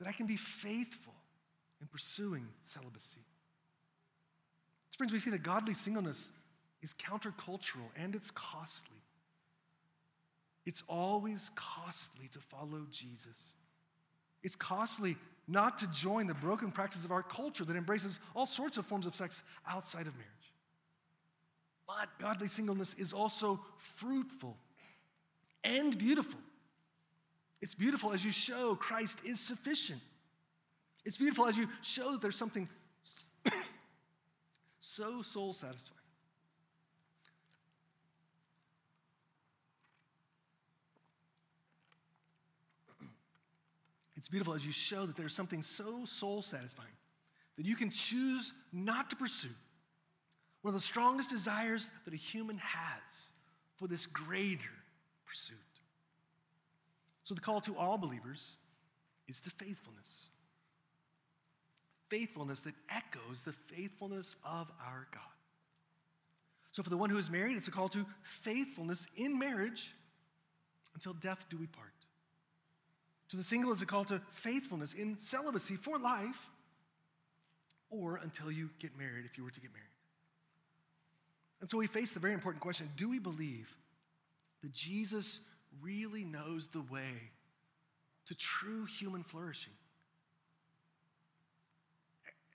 that 0.00 0.08
I 0.08 0.12
can 0.12 0.26
be 0.26 0.36
faithful 0.36 1.14
in 1.80 1.86
pursuing 1.86 2.48
celibacy. 2.64 3.20
Friends, 4.96 5.12
we 5.12 5.18
see 5.18 5.30
that 5.30 5.42
godly 5.42 5.74
singleness 5.74 6.30
is 6.82 6.94
countercultural 6.94 7.88
and 7.96 8.14
it's 8.14 8.30
costly. 8.30 8.96
It's 10.66 10.82
always 10.88 11.50
costly 11.54 12.28
to 12.28 12.38
follow 12.38 12.86
Jesus. 12.90 13.54
It's 14.42 14.56
costly 14.56 15.16
not 15.46 15.78
to 15.78 15.86
join 15.88 16.26
the 16.26 16.34
broken 16.34 16.70
practice 16.70 17.04
of 17.04 17.12
our 17.12 17.22
culture 17.22 17.64
that 17.64 17.76
embraces 17.76 18.18
all 18.34 18.46
sorts 18.46 18.76
of 18.78 18.86
forms 18.86 19.06
of 19.06 19.14
sex 19.14 19.42
outside 19.68 20.06
of 20.06 20.14
marriage. 20.14 20.30
But 21.86 22.08
godly 22.18 22.48
singleness 22.48 22.94
is 22.94 23.12
also 23.12 23.60
fruitful 23.76 24.56
and 25.64 25.96
beautiful. 25.98 26.40
It's 27.60 27.74
beautiful 27.74 28.12
as 28.12 28.24
you 28.24 28.30
show 28.30 28.74
Christ 28.74 29.20
is 29.24 29.40
sufficient. 29.40 30.00
It's 31.04 31.18
beautiful 31.18 31.46
as 31.46 31.58
you 31.58 31.68
show 31.82 32.12
that 32.12 32.22
there's 32.22 32.36
something 32.36 32.68
so 34.84 35.22
soul 35.22 35.54
satisfying. 35.54 35.98
It's 44.16 44.28
beautiful 44.28 44.52
as 44.54 44.64
you 44.64 44.72
show 44.72 45.06
that 45.06 45.16
there's 45.16 45.34
something 45.34 45.62
so 45.62 46.04
soul 46.04 46.42
satisfying 46.42 46.88
that 47.56 47.64
you 47.64 47.76
can 47.76 47.90
choose 47.90 48.52
not 48.72 49.08
to 49.10 49.16
pursue 49.16 49.48
one 50.60 50.74
of 50.74 50.80
the 50.80 50.86
strongest 50.86 51.30
desires 51.30 51.90
that 52.04 52.12
a 52.12 52.18
human 52.18 52.58
has 52.58 53.32
for 53.76 53.88
this 53.88 54.06
greater 54.06 54.60
pursuit. 55.26 55.56
So, 57.22 57.34
the 57.34 57.40
call 57.40 57.60
to 57.62 57.76
all 57.76 57.96
believers 57.96 58.52
is 59.28 59.40
to 59.42 59.50
faithfulness. 59.50 60.28
Faithfulness 62.08 62.60
that 62.60 62.74
echoes 62.90 63.42
the 63.42 63.52
faithfulness 63.52 64.36
of 64.44 64.70
our 64.80 65.06
God. 65.10 65.22
So, 66.72 66.82
for 66.82 66.90
the 66.90 66.96
one 66.96 67.10
who 67.10 67.18
is 67.18 67.30
married, 67.30 67.56
it's 67.56 67.68
a 67.68 67.70
call 67.70 67.88
to 67.90 68.04
faithfulness 68.22 69.06
in 69.16 69.38
marriage 69.38 69.94
until 70.94 71.12
death 71.12 71.46
do 71.48 71.56
we 71.56 71.66
part. 71.66 71.92
To 73.30 73.36
the 73.36 73.42
single, 73.42 73.72
it's 73.72 73.82
a 73.82 73.86
call 73.86 74.04
to 74.06 74.20
faithfulness 74.30 74.94
in 74.94 75.18
celibacy 75.18 75.76
for 75.76 75.98
life 75.98 76.48
or 77.90 78.16
until 78.16 78.50
you 78.50 78.70
get 78.78 78.96
married, 78.98 79.24
if 79.24 79.38
you 79.38 79.44
were 79.44 79.50
to 79.50 79.60
get 79.60 79.72
married. 79.72 79.88
And 81.60 81.70
so 81.70 81.78
we 81.78 81.86
face 81.86 82.12
the 82.12 82.20
very 82.20 82.34
important 82.34 82.62
question 82.62 82.90
do 82.96 83.08
we 83.08 83.18
believe 83.18 83.74
that 84.62 84.72
Jesus 84.72 85.40
really 85.80 86.24
knows 86.24 86.68
the 86.68 86.82
way 86.82 87.30
to 88.26 88.34
true 88.34 88.84
human 88.84 89.22
flourishing? 89.22 89.72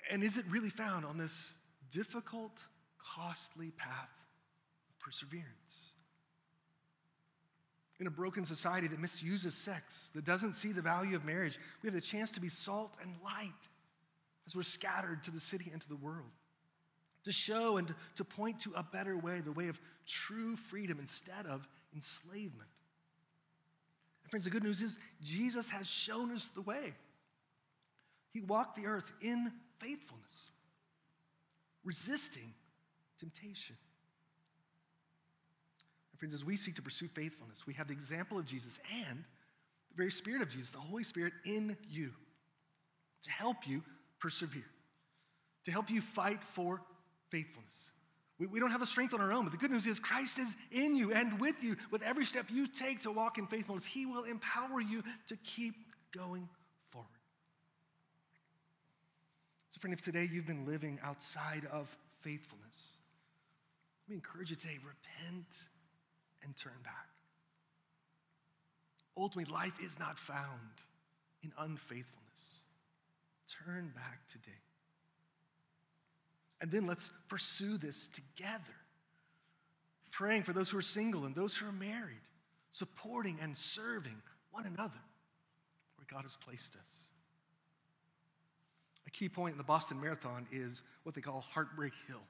And 0.09 0.23
is 0.23 0.37
it 0.37 0.45
really 0.49 0.69
found 0.69 1.05
on 1.05 1.17
this 1.17 1.53
difficult, 1.91 2.57
costly 2.97 3.71
path 3.71 4.25
of 4.89 4.99
perseverance? 4.99 5.93
In 7.99 8.07
a 8.07 8.11
broken 8.11 8.45
society 8.45 8.87
that 8.87 8.99
misuses 8.99 9.53
sex, 9.53 10.09
that 10.15 10.25
doesn't 10.25 10.53
see 10.53 10.71
the 10.71 10.81
value 10.81 11.15
of 11.15 11.25
marriage, 11.25 11.59
we 11.81 11.87
have 11.87 11.93
the 11.93 12.01
chance 12.01 12.31
to 12.31 12.39
be 12.39 12.49
salt 12.49 12.93
and 13.01 13.13
light 13.23 13.51
as 14.47 14.55
we're 14.55 14.63
scattered 14.63 15.23
to 15.23 15.31
the 15.31 15.39
city 15.39 15.69
and 15.71 15.81
to 15.81 15.89
the 15.89 15.97
world. 15.97 16.31
To 17.25 17.31
show 17.31 17.77
and 17.77 17.93
to, 18.15 18.23
point 18.23 18.61
to 18.61 18.71
a 18.75 18.81
better 18.81 19.17
way, 19.17 19.41
the 19.41 19.51
way 19.51 19.67
of 19.67 19.79
true 20.07 20.55
freedom 20.55 20.97
instead 20.99 21.45
of 21.47 21.67
enslavement. 21.93 22.69
And 24.23 24.31
friends, 24.31 24.45
the 24.45 24.49
good 24.49 24.63
news 24.63 24.81
is 24.81 24.97
Jesus 25.21 25.69
has 25.69 25.87
shown 25.87 26.31
us 26.31 26.47
the 26.47 26.61
way. 26.61 26.93
He 28.31 28.39
walked 28.39 28.75
the 28.75 28.87
earth 28.87 29.11
in 29.21 29.51
faithfulness, 29.79 30.49
resisting 31.83 32.53
temptation. 33.19 33.75
And 36.11 36.19
friends, 36.19 36.33
as 36.33 36.45
we 36.45 36.55
seek 36.55 36.75
to 36.75 36.81
pursue 36.81 37.07
faithfulness, 37.07 37.65
we 37.65 37.73
have 37.73 37.87
the 37.87 37.93
example 37.93 38.37
of 38.37 38.45
Jesus 38.45 38.79
and 39.07 39.23
the 39.89 39.95
very 39.97 40.11
Spirit 40.11 40.41
of 40.41 40.49
Jesus, 40.49 40.69
the 40.69 40.77
Holy 40.77 41.03
Spirit 41.03 41.33
in 41.45 41.75
you, 41.89 42.11
to 43.23 43.31
help 43.31 43.67
you 43.67 43.83
persevere, 44.19 44.69
to 45.65 45.71
help 45.71 45.89
you 45.89 46.01
fight 46.01 46.43
for 46.43 46.81
faithfulness. 47.29 47.91
We, 48.39 48.47
we 48.47 48.59
don't 48.59 48.71
have 48.71 48.79
the 48.79 48.87
strength 48.87 49.13
on 49.13 49.21
our 49.21 49.33
own, 49.33 49.43
but 49.43 49.51
the 49.51 49.57
good 49.57 49.71
news 49.71 49.85
is 49.85 49.99
Christ 49.99 50.39
is 50.39 50.55
in 50.71 50.95
you 50.95 51.13
and 51.13 51.39
with 51.39 51.61
you. 51.61 51.75
With 51.91 52.01
every 52.01 52.25
step 52.25 52.45
you 52.49 52.67
take 52.67 53.01
to 53.01 53.11
walk 53.11 53.37
in 53.37 53.45
faithfulness, 53.47 53.85
He 53.85 54.05
will 54.05 54.23
empower 54.23 54.79
you 54.79 55.03
to 55.27 55.35
keep 55.37 55.75
going 56.11 56.47
forward. 56.89 57.07
So, 59.68 59.68
friend, 59.79 59.93
if 59.93 60.03
today 60.03 60.29
you've 60.31 60.47
been 60.47 60.65
living 60.65 60.99
outside 61.03 61.65
of 61.71 61.95
faithfulness, 62.21 62.93
let 64.05 64.09
me 64.09 64.15
encourage 64.15 64.49
you 64.49 64.55
today 64.55 64.77
repent 64.83 65.45
and 66.43 66.55
turn 66.55 66.73
back. 66.83 67.07
Ultimately, 69.17 69.53
life 69.53 69.79
is 69.81 69.99
not 69.99 70.17
found 70.17 70.83
in 71.43 71.51
unfaithfulness. 71.57 72.05
Turn 73.65 73.91
back 73.95 74.27
today. 74.27 74.51
And 76.61 76.71
then 76.71 76.85
let's 76.85 77.09
pursue 77.29 77.77
this 77.77 78.09
together. 78.09 78.63
Praying 80.11 80.43
for 80.43 80.53
those 80.53 80.69
who 80.69 80.77
are 80.77 80.83
single 80.83 81.25
and 81.25 81.33
those 81.35 81.55
who 81.55 81.67
are 81.67 81.71
married, 81.71 82.21
supporting 82.71 83.37
and 83.41 83.55
serving 83.55 84.21
one 84.51 84.65
another 84.65 84.99
where 85.95 86.07
God 86.11 86.23
has 86.23 86.35
placed 86.35 86.75
us. 86.75 87.08
A 89.09 89.11
key 89.11 89.27
point 89.27 89.53
in 89.53 89.57
the 89.57 89.63
Boston 89.63 89.99
Marathon 89.99 90.45
is 90.51 90.83
what 91.01 91.15
they 91.15 91.21
call 91.21 91.41
Heartbreak 91.41 91.93
Hill. 92.05 92.21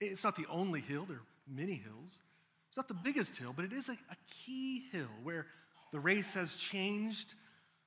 It's 0.00 0.24
not 0.24 0.36
the 0.36 0.46
only 0.48 0.80
hill, 0.80 1.04
there 1.06 1.18
are 1.18 1.22
many 1.46 1.74
hills. 1.74 2.22
It's 2.70 2.78
not 2.78 2.88
the 2.88 2.94
biggest 2.94 3.36
hill, 3.36 3.52
but 3.54 3.66
it 3.66 3.74
is 3.74 3.90
a, 3.90 3.92
a 3.92 4.16
key 4.30 4.84
hill 4.90 5.10
where 5.22 5.44
the 5.92 6.00
race 6.00 6.32
has 6.32 6.56
changed. 6.56 7.34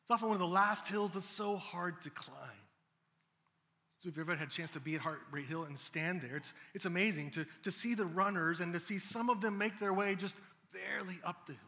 It's 0.04 0.12
often 0.12 0.28
one 0.28 0.36
of 0.36 0.40
the 0.40 0.46
last 0.46 0.88
hills 0.88 1.12
that's 1.12 1.26
so 1.26 1.56
hard 1.58 2.00
to 2.04 2.12
climb. 2.12 2.38
So 3.98 4.10
if 4.10 4.18
you've 4.18 4.30
ever 4.30 4.38
had 4.38 4.50
a 4.50 4.52
chance 4.52 4.70
to 4.72 4.80
be 4.80 4.94
at 4.94 5.02
Heartbreak 5.02 5.48
Hill 5.48 5.64
and 5.64 5.80
stand 5.80 6.22
there, 6.22 6.36
it's, 6.36 6.54
it's 6.76 6.86
amazing 6.86 7.32
to, 7.32 7.48
to 7.64 7.72
see 7.72 7.96
the 7.96 8.06
runners 8.06 8.60
and 8.60 8.72
to 8.74 8.80
see 8.80 9.00
some 9.00 9.32
of 9.32 9.42
them 9.42 9.58
make 9.58 9.80
their 9.80 9.94
way 9.94 10.14
just 10.14 10.38
barely 10.72 11.18
up 11.24 11.48
the 11.48 11.54
hill. 11.54 11.62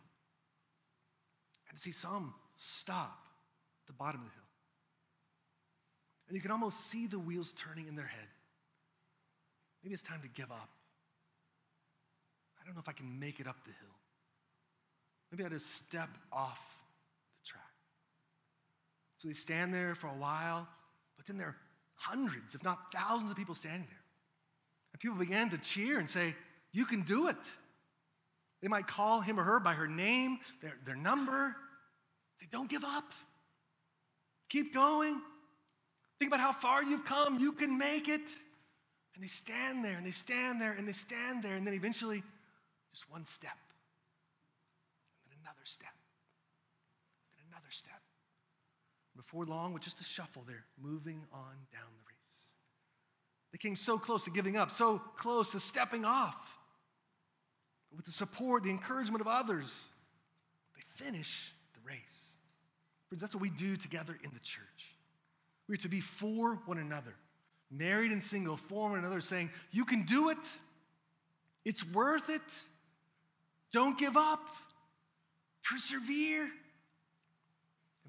And 1.72 1.80
see 1.80 1.92
some 1.92 2.36
stop 2.56 3.18
at 3.82 3.88
the 3.88 3.94
bottom 3.94 4.22
of 4.22 4.28
the 4.28 4.34
hill. 4.34 4.43
And 6.34 6.40
you 6.40 6.42
can 6.42 6.50
almost 6.50 6.88
see 6.88 7.06
the 7.06 7.20
wheels 7.20 7.54
turning 7.54 7.86
in 7.86 7.96
their 7.96 8.08
head. 8.08 8.28
Maybe 9.84 9.94
it's 9.94 10.02
time 10.02 10.20
to 10.24 10.28
give 10.30 10.52
up. 10.52 10.70
I 12.60 12.66
don't 12.66 12.74
know 12.74 12.82
if 12.82 12.90
I 12.90 12.94
can 12.94 13.20
make 13.20 13.40
it 13.40 13.46
up 13.46 13.58
the 13.64 13.70
hill. 13.70 13.96
Maybe 15.32 15.46
I 15.46 15.50
just 15.50 15.76
step 15.76 16.10
off 16.32 16.60
the 17.38 17.48
track. 17.48 17.62
So 19.20 19.28
they 19.28 19.36
stand 19.36 19.76
there 19.76 19.94
for 19.94 20.08
a 20.08 20.16
while, 20.16 20.68
but 21.18 21.28
then 21.28 21.38
there 21.38 21.50
are 21.50 21.56
hundreds, 21.94 22.56
if 22.56 22.64
not 22.64 22.92
thousands 22.92 23.30
of 23.30 23.38
people 23.38 23.54
standing 23.54 23.86
there. 23.88 24.04
And 24.92 25.00
people 25.00 25.18
began 25.18 25.52
to 25.52 25.60
cheer 25.60 26.00
and 26.00 26.10
say, 26.10 26.34
You 26.72 26.86
can 26.86 27.04
do 27.04 27.28
it. 27.28 27.38
They 28.64 28.70
might 28.70 28.88
call 28.88 29.22
him 29.22 29.40
or 29.40 29.44
her 29.44 29.60
by 29.60 29.76
her 29.76 29.88
name, 29.88 30.40
their, 30.64 30.80
their 30.84 30.96
number. 30.96 31.56
Say, 32.38 32.48
Don't 32.52 32.72
give 32.72 32.84
up. 32.84 33.12
Keep 34.50 34.74
going. 34.74 35.22
Think 36.20 36.30
about 36.30 36.40
how 36.40 36.52
far 36.52 36.84
you've 36.84 37.06
come. 37.06 37.40
You 37.40 37.52
can 37.52 37.78
make 37.78 38.08
it. 38.08 38.30
And 39.16 39.24
they 39.24 39.28
stand 39.28 39.86
there 39.86 39.98
and 39.98 40.06
they 40.06 40.12
stand 40.12 40.60
there 40.60 40.72
and 40.72 40.88
they 40.88 40.94
stand 40.94 41.44
there. 41.44 41.56
And 41.56 41.68
then 41.68 41.74
eventually, 41.74 42.24
just 42.94 43.10
one 43.10 43.26
step, 43.26 43.58
and 45.24 45.32
then 45.32 45.38
another 45.42 45.66
step, 45.66 45.94
and 47.32 47.40
then 47.40 47.46
another 47.52 47.72
step. 47.72 48.00
Before 49.16 49.46
long, 49.46 49.74
with 49.74 49.82
just 49.82 50.00
a 50.00 50.04
shuffle, 50.04 50.44
they're 50.48 50.66
moving 50.82 51.22
on 51.34 51.56
down 51.72 51.90
the 51.92 52.04
race. 52.08 52.52
They 53.52 53.58
came 53.58 53.76
so 53.76 53.98
close 53.98 54.24
to 54.26 54.32
giving 54.32 54.58
up, 54.58 54.70
so 54.70 55.00
close 55.18 55.52
to 55.52 55.60
stepping 55.60 56.06
off. 56.06 56.58
But 57.90 57.98
with 57.98 58.06
the 58.06 58.12
support, 58.12 58.64
the 58.64 58.70
encouragement 58.70 59.22
of 59.22 59.28
others, 59.28 59.88
they 60.76 61.04
finish 61.04 61.54
the 61.74 61.80
race. 61.88 61.98
Friends, 63.10 63.22
that's 63.22 63.34
what 63.34 63.42
we 63.42 63.50
do 63.50 63.76
together 63.76 64.18
in 64.24 64.30
the 64.34 64.40
church. 64.40 64.93
We're 65.68 65.78
to 65.78 65.90
be 65.90 66.02
for 66.02 66.56
one 66.66 66.78
another, 66.78 67.16
married 67.72 68.12
and 68.12 68.22
single, 68.22 68.58
for 68.58 68.90
one 68.90 69.00
another, 69.00 69.22
saying, 69.22 69.50
You 69.72 69.86
can 69.86 70.04
do 70.04 70.30
it. 70.30 70.38
It's 71.66 71.86
worth 71.86 72.30
it. 72.30 72.42
Don't 73.72 73.98
give 73.98 74.18
up. 74.18 74.46
Persevere. 75.64 76.44
And 76.44 76.52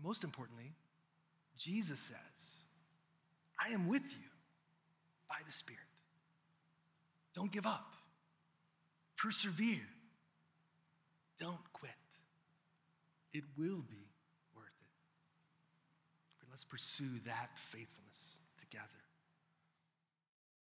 most 0.03 0.25
importantly, 0.25 0.73
Jesus 1.57 2.01
says, 2.01 2.17
I 3.59 3.69
am 3.69 3.89
with 3.89 4.03
you 4.03 4.29
by 5.29 5.37
the 5.47 5.53
Spirit. 5.53 5.81
Don't 7.35 7.51
give 7.51 7.67
up. 7.67 7.95
Persevere. 9.17 9.89
Don't 11.39 11.73
quit. 11.73 11.91
It 13.33 13.45
will 13.57 13.83
be. 13.89 14.04
Let's 16.55 16.63
pursue 16.63 17.19
that 17.27 17.51
faithfulness. 17.57 18.04